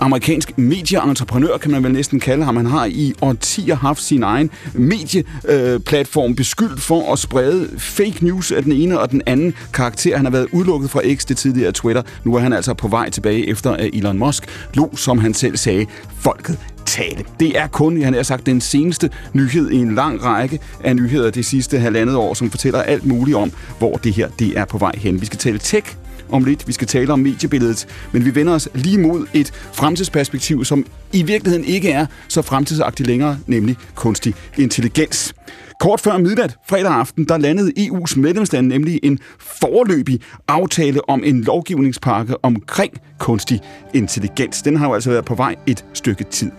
[0.00, 2.56] amerikansk medieentreprenør, kan man vel næsten kalde ham.
[2.56, 8.52] Han har i årtier haft sin egen medieplatform øh, beskyldt for at sprede fake news
[8.52, 10.16] af den ene og den anden karakter.
[10.16, 12.02] Han har været udelukket fra X, det tidligere Twitter.
[12.24, 14.44] Nu er han altså på vej tilbage efter at Elon Musk
[14.74, 15.86] lå, som han selv sagde,
[16.20, 17.24] folket tale.
[17.40, 21.30] Det er kun, han har sagt, den seneste nyhed i en lang række af nyheder
[21.30, 24.78] det sidste halvandet år, som fortæller alt muligt om, hvor det her det er på
[24.78, 25.20] vej hen.
[25.20, 25.96] Vi skal tale tech
[26.32, 26.68] om lidt.
[26.68, 31.22] Vi skal tale om mediebilledet, men vi vender os lige mod et fremtidsperspektiv, som i
[31.22, 35.34] virkeligheden ikke er så fremtidsagtigt længere, nemlig kunstig intelligens.
[35.80, 41.40] Kort før midnat fredag aften, der landede EU's medlemslande nemlig en forløbig aftale om en
[41.40, 43.60] lovgivningspakke omkring kunstig
[43.94, 44.62] intelligens.
[44.62, 46.50] Den har jo altså været på vej et stykke tid.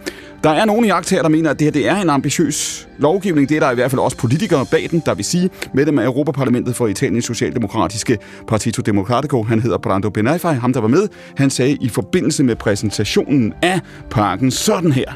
[0.43, 3.49] Der er nogle jagttager, der mener, at det her det er en ambitiøs lovgivning.
[3.49, 6.05] Det er der i hvert fald også politikere bag den, der vil sige, medlem af
[6.05, 11.07] Europaparlamentet for Italiens Socialdemokratiske Partito Democratico, han hedder Brando Benafai, ham der var med,
[11.37, 15.11] han sagde i forbindelse med præsentationen af parken sådan her.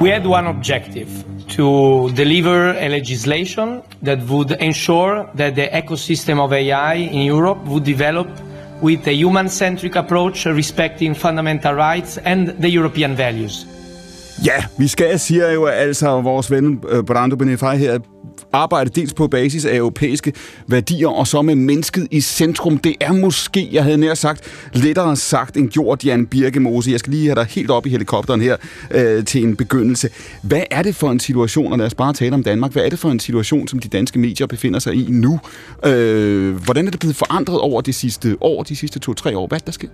[0.00, 1.08] We had one objective
[1.48, 7.84] to deliver a legislation that would ensure that the ecosystem of AI in Europe would
[7.84, 8.26] develop
[8.82, 13.66] with a human-centric approach respecting fundamental rights and the European values.
[14.44, 17.98] Ja, vi skal, siger jo altså vores ven øh, Brando Benefaj her,
[18.52, 20.32] arbejde dels på basis af europæiske
[20.66, 22.78] værdier, og så med mennesket i centrum.
[22.78, 24.40] Det er måske, jeg havde nær sagt,
[24.72, 26.90] lettere sagt end gjort, Jan Birkemose.
[26.90, 28.56] Jeg skal lige have dig helt op i helikopteren her
[28.90, 30.10] øh, til en begyndelse.
[30.42, 32.90] Hvad er det for en situation, og lad os bare tale om Danmark, hvad er
[32.90, 35.40] det for en situation, som de danske medier befinder sig i nu?
[35.84, 39.46] Øh, hvordan er det blevet forandret over de sidste år, de sidste to-tre år?
[39.46, 39.88] Hvad er der sker?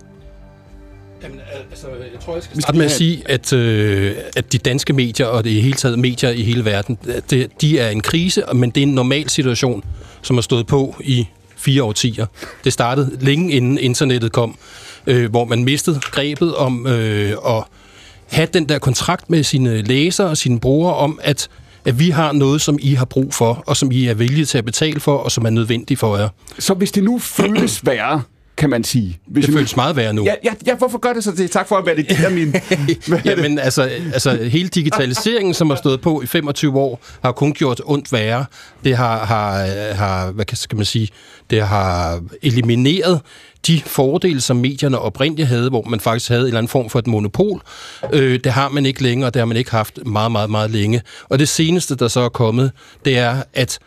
[1.23, 1.39] Jamen,
[1.71, 5.25] altså, jeg tror, jeg skal starte med at sige, at, øh, at de danske medier,
[5.25, 6.97] og det hele taget medier i hele verden,
[7.29, 9.83] det, de er en krise, men det er en normal situation,
[10.21, 11.27] som har stået på i
[11.57, 12.25] fire årtier.
[12.63, 14.57] Det startede længe inden internettet kom,
[15.07, 17.63] øh, hvor man mistede grebet om øh, at
[18.27, 21.49] have den der kontrakt med sine læsere og sine brugere om, at
[21.85, 24.57] at vi har noget, som I har brug for, og som I er villige til
[24.57, 26.29] at betale for, og som er nødvendigt for jer.
[26.59, 28.21] Så hvis det nu føles værre,
[28.59, 29.19] kan man sige.
[29.27, 30.23] Hvis det føles meget værre nu.
[30.23, 31.51] Ja, ja, ja, hvorfor gør det så det?
[31.51, 32.55] Tak for at validere min...
[33.25, 33.81] Jamen, altså,
[34.13, 38.45] altså, hele digitaliseringen, som har stået på i 25 år, har kun gjort ondt værre.
[38.83, 41.09] Det har, har, har hvad skal man sige,
[41.49, 43.21] det har elimineret
[43.67, 46.99] de fordele, som medierne oprindeligt havde, hvor man faktisk havde en eller anden form for
[46.99, 47.61] et monopol.
[48.13, 51.01] Øh, det har man ikke længere, det har man ikke haft meget, meget, meget længe.
[51.29, 52.71] Og det seneste, der så er kommet,
[53.05, 53.79] det er, at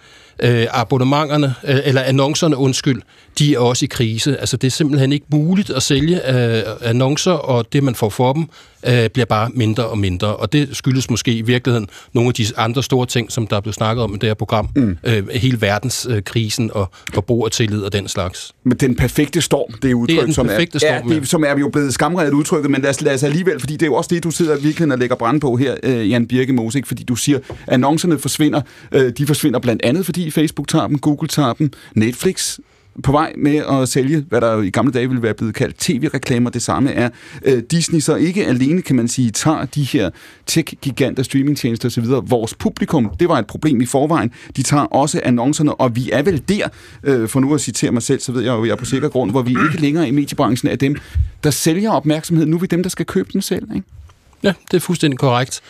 [0.43, 3.03] øh, abonnementerne, øh, eller annoncerne, undskyld,
[3.39, 4.37] de er også i krise.
[4.37, 8.33] Altså, det er simpelthen ikke muligt at sælge øh, annoncer, og det, man får for
[8.33, 8.49] dem,
[8.89, 10.37] øh, bliver bare mindre og mindre.
[10.37, 13.61] Og det skyldes måske i virkeligheden nogle af de andre store ting, som der er
[13.61, 14.69] blevet snakket om i det her program.
[14.77, 14.99] Mm.
[15.05, 18.53] Øh, hele verdenskrisen øh, og forbrugertillid og den slags.
[18.65, 21.45] Men den perfekte storm, det er udtryk, det er som, er, storm, ja, det, som
[21.45, 23.95] er jo blevet skamredet udtrykket, men lad os, lad os alligevel, fordi det er jo
[23.95, 27.03] også det, du sidder virkelig og lægger brand på her, øh, Jan Birke Mosik, fordi
[27.03, 27.39] du siger,
[27.69, 28.61] annoncerne forsvinder.
[28.93, 32.59] Øh, de forsvinder blandt andet, fordi Facebook tager dem, Google tager dem, Netflix
[33.03, 36.51] på vej med at sælge, hvad der i gamle dage ville være blevet kaldt tv-reklamer.
[36.51, 37.11] Det samme er
[37.45, 40.11] øh, Disney, så ikke alene, kan man sige, tager de her
[40.47, 42.05] tech-giganter, streamingtjenester osv.
[42.31, 44.31] Vores publikum, det var et problem i forvejen.
[44.57, 46.69] De tager også annoncerne, og vi er vel der,
[47.03, 49.09] øh, for nu at citere mig selv, så ved jeg jo, jeg er på sikker
[49.09, 50.97] grund, hvor vi ikke længere i mediebranchen er dem,
[51.45, 52.47] der sælger opmærksomhed.
[52.47, 53.87] Nu er vi dem, der skal købe den selv, ikke?
[54.43, 55.61] Ja, det er fuldstændig korrekt.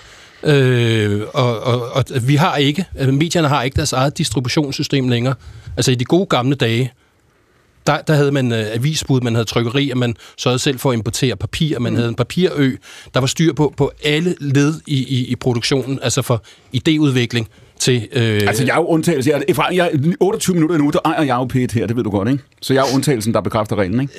[0.44, 5.34] Øh, og, og, og vi har ikke, altså, medierne har ikke deres eget distributionssystem længere.
[5.76, 6.92] Altså i de gode gamle dage,
[7.86, 11.36] der, der havde man øh, avisbud, man havde trykkerier, man sørgede selv for at importere
[11.36, 11.96] papir, man mm.
[11.96, 12.76] havde en papirø.
[13.14, 16.42] Der var styr på, på alle led i, i, i produktionen, altså for
[16.76, 17.46] idéudvikling
[17.82, 18.08] til...
[18.12, 18.40] Øh...
[18.46, 19.30] Altså, jeg er jo undtagelse.
[19.30, 19.90] Jeg, er, jeg,
[20.20, 22.44] 28 minutter nu, der ejer jeg jo pæt her, det ved du godt, ikke?
[22.60, 24.12] Så jeg er undtagelsen, der bekræfter reglen, ikke?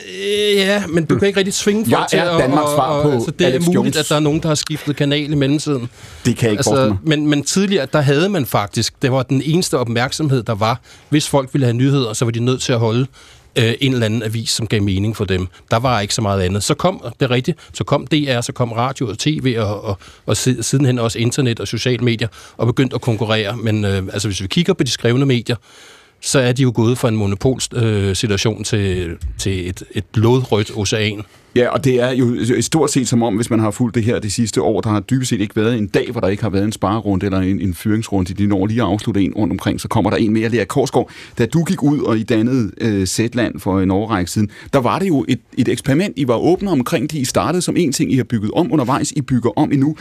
[0.54, 2.18] Øh, ja, men du kan ikke rigtig tvinge folk jeg til.
[2.18, 3.98] Jeg er Danmarks svar på altså, Det er Alex muligt, Jones.
[3.98, 5.90] at der er nogen, der har skiftet kanal i mellemtiden.
[6.26, 9.02] Det kan jeg ikke altså, men, men tidligere, der havde man faktisk...
[9.02, 10.82] Det var den eneste opmærksomhed, der var.
[11.10, 13.08] Hvis folk ville have nyheder, så var de nødt til at holde
[13.56, 15.48] øh, en eller anden avis, som gav mening for dem.
[15.72, 16.64] Der var ikke så meget andet.
[16.64, 20.38] Så kom det rigtigt, så kom DR, så kom radio og tv, og, og, og
[20.38, 22.28] sidenhen også internet og sociale medier,
[22.58, 23.58] og begyndte at konkurrere.
[23.58, 25.56] Men øh, altså, hvis vi kigger på de skrevne medier,
[26.22, 31.24] så er de jo gået fra en monopolsituation øh, til, til et, et blodrødt ocean.
[31.56, 34.20] Ja, og det er jo stort set som om, hvis man har fulgt det her
[34.20, 36.50] de sidste år, der har dybest set ikke været en dag, hvor der ikke har
[36.50, 38.34] været en sparerunde eller en, en fyringsrunde.
[38.34, 40.50] De når lige at afslutte en rundt omkring, så kommer der en mere.
[40.50, 44.50] Lea Korsgaard, da du gik ud og I dannede øh, Zetland for en årrække siden,
[44.74, 46.14] der var det jo et, et eksperiment.
[46.18, 47.18] I var åbne omkring det.
[47.18, 49.12] I startede som en ting, I har bygget om undervejs.
[49.12, 49.96] I bygger om endnu.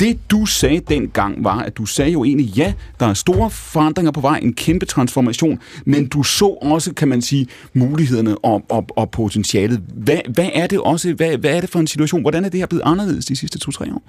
[0.00, 4.12] Det du sagde dengang var, at du sagde jo egentlig, ja, der er store forandringer
[4.12, 8.86] på vej, en kæmpe transformation, men du så også, kan man sige, mulighederne og, og,
[8.96, 9.82] og potentialet.
[9.94, 12.20] Hvad, hvad er det om også, hvad, hvad er det for en situation?
[12.20, 14.02] Hvordan er det her blevet anderledes de sidste to-tre år?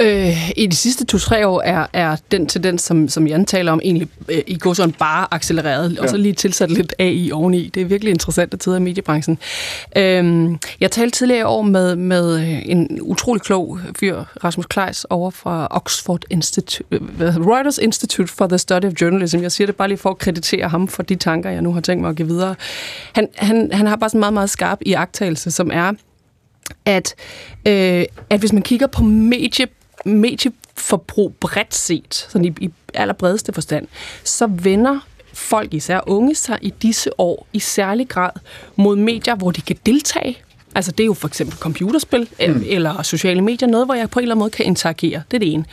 [0.00, 3.80] Øh, I de sidste to-tre år er, er den tendens, som, som Jan taler om,
[3.84, 6.02] egentlig øh, i går sådan bare accelereret, ja.
[6.02, 7.70] og så lige tilsat lidt AI oveni.
[7.74, 9.38] Det er virkelig interessant at tider i mediebranchen.
[9.96, 10.50] Øh,
[10.80, 15.30] jeg talte tidligere i år med, med øh, en utrolig klog fyr, Rasmus Kleis, over
[15.30, 17.00] fra Oxford Institute, øh,
[17.46, 19.42] Reuters Institute for the Study of Journalism.
[19.42, 21.80] Jeg siger det bare lige for at kreditere ham for de tanker, jeg nu har
[21.80, 22.54] tænkt mig at give videre.
[23.12, 25.92] Han, han, han har bare sådan en meget, meget skarp iagttagelse, som er,
[26.84, 27.14] at,
[27.66, 29.66] øh, at hvis man kigger på medie
[30.04, 33.86] medieforbrug bredt set, sådan i, i allerbredeste forstand,
[34.24, 34.98] så vender
[35.32, 38.30] folk, især unge, sig i disse år i særlig grad
[38.76, 40.38] mod medier, hvor de kan deltage.
[40.74, 42.64] Altså det er jo for eksempel computerspil mm.
[42.66, 45.22] eller sociale medier, noget, hvor jeg på en eller anden måde kan interagere.
[45.30, 45.64] Det er det ene.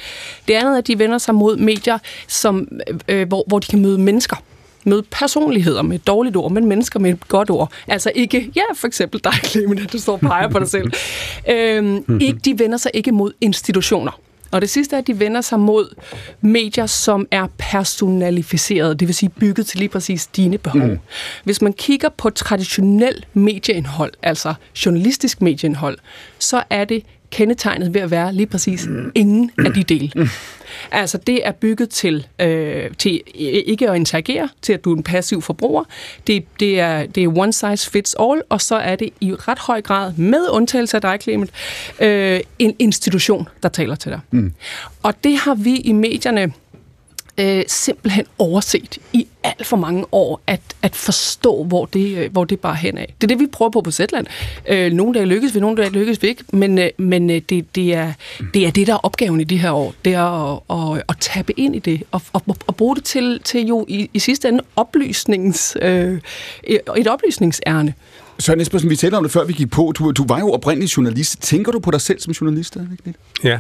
[0.48, 1.98] Det andet er, at de vender sig mod medier,
[2.28, 2.68] som,
[3.08, 4.44] øh, hvor, hvor de kan møde mennesker
[4.88, 7.72] møde personligheder med et dårligt ord, men mennesker med et godt ord.
[7.88, 10.92] Altså ikke, ja, for eksempel dig, Clemen, at du står og peger på dig selv.
[11.50, 14.20] øhm, ikke, de vender sig ikke mod institutioner.
[14.52, 15.96] Og det sidste er, at de vender sig mod
[16.42, 20.88] medier, som er personalificeret, det vil sige bygget til lige præcis dine behov.
[20.88, 21.00] Mm.
[21.44, 24.54] Hvis man kigger på traditionel medieindhold, altså
[24.86, 25.98] journalistisk medieindhold,
[26.40, 30.30] så er det kendetegnet ved at være lige præcis ingen af de dele.
[30.92, 35.04] Altså det er bygget til, øh, til ikke at interagere, til at du er en
[35.04, 35.84] passiv forbruger.
[36.28, 39.60] Det, det, er, det er one size fits all, og så er det i ret
[39.60, 41.52] høj grad, med undtagelse af dig, Clement,
[42.00, 44.20] øh, en institution, der taler til dig.
[44.32, 44.54] Mm.
[45.04, 46.54] Og det har vi i medierne
[47.38, 52.44] øh, simpelthen overset i alt for mange år at, at forstå, hvor det, øh, hvor
[52.44, 53.14] det bare hen af.
[53.22, 54.28] Det er det, vi prøver på på Zetland.
[54.70, 57.76] Øh, nogle dage lykkes vi, nogle dage lykkes vi ikke, men, øh, men øh, det,
[57.76, 58.14] det, er,
[58.54, 59.94] det er det, der er opgaven i de her år.
[60.06, 63.42] Det er at, at, at tappe ind i det, og, og, og bruge det til,
[63.44, 66.20] til jo i, i sidste ende oplysnings, øh,
[66.98, 67.94] et oplysningsærne.
[68.40, 69.94] Søren Espersen, vi talte om det, før vi gik på.
[69.98, 71.42] Du, du var jo oprindelig journalist.
[71.42, 72.78] Tænker du på dig selv som journalist?
[73.44, 73.60] Ja,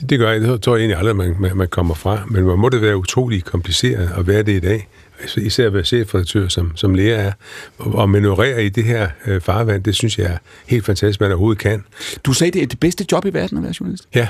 [0.00, 0.40] det, det gør jeg.
[0.40, 2.24] Det tror jeg egentlig aldrig, man, man, man kommer fra.
[2.30, 4.88] Men man må det være utrolig kompliceret at være det i dag.
[5.20, 7.32] Altså, især at være chefredaktør, som, som lærer er.
[7.78, 11.30] Og, og manøvrere i det her øh, farvand, det synes jeg er helt fantastisk, man
[11.30, 11.84] overhovedet kan.
[12.24, 14.08] Du sagde, det er det bedste job i verden at være journalist?
[14.14, 14.28] Ja,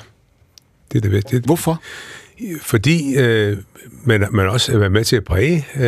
[0.92, 1.42] det er det bedste.
[1.44, 1.82] Hvorfor?
[2.62, 3.56] Fordi øh,
[4.04, 5.82] man, man også er med til at præge øh,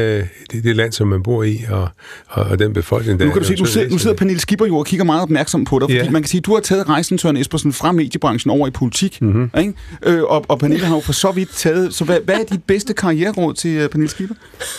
[0.53, 1.89] det, det land, som man bor i, og,
[2.29, 4.67] og, og den befolkning, der Nu kan du sige, nu sidder, nu sidder Pernille Skipper
[4.67, 6.11] jo og kigger meget opmærksom på dig, fordi ja.
[6.11, 9.51] man kan sige, du har taget rejsen, Søren Espersen, fra mediebranchen over i politik, mm-hmm.
[9.59, 9.75] ikke?
[10.07, 11.95] Øh, og, og Pernille har jo for så vidt taget...
[11.95, 14.35] Så hvad, hvad er dit bedste karriereråd til uh, Pernille Skipper?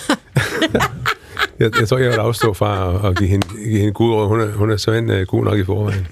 [1.62, 4.28] jeg, jeg tror, jeg vil afstå fra at, at give hende, give hende gode råd.
[4.28, 6.08] Hun er, hun er så en uh, god nok i forvejen.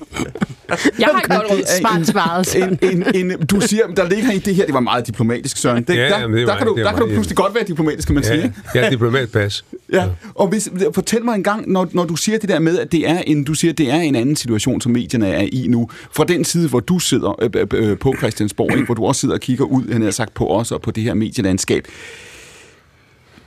[0.99, 1.79] Jeg har godt råd.
[1.79, 2.55] Smart svaret.
[2.55, 5.83] En, en, en, du siger, der ligger i det her, det var meget diplomatisk, Søren.
[5.83, 8.07] Det, ja, der, jamen, det der, kan du, der kan du pludselig godt være diplomatisk,
[8.07, 8.53] kan man ja, sige.
[8.75, 9.65] Ja, diplomatpas.
[9.93, 10.05] ja,
[10.35, 13.09] og hvis, fortæl mig en gang, når, når du siger det der med, at det
[13.09, 16.23] er en, du siger, det er en anden situation, som medierne er i nu, fra
[16.23, 18.85] den side, hvor du sidder øh, øh, på Christiansborg, ikke?
[18.85, 21.03] hvor du også sidder og kigger ud, han har sagt, på os og på det
[21.03, 21.87] her medielandskab.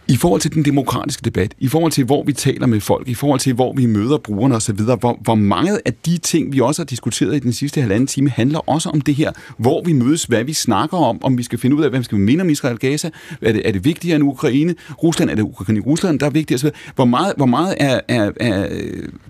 [0.09, 3.15] I forhold til den demokratiske debat, i forhold til, hvor vi taler med folk, i
[3.15, 6.83] forhold til, hvor vi møder brugerne osv., hvor, hvor mange af de ting, vi også
[6.83, 10.25] har diskuteret i den sidste halvanden time, handler også om det her, hvor vi mødes,
[10.25, 12.51] hvad vi snakker om, om vi skal finde ud af, hvad vi skal mene om
[12.51, 13.11] Israel Gaza,
[13.43, 16.31] er det, er det vigtigere end Ukraine, Rusland, er det Ukraine i Rusland, der er
[16.31, 16.71] vigtigere, osv.
[16.95, 18.69] Hvor meget, hvor meget er, er, er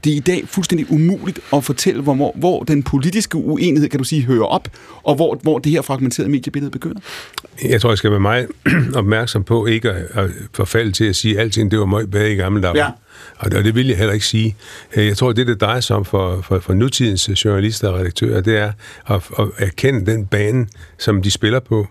[0.05, 4.23] det i dag fuldstændig umuligt at fortælle, hvor, hvor den politiske uenighed, kan du sige,
[4.23, 4.69] hører op,
[5.03, 7.01] og hvor, hvor det her fragmenterede mediebillede begynder?
[7.65, 8.47] Jeg tror, jeg skal være meget
[8.95, 10.31] opmærksom på ikke at, at
[10.69, 12.79] forfalde til at sige, at alting det var meget bedre i gamle dage.
[12.85, 12.91] Ja.
[13.39, 14.57] Og det, og det vil jeg heller ikke sige.
[14.97, 18.41] Øh, Jeg tror, det, det drejer sig om for, for, for nutidens journalister og redaktører,
[18.41, 18.73] det er
[19.07, 20.67] at, at erkende den bane,
[20.99, 21.87] som de spiller på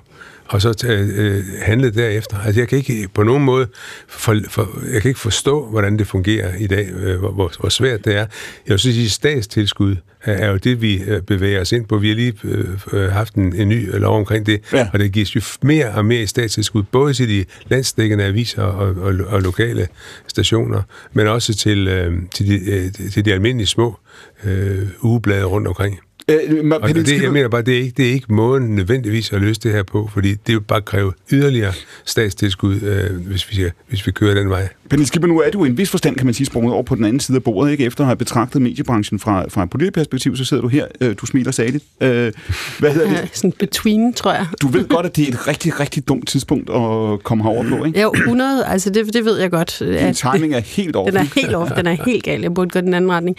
[0.52, 2.38] og så tage, øh, handle derefter.
[2.46, 3.68] Altså, jeg kan ikke på nogen måde
[4.08, 7.70] for, for, jeg kan ikke forstå, hvordan det fungerer i dag, øh, hvor, hvor, hvor
[7.70, 8.20] svært det er.
[8.20, 8.28] Jeg
[8.68, 11.98] vil sige, statstilskud er, er jo det, vi øh, bevæger os ind på.
[11.98, 14.88] Vi har lige øh, øh, haft en, en ny lov omkring det, Ja.
[14.94, 18.96] og det gives jo mere og mere i statstilskud, både til de landsdækkende aviser og,
[19.04, 19.88] og, og lokale
[20.28, 20.82] stationer,
[21.14, 24.00] men også til, øh, til, de, øh, til de almindelige små
[24.44, 26.00] øh, ugeblade rundt omkring.
[26.32, 29.42] Øh, Og det, jeg mener bare, det er, ikke, det er ikke måden nødvendigvis at
[29.42, 31.74] løse det her på, fordi det vil bare kræve yderligere
[32.06, 34.70] statstilskud, øh, hvis, vi, hvis vi kører den vej.
[34.92, 36.96] Pernille Skipper, nu er du i en vis forstand, kan man sige, sprunget over på
[36.96, 37.86] den anden side af bordet, ikke?
[37.86, 41.16] Efter at have betragtet mediebranchen fra, fra et politisk perspektiv, så sidder du her, øh,
[41.22, 41.84] du smiler saligt.
[42.02, 42.32] Øh,
[42.80, 43.30] hvad hedder det?
[43.34, 44.46] Sådan between, tror jeg.
[44.62, 47.86] Du ved godt, at det er et rigtig, rigtig dumt tidspunkt at komme herover på,
[47.86, 48.02] ikke?
[48.02, 49.80] Jo, 100, altså det, det ved jeg godt.
[49.80, 51.10] Din timing er helt over.
[51.12, 52.42] Den er helt off, den er helt gal.
[52.42, 53.38] Jeg burde gå den anden retning.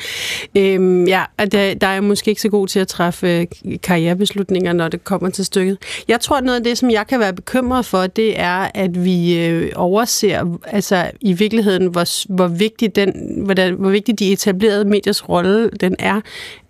[0.56, 3.46] Øhm, ja, der, der er jeg måske ikke så god til at træffe øh,
[3.82, 5.78] karrierebeslutninger, når det kommer til stykket.
[6.08, 9.46] Jeg tror, noget af det, som jeg kan være bekymret for, det er, at vi
[9.46, 13.12] øh, overser altså i virkeligheden, hvor, hvor, vigtig den,
[13.44, 16.20] hvor, hvor vigtig de etablerede mediers rolle den er.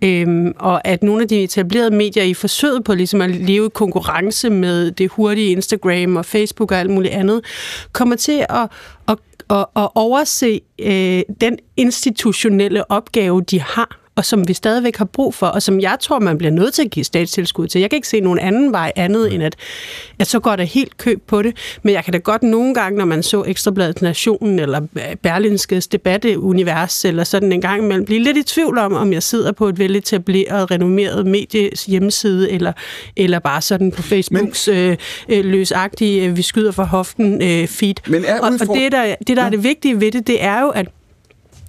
[0.05, 3.71] Øhm, og at nogle af de etablerede medier i forsøget på ligesom at leve i
[3.75, 7.45] konkurrence med det hurtige Instagram og Facebook og alt muligt andet,
[7.93, 8.69] kommer til at,
[9.09, 9.17] at,
[9.51, 15.35] at, at overse øh, den institutionelle opgave, de har og som vi stadigvæk har brug
[15.35, 17.81] for, og som jeg tror, man bliver nødt til at give statstilskud til.
[17.81, 19.57] Jeg kan ikke se nogen anden vej andet, end at,
[20.19, 21.57] at så går der helt køb på det.
[21.83, 24.81] Men jeg kan da godt nogle gange, når man så Ekstrabladet Nationen, eller
[25.23, 29.53] Berlinskes debatteunivers, eller sådan en gang imellem, blive lidt i tvivl om, om jeg sidder
[29.53, 32.73] på et veletableret, renommeret medies hjemmeside, eller,
[33.17, 34.97] eller bare sådan på Facebooks Men, øh,
[35.29, 37.95] øh, løsagtige, øh, vi skyder for hoften øh, feed.
[38.07, 39.47] Men er og, og det, der, det, der ja.
[39.47, 40.87] er det vigtige ved det, det er jo, at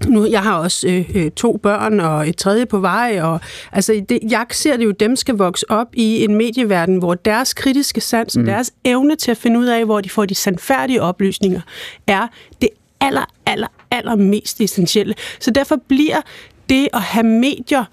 [0.07, 3.39] nu, jeg har også øh, øh, to børn og et tredje på vej, og
[3.71, 7.53] altså, det, jeg ser det jo, dem skal vokse op i en medieverden, hvor deres
[7.53, 8.45] kritiske sans, mm.
[8.45, 11.61] deres evne til at finde ud af, hvor de får de sandfærdige oplysninger,
[12.07, 12.27] er
[12.61, 12.69] det
[12.99, 15.15] aller, aller, aller mest essentielle.
[15.39, 16.21] Så derfor bliver
[16.69, 17.85] det at have medier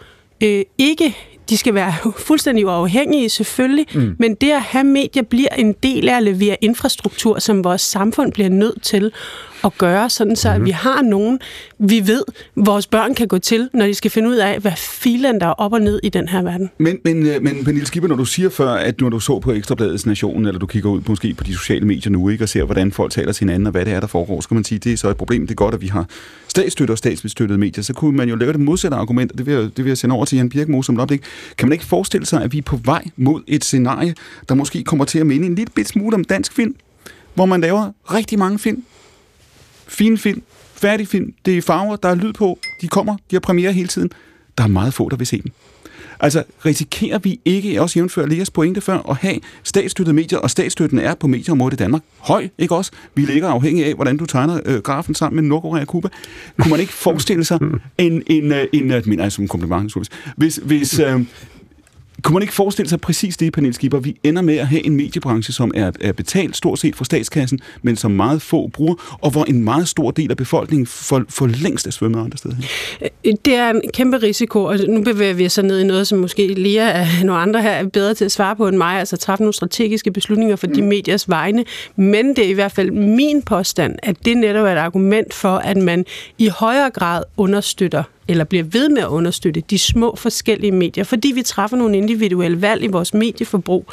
[0.42, 1.16] øh, ikke
[1.50, 1.94] de skal være
[2.28, 4.16] fuldstændig uafhængige selvfølgelig, mm.
[4.18, 8.32] men det at have medier bliver en del af at levere infrastruktur, som vores samfund
[8.32, 9.12] bliver nødt til
[9.64, 10.62] at gøre, sådan så mm-hmm.
[10.62, 11.38] at vi har nogen,
[11.78, 12.22] vi ved,
[12.56, 15.50] vores børn kan gå til, når de skal finde ud af, hvad filen der er
[15.50, 16.70] op og ned i den her verden.
[16.78, 19.52] Men, men, øh, men Pernille Skipper, når du siger før, at når du så på
[19.52, 22.64] Ekstrabladets Nation, eller du kigger ud måske på de sociale medier nu, ikke, og ser,
[22.64, 24.78] hvordan folk taler til hinanden, og hvad det er, der foregår, så kan man sige,
[24.78, 25.42] det er så et problem.
[25.42, 26.06] Det er godt, at vi har
[26.48, 27.82] statsstøtte og statsbestøttede medier.
[27.82, 29.98] Så kunne man jo lave det modsatte argument, og det vil jeg, det vil jeg
[29.98, 31.20] sende over til Jan Birkmo som oplæg.
[31.58, 34.14] Kan man ikke forestille sig, at vi er på vej mod et scenarie,
[34.48, 36.74] der måske kommer til at minde en lille bit smule om dansk film,
[37.34, 38.84] hvor man laver rigtig mange film,
[39.90, 40.42] fine film,
[40.74, 43.88] færdig film, det er farver, der er lyd på, de kommer, de har premiere hele
[43.88, 44.10] tiden.
[44.58, 45.52] Der er meget få, der vil se dem.
[46.22, 50.98] Altså, risikerer vi ikke, også jævnfør Leas pointe før, at have statsstøttede medier, og statsstøtten
[50.98, 52.92] er på medieområdet i Danmark høj, ikke også?
[53.14, 56.08] Vi ligger afhængig af, hvordan du tegner øh, grafen sammen med Nordkorea og Kuba.
[56.58, 57.58] Kunne man ikke forestille sig
[57.98, 59.94] en, en, øh, en, en øh, mener jeg som kompliment,
[60.36, 61.20] hvis, hvis, øh,
[62.22, 63.98] kunne man ikke forestille sig præcis det, Pernille Skipper?
[63.98, 67.60] Vi ender med at have en mediebranche, som er, er betalt stort set fra statskassen,
[67.82, 71.46] men som meget få bruger, og hvor en meget stor del af befolkningen for, for
[71.46, 72.54] længst er svømmet andre steder.
[73.02, 76.06] Øh, det er en kæmpe risiko, og nu bevæger vi os så ned i noget,
[76.06, 78.98] som måske Lea er nogle andre her er bedre til at svare på end mig,
[78.98, 80.74] altså træffe nogle strategiske beslutninger for mm.
[80.74, 81.64] de mediers vegne.
[81.96, 85.56] Men det er i hvert fald min påstand, at det netop er et argument for,
[85.56, 86.04] at man
[86.38, 91.32] i højere grad understøtter eller bliver ved med at understøtte de små forskellige medier, fordi
[91.34, 93.86] vi træffer nogle individuelle valg i vores medieforbrug,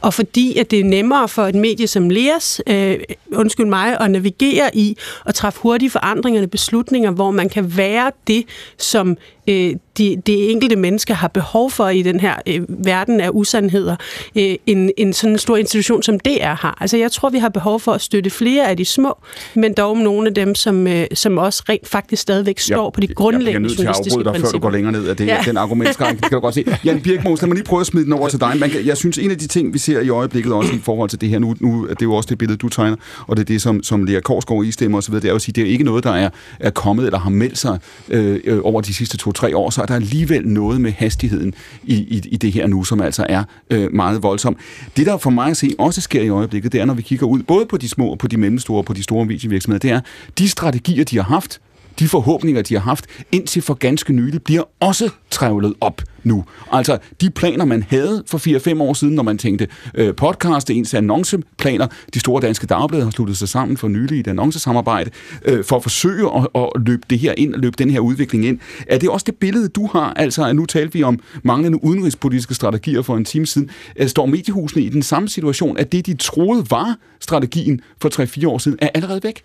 [0.00, 2.98] og fordi at det er nemmere for et medie som Leas, øh,
[3.32, 8.44] undskyld mig, at navigere i og træffe hurtige forandringer beslutninger, hvor man kan være det,
[8.78, 9.16] som
[9.50, 13.96] øh, de, de enkelte mennesker har behov for i den her øh, verden af usandheder,
[14.36, 16.78] øh, en, en sådan stor institution som DR har.
[16.80, 19.18] Altså jeg tror, vi har behov for at støtte flere af de små,
[19.54, 23.00] men dog nogle af dem, som, øh, som også rent faktisk stadigvæk står ja, på
[23.00, 24.24] de grundlæggende journalistiske principper.
[24.24, 25.42] Jeg bliver nødt til at afbryde dig, før du går længere ned af det, ja.
[25.46, 26.14] den argumentskræk.
[26.14, 26.64] Det kan du godt se.
[26.84, 28.56] Jan Birkmos, lad mig lige prøve at smide den over til dig.
[28.60, 31.10] Man kan, jeg synes, en af de ting, vi ser i øjeblikket også i forhold
[31.10, 32.96] til det her, nu, nu det er jo også det billede, du tegner,
[33.26, 35.42] og det er det, som, som Lea Korsgaard i stemmer osv., det er jo at
[35.42, 37.78] sige, det er ikke noget, der er, er kommet eller har meldt sig
[38.08, 41.54] øh, øh over de sidste to-tre år, så er der alligevel noget med hastigheden
[41.84, 44.56] i, i, i det her nu, som altså er øh, meget voldsom.
[44.96, 47.26] Det, der for mig at se også sker i øjeblikket, det er, når vi kigger
[47.26, 49.90] ud, både på de små og på de mellemstore og på de store medievirksomheder, det
[49.90, 50.00] er,
[50.38, 51.60] de strategier, de har haft,
[52.00, 56.44] de forhåbninger, de har haft indtil for ganske nylig, bliver også trævlet op nu.
[56.72, 60.94] Altså, de planer, man havde for 4-5 år siden, når man tænkte øh, podcast, ens
[60.94, 65.10] annonceplaner, de store danske dagblade har sluttet sig sammen for nylig i et annoncesamarbejde,
[65.44, 68.58] øh, for at forsøge at, at løbe det her ind, løbe den her udvikling ind.
[68.86, 70.14] Er det også det billede, du har?
[70.14, 73.70] Altså, nu talte vi om manglende udenrigspolitiske strategier for en time siden.
[73.96, 78.08] Øh, står mediehusene i den samme situation, at det, de troede var strategien for
[78.44, 79.42] 3-4 år siden, er allerede væk?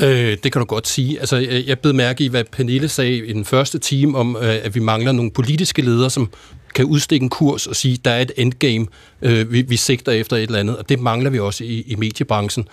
[0.00, 1.20] Øh, det kan du godt sige.
[1.20, 4.74] Altså, jeg blev mærke i, hvad Pernille sagde i den første time om, øh, at
[4.74, 6.30] vi mangler nogle politiske ledere, som
[6.74, 8.86] kan udstikke en kurs og sige, der er et endgame,
[9.22, 11.94] øh, vi, vi sigter efter et eller andet, og det mangler vi også i, i
[11.94, 12.68] mediebranchen.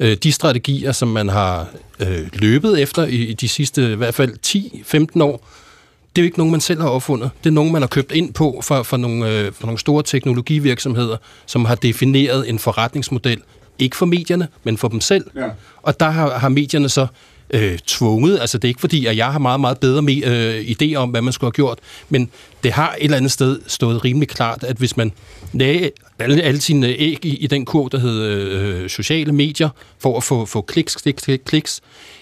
[0.00, 1.66] Øh, de strategier, som man har
[2.00, 4.34] øh, løbet efter i, i de sidste i hvert fald
[5.16, 5.46] 10-15 år,
[6.16, 7.30] det er jo ikke nogen, man selv har opfundet.
[7.44, 10.02] Det er nogen, man har købt ind på fra, fra, nogle, øh, fra nogle store
[10.02, 13.42] teknologivirksomheder, som har defineret en forretningsmodel
[13.78, 15.30] ikke for medierne, men for dem selv.
[15.36, 15.48] Ja.
[15.82, 17.06] Og der har, har medierne så
[17.50, 18.40] øh, tvunget.
[18.40, 21.10] Altså, det er ikke fordi, at jeg har meget, meget bedre med, øh, idé om,
[21.10, 21.78] hvad man skulle have gjort,
[22.08, 22.30] men
[22.62, 25.12] det har et eller andet sted stået rimelig klart, at hvis man
[25.52, 29.68] lagde alle, alle sine æg i, i den kurv, der hed øh, sociale medier,
[29.98, 31.80] for at få, få kliks, kliks, kliks, kliks,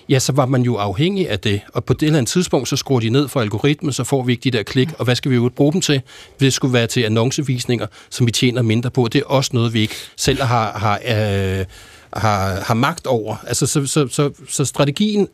[0.09, 1.60] ja, så var man jo afhængig af det.
[1.73, 4.32] Og på det eller andet tidspunkt, så skruer de ned for algoritmen, så får vi
[4.32, 4.89] ikke de der klik.
[4.98, 6.02] Og hvad skal vi jo bruge dem til?
[6.40, 9.09] Det skulle være til annoncevisninger, som vi tjener mindre på.
[9.12, 11.64] Det er også noget, vi ikke selv har, har, øh,
[12.12, 13.36] har, har magt over.
[13.47, 15.28] Altså, så, så, så, så strategien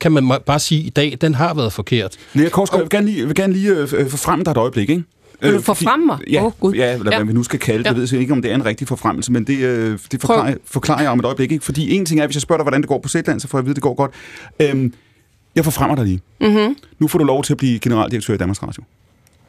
[0.00, 2.16] kan man bare sige i dag, den har været forkert.
[2.34, 4.90] Lea Korsgaard, jeg vil gerne lige, jeg vil gerne lige øh, forfremme dig et øjeblik,
[4.90, 5.04] ikke?
[5.44, 6.18] Øh, forfremme mig?
[6.30, 6.74] Ja, Gud.
[6.74, 7.18] ja, eller Ja.
[7.18, 7.84] hvad vi nu skal kalde det.
[7.84, 7.90] Ja.
[7.90, 10.56] Jeg ved ikke, om det er en rigtig forfremmelse, men det, øh, det forklarer, jeg-
[10.64, 11.52] forklarer jeg om et øjeblik.
[11.52, 11.64] Ikke?
[11.64, 13.58] Fordi en ting er, hvis jeg spørger dig, hvordan det går på Zetland, så får
[13.58, 14.10] jeg at vide, at det går godt.
[14.60, 14.92] Øhm,
[15.56, 16.20] jeg forfremmer dig lige.
[16.40, 16.76] Mm-hmm.
[16.98, 18.82] Nu får du lov til at blive generaldirektør i Danmarks Radio.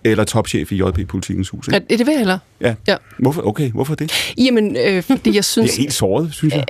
[0.05, 1.67] Eller topchef i JP Politikens Hus.
[1.67, 1.85] Ikke?
[1.89, 2.39] det vil jeg hellere.
[2.61, 2.75] Ja.
[2.87, 2.95] Ja.
[3.19, 3.47] Hvorfor?
[3.47, 4.33] Okay, hvorfor det?
[4.37, 5.71] Jamen, øh, fordi jeg synes...
[5.71, 6.65] Det er helt såret, synes jeg.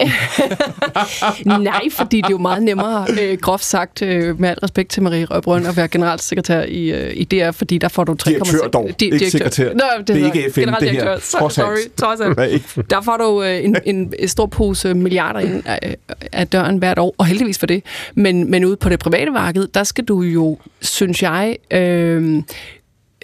[1.64, 5.04] Nej, fordi det er jo meget nemmere, øh, groft sagt, øh, med al respekt til
[5.04, 8.30] Marie Røbrøn, at være generalsekretær i, øh, i DR, fordi der får du 3,6...
[8.30, 9.74] Direktør dog, Di- ikke sekretær.
[9.74, 11.18] Nå, det, Det er ikke FN, det her.
[11.20, 11.54] Trods alt.
[11.54, 12.90] Sorry, trods alt.
[12.90, 15.96] Der får du øh, en, en, en stor pose milliarder ind af,
[16.32, 17.84] af døren hvert år, og heldigvis for det.
[18.16, 22.44] Men, men ude på det private marked, der skal du jo, synes jeg, øh,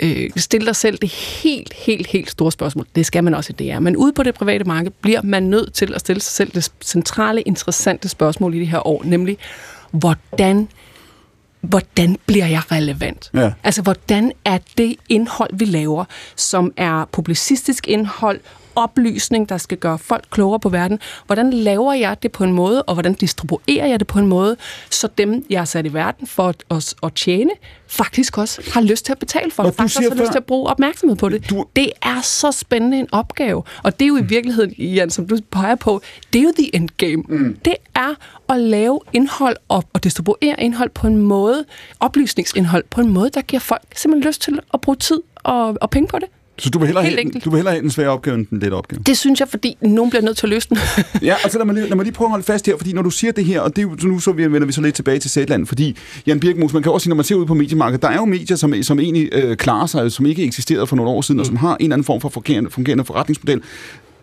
[0.02, 2.86] øh, stille dig selv det helt, helt, helt store spørgsmål.
[2.96, 3.80] Det skal man også i DR.
[3.80, 6.72] Men ude på det private marked bliver man nødt til at stille sig selv det
[6.82, 9.38] centrale, interessante spørgsmål i det her år, nemlig,
[9.92, 10.68] hvordan
[11.62, 13.30] hvordan bliver jeg relevant?
[13.34, 13.52] Ja.
[13.64, 16.06] Altså, hvordan er det indhold, vi laver,
[16.36, 18.40] som er publicistisk indhold,
[18.76, 21.00] oplysning, der skal gøre folk klogere på verden.
[21.26, 24.56] Hvordan laver jeg det på en måde, og hvordan distribuerer jeg det på en måde,
[24.90, 27.52] så dem, jeg er sat i verden for at, at, at tjene,
[27.88, 30.32] faktisk også har lyst til at betale for Og det, faktisk også har lyst før-
[30.32, 31.50] til at bruge opmærksomhed på det.
[31.50, 35.28] Du- Det er så spændende en opgave, og det er jo i virkeligheden, Jan, som
[35.28, 36.02] du peger på,
[36.34, 37.24] det er jo the endgame.
[37.28, 37.58] Mm.
[37.66, 38.14] Det er
[38.50, 41.66] at lave indhold og, og distribuere indhold på en måde,
[42.00, 45.90] oplysningsindhold på en måde, der giver folk simpelthen lyst til at bruge tid og, og
[45.90, 46.28] penge på det.
[46.58, 48.60] Så du vil, hellere Helt have, du vil hellere have den svære opgave end den
[48.60, 49.02] lette opgave?
[49.06, 50.78] Det synes jeg, fordi nogen bliver nødt til at løse den.
[51.22, 52.94] Ja, og så lad mig, lige, lad mig lige prøve at holde fast her, fordi
[52.94, 54.82] når du siger det her, og det er jo, nu så vi- vender vi så
[54.82, 55.98] lidt tilbage til Zetland, fordi
[56.28, 58.26] Jan Birkmus, man kan også sige, når man ser ud på mediemarkedet, der er jo
[58.26, 61.40] medier, som, som egentlig øh, klarer sig, som ikke eksisterede for nogle år siden, mm.
[61.40, 63.62] og som har en eller anden form for fungerende, fungerende forretningsmodel.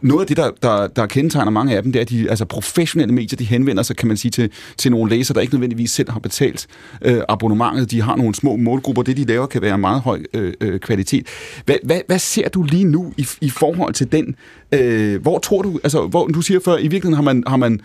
[0.01, 2.45] Noget af det, der, der, der kendetegner mange af dem, det er, at de altså
[2.45, 5.91] professionelle medier, de henvender sig, kan man sige, til, til nogle læsere, der ikke nødvendigvis
[5.91, 6.67] selv har betalt
[7.03, 7.91] øh, abonnementet.
[7.91, 9.03] De har nogle små målgrupper.
[9.03, 11.27] Det, de laver, kan være meget høj øh, øh, kvalitet.
[11.65, 14.37] Hvad, hvad, hvad ser du lige nu i, i forhold til den?
[14.73, 17.81] Øh, hvor tror du, altså, hvor, du siger før, i virkeligheden har man, har man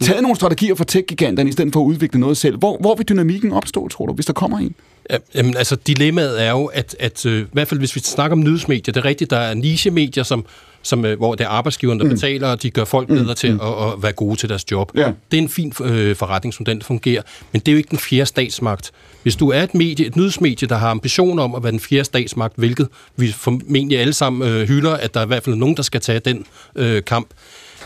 [0.00, 2.58] taget nogle strategier fra tech-giganterne, i stedet for at udvikle noget selv.
[2.58, 4.74] Hvor, hvor vil dynamikken opstå, tror du, hvis der kommer en?
[5.10, 8.36] Ja, Jamen, altså, dilemmaet er jo, at, at øh, i hvert fald hvis vi snakker
[8.36, 10.44] om nyhedsmedier, det er rigtigt, der er niche-medier, som,
[10.82, 12.10] som, øh, hvor det er arbejdsgiveren, der mm.
[12.10, 14.92] betaler, og de gør folk bedre til at, at være gode til deres job.
[14.96, 15.12] Ja.
[15.30, 18.26] Det er en fin øh, forretningsmodel, der fungerer, men det er jo ikke den fjerde
[18.26, 18.90] statsmagt.
[19.22, 22.04] Hvis du er et medie, et nyhedsmedie, der har ambitioner om at være den fjerde
[22.04, 25.76] statsmagt, hvilket vi formentlig alle sammen øh, hylder, at der er i hvert fald nogen,
[25.76, 26.44] der skal tage den
[26.76, 27.28] øh, kamp,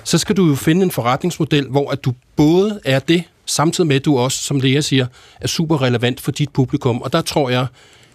[0.05, 3.97] så skal du jo finde en forretningsmodel, hvor at du både er det, samtidig med
[3.97, 5.07] at du også, som Lea siger,
[5.41, 7.03] er super relevant for dit publikum.
[7.03, 7.67] Og der tror jeg,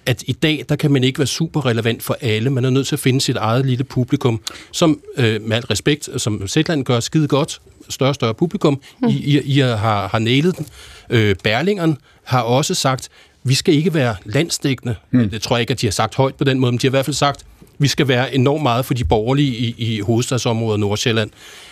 [0.06, 2.50] at i dag, der kan man ikke være super relevant for alle.
[2.50, 6.10] Man er nødt til at finde sit eget lille publikum, som øh, med al respekt,
[6.18, 8.82] som Zetland gør skide godt, større og større publikum.
[9.10, 10.66] I, I, I har, har nailet den.
[11.10, 13.10] Øh, Berlingeren har også sagt,
[13.44, 14.96] vi skal ikke være landsdækkende.
[15.12, 15.30] Mm.
[15.30, 16.90] Det tror jeg ikke, at de har sagt højt på den måde, men de har
[16.90, 17.46] i hvert fald sagt,
[17.78, 21.30] vi skal være enormt meget for de borgerlige i, i hovedstadsområdet Nordsjælland.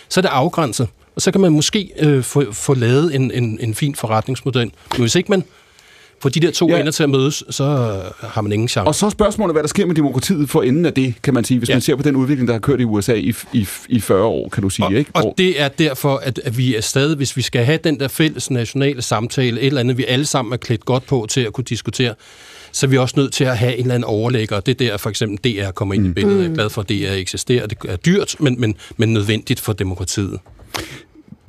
[0.08, 3.58] Så er det afgrænset, og så kan man måske øh, få, få lavet en, en,
[3.60, 4.70] en fin forretningsmodel.
[4.92, 5.44] Men hvis ikke man
[6.22, 6.80] får de der to Ja.
[6.80, 7.64] ender til at mødes, så
[8.20, 8.86] har man ingen chance.
[8.88, 11.44] Og så er spørgsmålet, hvad der sker med demokratiet for enden af det, kan man
[11.44, 11.72] sige, hvis ja.
[11.72, 11.76] Ja.
[11.76, 14.48] man ser på den udvikling, der har kørt i USA i, i, i 40 år,
[14.48, 15.10] kan du sige, og, ikke?
[15.14, 18.08] og det er derfor, at, at vi er stadig, hvis vi skal have den der
[18.08, 21.52] fælles nationale samtale, et eller andet, vi alle sammen er klædt godt på til at
[21.52, 22.14] kunne diskutere,
[22.72, 24.56] så er vi også nødt til at have en eller anden overlægger.
[24.56, 26.42] og Det er der for eksempel DR kommer ind i billedet.
[26.42, 27.66] Jeg er glad for, at DR eksisterer.
[27.66, 30.38] Det er dyrt, men, men, men nødvendigt for demokratiet.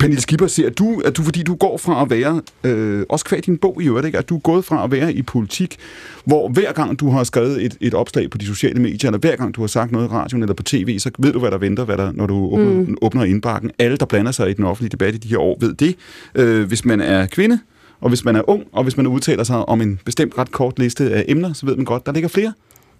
[0.00, 3.42] Pernille Skipper, ser du, at du, fordi du går fra at være, øh, også kvad
[3.42, 4.18] din bog i øvrigt, ikke?
[4.18, 5.76] at du er gået fra at være i politik,
[6.24, 9.36] hvor hver gang du har skrevet et, et opslag på de sociale medier, eller hver
[9.36, 11.58] gang du har sagt noget i radioen eller på tv, så ved du, hvad der
[11.58, 12.96] venter, hvad der, når du åbner, mm.
[13.02, 13.70] åbner indbakken.
[13.78, 15.96] Alle, der blander sig i den offentlige debat i de her år, ved det.
[16.34, 17.58] Øh, hvis man er kvinde,
[18.00, 20.78] og hvis man er ung, og hvis man udtaler sig om en bestemt ret kort
[20.78, 22.52] liste af emner, så ved man godt, der ligger flere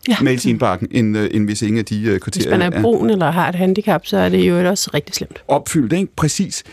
[0.09, 0.16] Ja.
[0.22, 2.82] mails i indbakken, end, øh, end hvis ingen af de øh, Hvis kriterier man er
[2.82, 5.43] brun eller har et handicap, så er det jo også rigtig slemt.
[5.48, 6.09] opfyldt, ikke?
[6.16, 6.64] Præcis.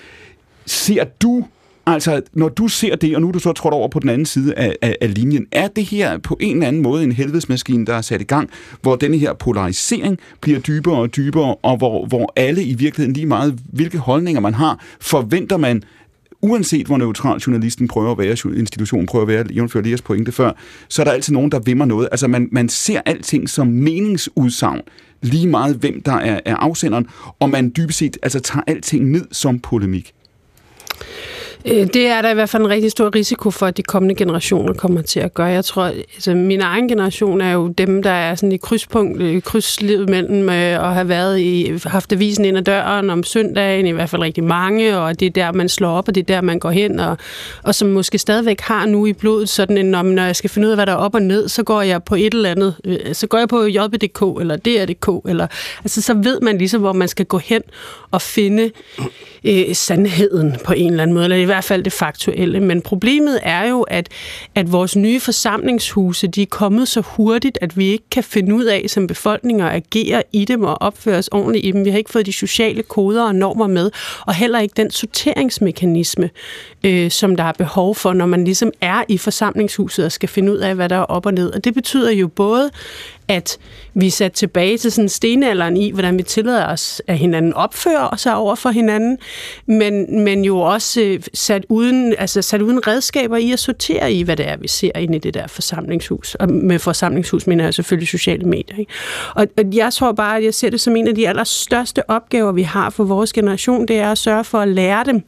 [0.66, 1.46] Ser du,
[1.86, 4.26] altså når du ser det, og nu er du så trådt over på den anden
[4.26, 7.86] side af, af, af linjen, er det her på en eller anden måde en helvedesmaskine,
[7.86, 8.50] der er sat i gang,
[8.82, 13.26] hvor denne her polarisering bliver dybere og dybere, og hvor, hvor alle i virkeligheden lige
[13.28, 15.84] meget, hvilke holdninger man har, forventer man
[16.42, 20.52] uanset hvor neutral journalisten prøver at være, institutionen prøver at være, jævnfører Leas pointe før,
[20.90, 22.08] så er der altid nogen, der vimmer noget.
[22.12, 24.82] Altså man, man ser alting som meningsudsagn,
[25.22, 27.08] lige meget hvem der er, er afsenderen,
[27.40, 30.14] og man dybest set altså, tager alting ned som polemik.
[31.66, 34.16] Øh, det er der i hvert fald en rigtig stor risiko for, at de kommende
[34.16, 35.48] generationer kommer til at gøre.
[35.48, 39.42] Jeg tror, altså min egen generation er jo dem, der er sådan i krydspunkt, øh,
[39.42, 43.92] krydslivet mellem øh, at have været i, haft avisen ind ad døren om søndagen, i
[43.92, 46.42] hvert fald rigtig mange, og det er der, man slår op, og det er der,
[46.42, 47.18] man går hen, og,
[47.64, 50.72] og som måske stadigvæk har nu i blodet sådan en, når jeg skal finde ud
[50.72, 52.76] af, hvad der er op og ned, så går jeg på et eller andet,
[53.14, 55.48] så går jeg på JBDK, eller DR.dk, eller,
[55.84, 57.62] altså så ved man ligesom, hvor man skal gå hen
[58.12, 58.72] og finde
[59.44, 62.60] øh, sandheden på en eller anden måde, eller hvert fald det faktuelle.
[62.60, 64.10] Men problemet er jo, at,
[64.56, 68.66] at vores nye forsamlingshuse, de er kommet så hurtigt, at vi ikke kan finde ud
[68.66, 71.86] af som befolkninger at agere i dem og opføre os ordentligt i dem.
[71.86, 73.92] Vi har ikke fået de sociale koder og normer med,
[74.28, 76.30] og heller ikke den sorteringsmekanisme,
[76.84, 80.52] øh, som der er behov for, når man ligesom er i forsamlingshuset og skal finde
[80.52, 81.52] ud af, hvad der er op og ned.
[81.54, 82.70] Og det betyder jo både,
[83.28, 83.58] at
[83.94, 88.16] vi er sat tilbage til sådan stenalderen i, hvordan vi tillader os, at hinanden opfører
[88.16, 89.18] sig over for hinanden,
[89.66, 94.22] men, men jo også øh, sat uden, altså sat uden redskaber i at sortere i,
[94.22, 96.36] hvad det er, vi ser inde i det der forsamlingshus.
[96.36, 98.78] Og med forsamlingshus mener jeg selvfølgelig sociale medier.
[98.78, 98.92] Ikke?
[99.36, 102.52] Og, og jeg tror bare, at jeg ser det som en af de allerstørste opgaver,
[102.52, 105.24] vi har for vores generation, det er at sørge for at lære dem,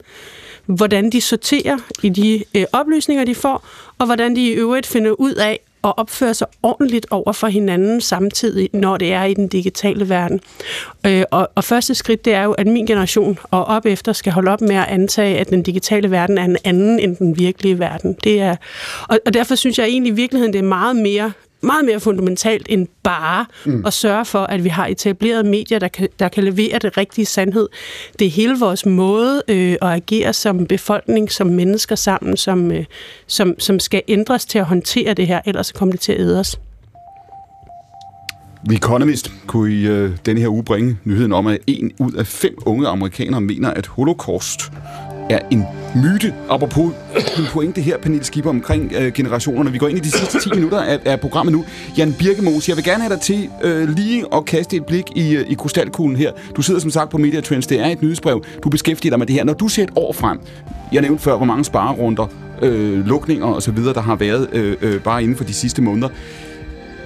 [0.66, 3.66] hvordan de sorterer i de øh, oplysninger, de får,
[3.98, 8.00] og hvordan de i øvrigt finder ud af at opføre sig ordentligt over for hinanden
[8.00, 10.40] samtidig, når det er i den digitale verden.
[11.06, 14.32] Øh, og, og første skridt, det er jo, at min generation og op efter skal
[14.32, 17.78] holde op med at antage, at den digitale verden er en anden end den virkelige
[17.78, 18.16] verden.
[18.24, 18.56] Det er,
[19.08, 21.32] og, og derfor synes jeg egentlig i virkeligheden, det er meget mere
[21.62, 23.86] meget mere fundamentalt end bare mm.
[23.86, 27.26] at sørge for, at vi har etableret medier, der kan, der kan levere det rigtige
[27.26, 27.68] sandhed.
[28.18, 32.84] Det er hele vores måde øh, at agere som befolkning, som mennesker sammen, som, øh,
[33.26, 36.40] som, som skal ændres til at håndtere det her, ellers kommer det til at æde
[36.40, 36.60] os.
[38.68, 42.26] The Economist kunne i øh, denne her uge bringe nyheden om, at en ud af
[42.26, 44.60] fem unge amerikanere mener, at holocaust
[45.30, 46.34] er en myte.
[46.50, 46.92] Apropos
[47.36, 49.72] din pointe her, Pernille Skipper, omkring øh, generationerne.
[49.72, 51.64] Vi går ind i de sidste 10 minutter af, af programmet nu.
[51.98, 55.36] Jan Birkemos, jeg vil gerne have dig til øh, lige at kaste et blik i,
[55.36, 56.32] øh, i krystalkuglen her.
[56.56, 57.66] Du sidder som sagt på Media Trends.
[57.66, 58.44] Det er et nyhedsbrev.
[58.62, 59.44] Du beskæftiger dig med det her.
[59.44, 60.40] Når du ser et år frem,
[60.92, 62.26] jeg nævnte før, hvor mange sparerunder,
[62.62, 66.08] øh, lukninger osv., der har været øh, øh, bare inden for de sidste måneder.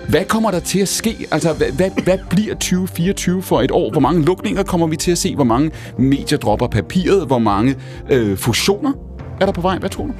[0.08, 1.16] Hvad kommer der til at ske?
[1.30, 3.90] Altså, hvad, hvad, hvad bliver 2024 for et år?
[3.90, 5.34] Hvor mange lukninger kommer vi til at se?
[5.34, 7.26] Hvor mange medier dropper papiret?
[7.26, 7.76] Hvor mange
[8.10, 8.92] øh, fusioner
[9.40, 9.78] er der på vej?
[9.78, 10.12] Hvad tror du?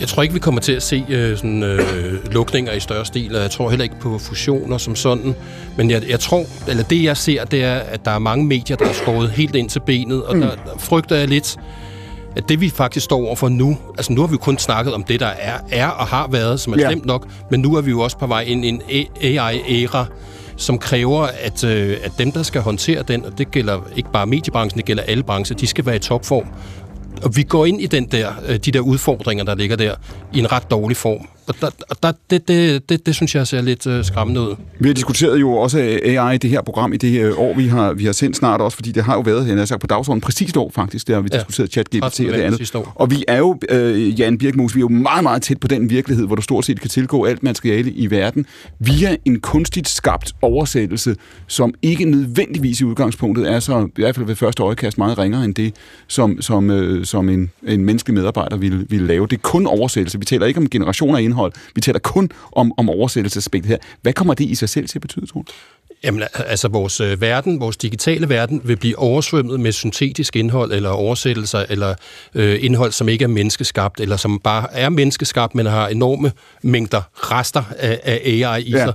[0.00, 3.36] Jeg tror ikke, vi kommer til at se øh, sådan, øh, lukninger i større stil,
[3.36, 5.34] og jeg tror heller ikke på fusioner som sådan.
[5.76, 8.76] Men jeg, jeg tror, eller det jeg ser, det er, at der er mange medier,
[8.76, 10.40] der er skåret helt ind til benet, og mm.
[10.40, 11.56] der, der frygter jeg lidt,
[12.36, 15.02] at det vi faktisk står over for nu, altså nu har vi kun snakket om
[15.02, 16.88] det, der er, er og har været, som er ja.
[16.88, 18.82] slemt nok, men nu er vi jo også på vej ind i en
[19.20, 20.06] AI-æra,
[20.56, 24.26] som kræver, at, øh, at dem, der skal håndtere den, og det gælder ikke bare
[24.26, 26.46] mediebranchen, det gælder alle brancher, de skal være i topform.
[27.22, 29.94] Og vi går ind i den der, øh, de der udfordringer, der ligger der,
[30.32, 31.28] i en ret dårlig form.
[31.46, 31.70] Og der,
[32.02, 34.56] der, det, det, det, det synes jeg ser lidt øh, skræmmende ud.
[34.80, 37.66] Vi har diskuteret jo også AI i det her program i det her år, vi
[37.66, 40.20] har, vi har sendt snart også, fordi det har jo været jeg sagt, på dagsordenen
[40.20, 41.38] præcis et år faktisk, der har vi ja.
[41.38, 42.76] diskuteret chat-GPT og det andet.
[42.94, 45.90] Og vi er jo, øh, Jan Birkmus, vi er jo meget, meget tæt på den
[45.90, 48.46] virkelighed, hvor du stort set kan tilgå alt materiale i verden
[48.78, 51.16] via en kunstigt skabt oversættelse,
[51.46, 55.44] som ikke nødvendigvis i udgangspunktet er så, i hvert fald ved første øjekast, meget ringere
[55.44, 55.74] end det,
[56.06, 59.26] som, som, øh, som en, en menneskelig medarbejder ville, ville lave.
[59.26, 60.18] Det er kun oversættelse.
[60.18, 61.52] Vi taler ikke om generationer indhold.
[61.74, 63.78] Vi taler kun om, om oversættelsesaspektet her.
[64.02, 65.50] Hvad kommer det i sig selv til at betyde, Troels?
[66.04, 70.90] Jamen, altså vores øh, verden, vores digitale verden, vil blive oversvømmet med syntetisk indhold, eller
[70.90, 71.94] oversættelser, eller
[72.34, 76.32] øh, indhold, som ikke er menneskeskabt, eller som bare er menneskeskabt, men har enorme
[76.62, 78.84] mængder rester af, af AI i ja.
[78.84, 78.94] sig.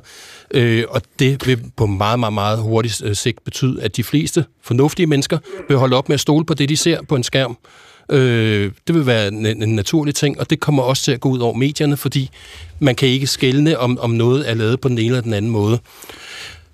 [0.51, 4.45] Øh, og det vil på meget, meget, meget hurtigt øh, sigt betyde, at de fleste
[4.61, 5.37] fornuftige mennesker
[5.67, 7.57] vil holde op med at stole på det, de ser på en skærm,
[8.09, 11.29] Øh, det vil være en, en naturlig ting, og det kommer også til at gå
[11.29, 12.29] ud over medierne, fordi
[12.79, 15.51] man kan ikke skelne, om, om noget er lavet på den ene eller den anden
[15.51, 15.79] måde.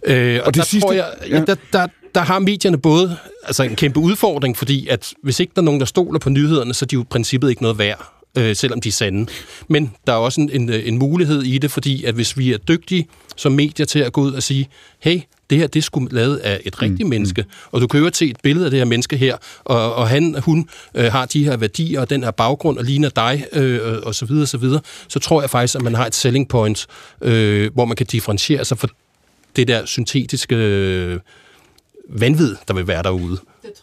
[0.05, 1.43] Øh, og, og det der sidste, tror jeg, ja.
[1.47, 5.61] der, der, der har medierne både altså en kæmpe udfordring, fordi at hvis ikke der
[5.61, 8.13] er nogen, der stoler på nyhederne, så er de jo i princippet ikke noget værd
[8.37, 9.31] øh, selvom de er sande.
[9.67, 12.57] Men der er også en, en, en mulighed i det, fordi at hvis vi er
[12.57, 14.69] dygtige som medier til at gå ud og sige,
[14.99, 15.19] hey,
[15.49, 17.09] det her, det er sgu lavet af et rigtigt mm.
[17.09, 17.49] menneske, mm.
[17.71, 20.35] og du kan jo se et billede af det her menneske her, og, og han,
[20.45, 24.15] hun øh, har de her værdier, og den her baggrund, og ligner dig, øh, og
[24.15, 26.87] så videre, så videre, så tror jeg faktisk, at man har et selling point,
[27.21, 28.89] øh, hvor man kan differentiere sig for
[29.55, 31.19] det der syntetiske øh,
[32.09, 33.37] vanvid, der vil være derude.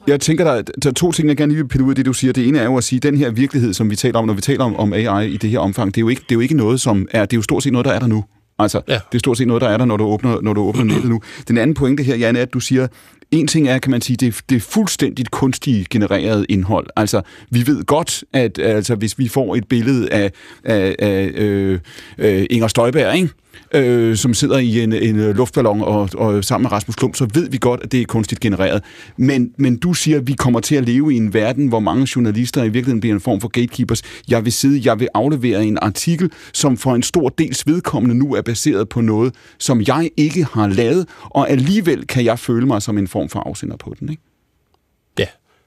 [0.06, 1.96] Jeg tænker, der er, der er to ting, jeg gerne lige vil pille ud af
[1.96, 2.32] det, du siger.
[2.32, 4.34] Det ene er jo at sige, at den her virkelighed, som vi taler om, når
[4.34, 6.36] vi taler om, om AI i det her omfang, det er, jo ikke, det er
[6.36, 7.24] jo ikke noget, som er...
[7.24, 8.24] Det er jo stort set noget, der er der nu.
[8.62, 8.94] Altså, ja.
[8.94, 11.10] det er stort set noget, der er der, når du åbner, når du åbner nettet
[11.10, 11.20] nu.
[11.48, 12.86] Den anden pointe her, Jan, er, at du siger,
[13.30, 16.86] en ting er, kan man sige, det det er fuldstændigt kunstigt genereret indhold.
[16.96, 20.32] Altså, vi ved godt, at altså, hvis vi får et billede af,
[20.64, 21.78] af, af øh,
[22.18, 23.28] øh, Inger Støjberg, ikke?
[23.74, 27.28] Øh, som sidder i en, en øh, luftballon og, og sammen med Rasmus Klump, så
[27.34, 28.82] ved vi godt, at det er kunstigt genereret.
[29.16, 32.08] Men, men du siger, at vi kommer til at leve i en verden, hvor mange
[32.16, 34.02] journalister i virkeligheden bliver en form for gatekeepers.
[34.28, 38.34] Jeg vil sidde, jeg vil aflevere en artikel, som for en stor dels vedkommende nu
[38.34, 42.82] er baseret på noget, som jeg ikke har lavet, og alligevel kan jeg føle mig
[42.82, 44.10] som en form for afsender på den.
[44.10, 44.29] Ikke?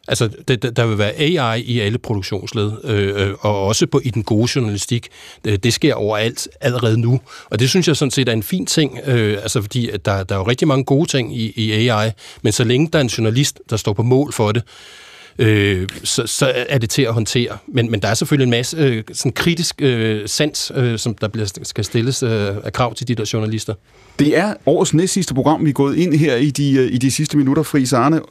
[0.08, 4.10] Altså, det, der vil være AI i alle produktionsled, øh, øh, og også på, i
[4.10, 5.08] den gode journalistik.
[5.46, 8.66] Det, det sker overalt allerede nu, og det synes jeg sådan set er en fin
[8.66, 11.90] ting, øh, altså fordi at der, der er jo rigtig mange gode ting i, i
[11.90, 12.12] AI,
[12.42, 14.64] men så længe der er en journalist, der står på mål for det,
[15.40, 17.58] øh, så, så er det til at håndtere.
[17.68, 21.28] Men, men der er selvfølgelig en masse øh, sådan kritisk øh, sans, øh, som der
[21.28, 23.74] bliver, skal stilles øh, af krav til de der journalister.
[24.20, 26.98] Det er årets næst sidste program, vi er gået ind her i de, øh, i
[26.98, 28.22] de sidste minutter, Friis Arne.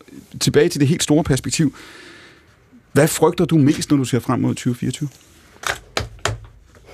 [0.41, 1.75] Tilbage til det helt store perspektiv.
[2.93, 5.09] Hvad frygter du mest, når du ser frem mod 2024?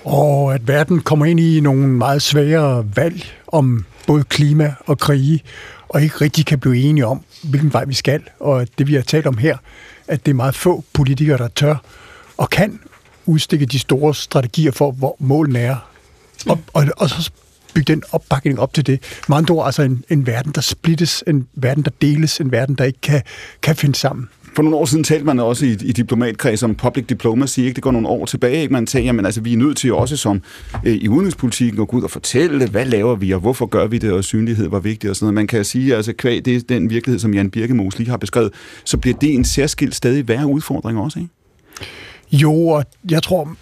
[0.04, 5.42] Og at verden kommer ind i nogle meget svære valg om både klima og krige,
[5.88, 8.22] og ikke rigtig kan blive enige om, hvilken vej vi skal.
[8.40, 9.56] Og det vi har talt om her,
[10.08, 11.76] at det er meget få politikere, der tør
[12.36, 12.80] og kan
[13.26, 15.76] udstikke de store strategier for, hvor målene er.
[16.48, 17.30] Og, og, og så
[17.74, 19.02] bygge den opbakning op til det.
[19.28, 22.74] Med andre ord, altså en, en verden, der splittes, en verden, der deles, en verden,
[22.74, 23.22] der ikke kan,
[23.62, 24.28] kan finde sammen.
[24.58, 27.58] For nogle år siden talte man også i, i diplomatkreds om public diplomacy.
[27.58, 27.74] Ikke?
[27.74, 28.62] Det går nogle år tilbage.
[28.62, 28.72] Ikke?
[28.72, 30.42] Man sagde, at altså, vi er nødt til også som
[30.84, 33.98] øh, i udenrigspolitikken at gå ud og fortælle, hvad laver vi, og hvorfor gør vi
[33.98, 35.34] det, og synlighed var vigtigt og sådan noget.
[35.34, 38.52] Man kan sige, altså kvæg det er den virkelighed, som Jan Birkemos lige har beskrevet,
[38.84, 41.30] så bliver det en særskilt stadig værre udfordring også, ikke?
[42.32, 43.56] Jo, og jeg tror,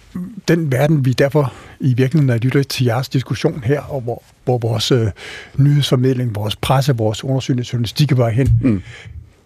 [0.48, 4.58] den verden, vi derfor i virkeligheden er lyttet til jeres diskussion her, og hvor, hvor
[4.58, 5.06] vores øh,
[5.56, 8.82] nyhedsformidling, vores presse, vores undersøgende journalistik var hen, mm.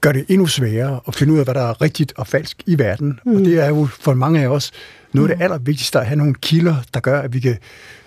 [0.01, 2.78] Gør det endnu sværere at finde ud af, hvad der er rigtigt og falsk i
[2.78, 3.20] verden.
[3.24, 3.36] Mm.
[3.36, 4.72] Og det er jo for mange af os
[5.12, 7.56] noget af det allervigtigste at have nogle kilder, der gør, at vi kan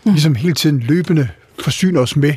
[0.06, 0.12] mm.
[0.12, 1.28] ligesom hele tiden løbende
[1.60, 2.34] forsyne os med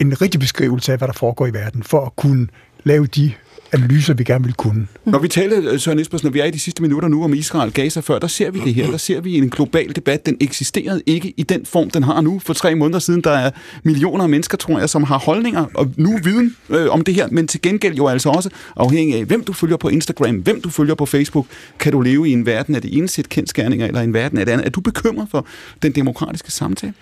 [0.00, 2.48] en rigtig beskrivelse af, hvad der foregår i verden, for at kunne
[2.84, 3.32] lave de
[3.72, 4.86] analyser, vi gerne vil kunne.
[5.04, 7.72] Når vi taler, Søren Espersen, når vi er i de sidste minutter nu om Israel
[7.72, 8.90] Gaza før, der ser vi det her.
[8.90, 10.26] Der ser vi en global debat.
[10.26, 12.38] Den eksisterede ikke i den form, den har nu.
[12.38, 13.50] For tre måneder siden, der er
[13.82, 17.28] millioner af mennesker, tror jeg, som har holdninger og nu viden øh, om det her.
[17.30, 20.70] Men til gengæld jo altså også afhængig af, hvem du følger på Instagram, hvem du
[20.70, 21.46] følger på Facebook,
[21.78, 24.46] kan du leve i en verden af det ene sæt kendskærninger, eller en verden af
[24.46, 24.66] det andet.
[24.66, 25.46] Er du bekymret for
[25.82, 26.94] den demokratiske samtale?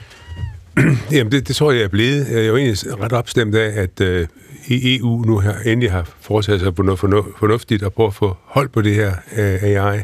[1.12, 2.26] Jamen, det, det tror jeg er blevet.
[2.30, 4.26] Jeg er jo egentlig ret opstemt af, at øh,
[4.68, 8.36] i EU nu her endelig har foretaget sig på noget fornuftigt og prøve at få
[8.44, 10.00] hold på det her øh, AI.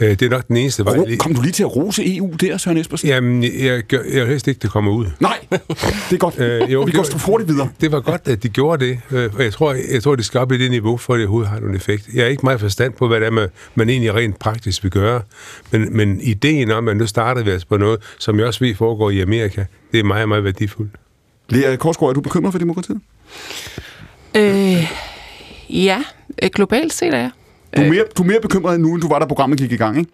[0.00, 1.16] Øh, det er nok den eneste vej.
[1.16, 3.08] Kom du lige til at rose EU der, Søren Espersen?
[3.08, 5.06] Jamen, jeg, jeg, jeg helst ikke, det kommer ud.
[5.20, 5.60] Nej, det
[6.12, 6.40] er godt.
[6.40, 7.68] Øh, jo, Vi går stå hurtigt videre.
[7.80, 9.00] Det var godt, at de gjorde det.
[9.10, 11.50] Øh, jeg tror, jeg tror, det skal op i det niveau, for at det overhovedet
[11.50, 12.08] har nogen effekt.
[12.14, 14.90] Jeg er ikke meget forstand på, hvad det er, man, man egentlig rent praktisk vil
[14.90, 15.22] gøre.
[15.70, 18.74] Men, men ideen om, at nu starter vi altså på noget, som jeg også ved
[18.74, 20.92] foregår i Amerika, det er meget, meget værdifuldt.
[21.48, 23.00] Lea Korsgaard, er du bekymret for demokratiet?
[24.34, 24.92] Øh,
[25.70, 26.02] ja,
[26.42, 27.30] øh, globalt set er jeg.
[27.76, 29.76] Du er, mere, du er mere bekymret nu, end du var, da programmet gik i
[29.76, 30.10] gang, ikke?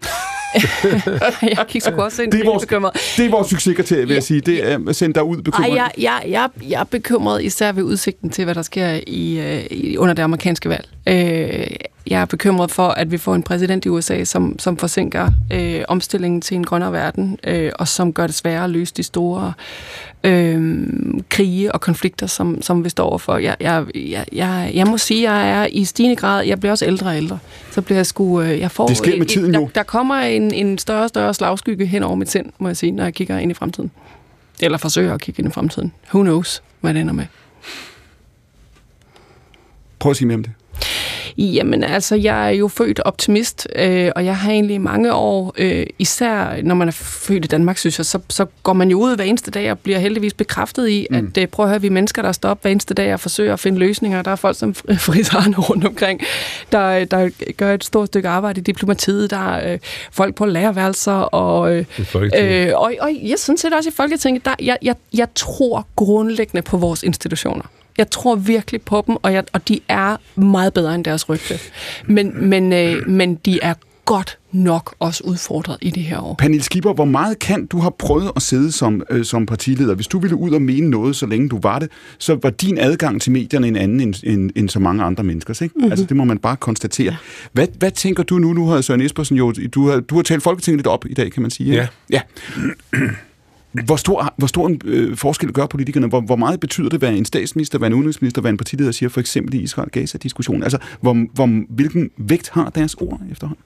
[1.57, 3.13] jeg gik så godt ind, det er vores, bekymret.
[3.17, 4.41] Det er vores succeskriterie, vil jeg sige.
[4.41, 5.69] Det er at sende dig ud bekymret.
[5.69, 9.39] Ej, jeg, jeg, jeg, jeg er bekymret især ved udsigten til, hvad der sker i,
[9.39, 10.87] øh, i under det amerikanske valg.
[11.07, 11.67] Øh,
[12.07, 15.81] jeg er bekymret for, at vi får en præsident i USA, som, som forsinker øh,
[15.87, 19.53] omstillingen til en grønnere verden, øh, og som gør det sværere at løse de store
[20.23, 20.77] øh,
[21.29, 23.37] krige og konflikter, som, som vi står overfor.
[23.37, 26.71] Jeg, jeg, jeg, jeg, jeg må sige, at jeg er i stigende grad, jeg bliver
[26.71, 27.39] også ældre og ældre,
[27.71, 28.41] så bliver jeg sgu...
[28.41, 29.69] Øh, jeg får, det sker med tiden der, jo.
[29.75, 32.91] Der kommer en, en større og større slagskygge hen over mit sind, må jeg sige,
[32.91, 33.91] når jeg kigger ind i fremtiden.
[34.59, 35.93] Eller forsøger at kigge ind i fremtiden.
[36.13, 37.25] Who knows, hvad det ender med.
[39.99, 40.51] Prøv at sige mere om det.
[41.37, 45.85] Jamen altså, jeg er jo født optimist, øh, og jeg har egentlig mange år, øh,
[45.99, 49.15] især når man er født i Danmark, synes jeg, så, så går man jo ud
[49.15, 51.17] hver eneste dag og bliver heldigvis bekræftet i, mm.
[51.17, 53.19] at øh, prøv at høre, vi er mennesker, der står op hver eneste dag og
[53.19, 54.21] forsøger at finde løsninger.
[54.21, 56.21] Der er folk som frisarne rundt omkring,
[56.71, 59.31] der, der gør et stort stykke arbejde i diplomatiet.
[59.31, 59.79] Der er øh,
[60.11, 61.85] folk på lærerværelser, og, øh,
[62.15, 66.61] øh, og, og jeg synes set også i Folketinget, der, jeg, jeg, jeg tror grundlæggende
[66.61, 67.63] på vores institutioner.
[67.97, 71.59] Jeg tror virkelig på dem, og, jeg, og de er meget bedre end deres rygte.
[72.07, 73.73] Men, men, øh, men de er
[74.05, 76.35] godt nok også udfordret i det her år.
[76.35, 79.95] Pernille Skipper, hvor meget kan du har prøvet at sidde som, øh, som partileder?
[79.95, 82.77] Hvis du ville ud og mene noget, så længe du var det, så var din
[82.77, 85.61] adgang til medierne en anden end, end, end så mange andre menneskers.
[85.61, 85.73] Ikke?
[85.75, 85.91] Mm-hmm.
[85.91, 87.11] Altså, det må man bare konstatere.
[87.11, 87.15] Ja.
[87.53, 88.53] Hvad, hvad tænker du nu?
[88.53, 91.31] Nu har Søren Espersen jo, du har, du har talt Folketinget lidt op i dag,
[91.31, 91.73] kan man sige.
[91.73, 91.87] Ja.
[92.09, 92.21] ja.
[93.85, 96.07] Hvor stor, hvor stor en øh, forskel gør politikerne?
[96.07, 99.09] Hvor, hvor meget betyder det, hvad en statsminister, hvad en udenrigsminister, hvad en partileder siger,
[99.09, 100.63] for eksempel i Israel-Gaza-diskussionen?
[100.63, 103.63] Altså, hvor, hvor, hvilken vægt har deres ord efterhånden?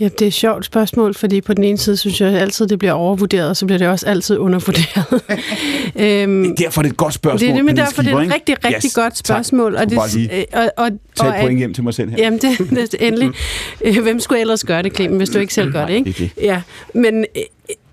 [0.00, 2.78] Ja, det er et sjovt spørgsmål, fordi på den ene side synes jeg altid, det
[2.78, 5.22] bliver overvurderet, og så bliver det også altid undervurderet.
[6.22, 7.40] øhm, derfor er det et godt spørgsmål.
[7.40, 9.72] Det er det, men derfor det er et rigtig, rigtig yes, godt spørgsmål.
[9.72, 9.82] Tak.
[9.82, 12.16] Og det, lige og, og, tage et point hjem til mig selv her.
[12.18, 13.30] Jamen, det, det er endelig.
[14.02, 16.12] Hvem skulle ellers gøre det, Clemen, hvis du ikke selv gør det, ikke?
[16.12, 16.42] Det er det.
[16.42, 16.62] Ja,
[16.94, 17.24] men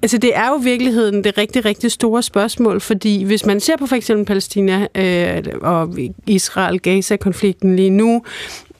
[0.03, 3.77] Altså, det er jo i virkeligheden det rigtig, rigtig store spørgsmål, fordi hvis man ser
[3.77, 5.97] på for eksempel Palæstina øh, og
[6.27, 8.23] Israel-Gaza-konflikten lige nu,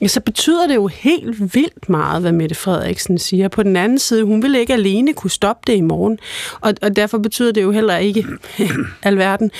[0.06, 3.48] så betyder det jo helt vildt meget, hvad Mette Frederiksen siger.
[3.48, 6.18] På den anden side, hun vil ikke alene kunne stoppe det i morgen,
[6.60, 8.26] og, og derfor betyder det jo heller ikke
[9.02, 9.50] alverden.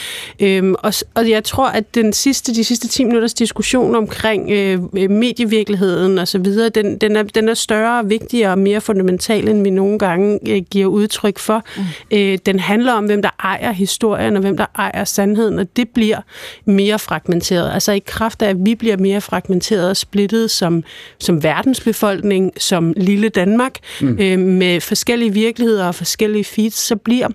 [0.41, 4.95] Øhm, og, og jeg tror, at den sidste, de sidste 10 minutters diskussion omkring øh,
[5.11, 9.63] medievirkeligheden og så videre, den, den, er, den er større, vigtigere og mere fundamental, end
[9.63, 11.63] vi nogle gange øh, giver udtryk for.
[11.77, 11.83] Mm.
[12.11, 15.89] Øh, den handler om, hvem der ejer historien, og hvem der ejer sandheden, og det
[15.89, 16.21] bliver
[16.65, 17.73] mere fragmenteret.
[17.75, 20.85] Altså i kraft af, at vi bliver mere fragmenteret og splittet som,
[21.19, 24.19] som verdensbefolkning, som lille Danmark, mm.
[24.21, 27.29] øh, med forskellige virkeligheder og forskellige feeds, så bliver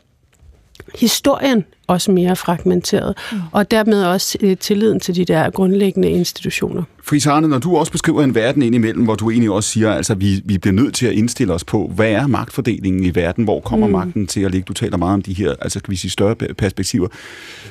[0.96, 3.38] historien også mere fragmenteret, mm.
[3.52, 6.84] og dermed også øh, tilliden til de der grundlæggende institutioner.
[7.04, 10.16] Friis Arne, når du også beskriver en verden indimellem, hvor du egentlig også siger, altså
[10.16, 13.60] vi, vi bliver nødt til at indstille os på, hvad er magtfordelingen i verden, hvor
[13.60, 13.94] kommer mm.
[13.94, 14.66] magten til at ligge?
[14.66, 17.08] Du taler meget om de her, altså kan vi sige større perspektiver,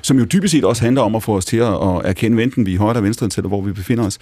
[0.03, 2.67] som jo dybest set også handler om at få os til at, at erkende, enten
[2.67, 4.19] vi er højre eller venstre, eller hvor vi befinder os.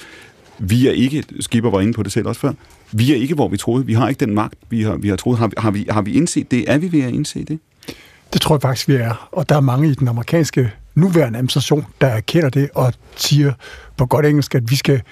[0.59, 2.53] Vi er ikke, Skipper var inde på det selv også før,
[2.93, 3.87] vi er ikke, hvor vi troede.
[3.87, 5.39] Vi har ikke den magt, vi har, vi har troet.
[5.39, 6.71] Har, har, vi, har vi indset det?
[6.71, 7.59] Er vi ved at indse det?
[8.33, 9.29] Det tror jeg faktisk, vi er.
[9.33, 13.53] Og der er mange i den amerikanske nuværende administration, der erkender det og siger
[13.97, 15.03] på godt engelsk, at vi skal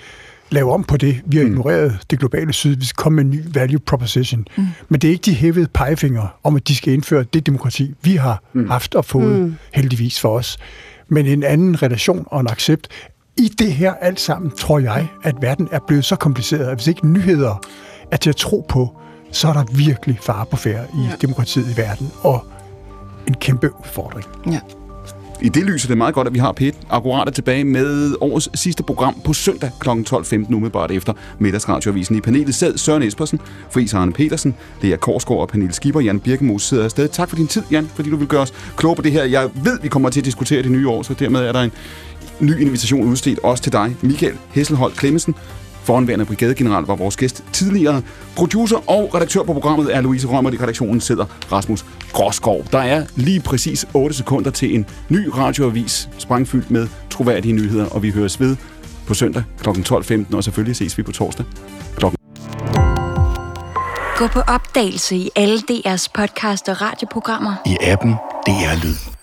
[0.51, 1.21] lave om på det.
[1.27, 1.51] Vi har mm.
[1.51, 1.99] ignoreret mm.
[2.11, 2.77] det globale syd.
[2.77, 4.47] Vi skal komme med en ny value proposition.
[4.57, 4.66] Mm.
[4.89, 8.16] Men det er ikke de hævede pegefingre om, at de skal indføre det demokrati, vi
[8.16, 8.71] har mm.
[8.71, 9.57] haft og fået mm.
[9.73, 10.59] heldigvis for os.
[11.09, 12.89] Men en anden relation og en accept
[13.36, 16.86] i det her alt sammen tror jeg, at verden er blevet så kompliceret, at hvis
[16.86, 17.61] ikke nyheder
[18.11, 18.97] er til at tro på,
[19.32, 21.16] så er der virkelig fare på færre i ja.
[21.23, 22.47] demokratiet i verden, og
[23.27, 24.27] en kæmpe udfordring.
[24.47, 24.61] Ja.
[25.43, 28.61] I det lys er det meget godt, at vi har Pet akkurat tilbage med årets
[28.61, 29.89] sidste program på søndag kl.
[29.89, 32.16] 12.15 umiddelbart efter middagsradioavisen.
[32.16, 33.40] I panelet sad Søren Espersen,
[33.70, 36.01] Friis Arne Petersen, det er Korsgaard og Pernille Skipper.
[36.01, 37.09] Jan Birkemos sidder afsted.
[37.09, 39.24] Tak for din tid, Jan, fordi du vil gøre os klogere på det her.
[39.24, 41.73] Jeg ved, vi kommer til at diskutere det nye år, så dermed er der en,
[42.40, 45.35] ny invitation udstedt også til dig, Michael Hesselholt Klemmensen.
[45.85, 48.02] Foranværende brigadegeneral var vores gæst tidligere.
[48.36, 50.51] Producer og redaktør på programmet er Louise Rømer.
[50.51, 52.65] I redaktionen sidder Rasmus Gråskov.
[52.73, 58.02] Der er lige præcis 8 sekunder til en ny radioavis, sprængfyldt med troværdige nyheder, og
[58.02, 58.56] vi høres ved
[59.06, 59.69] på søndag kl.
[59.69, 61.47] 12.15, og selvfølgelig ses vi på torsdag
[61.97, 62.05] kl.
[64.16, 67.55] Gå på opdagelse i alle DR's podcast og radioprogrammer.
[67.66, 68.15] I appen
[68.47, 69.14] DR Lyd.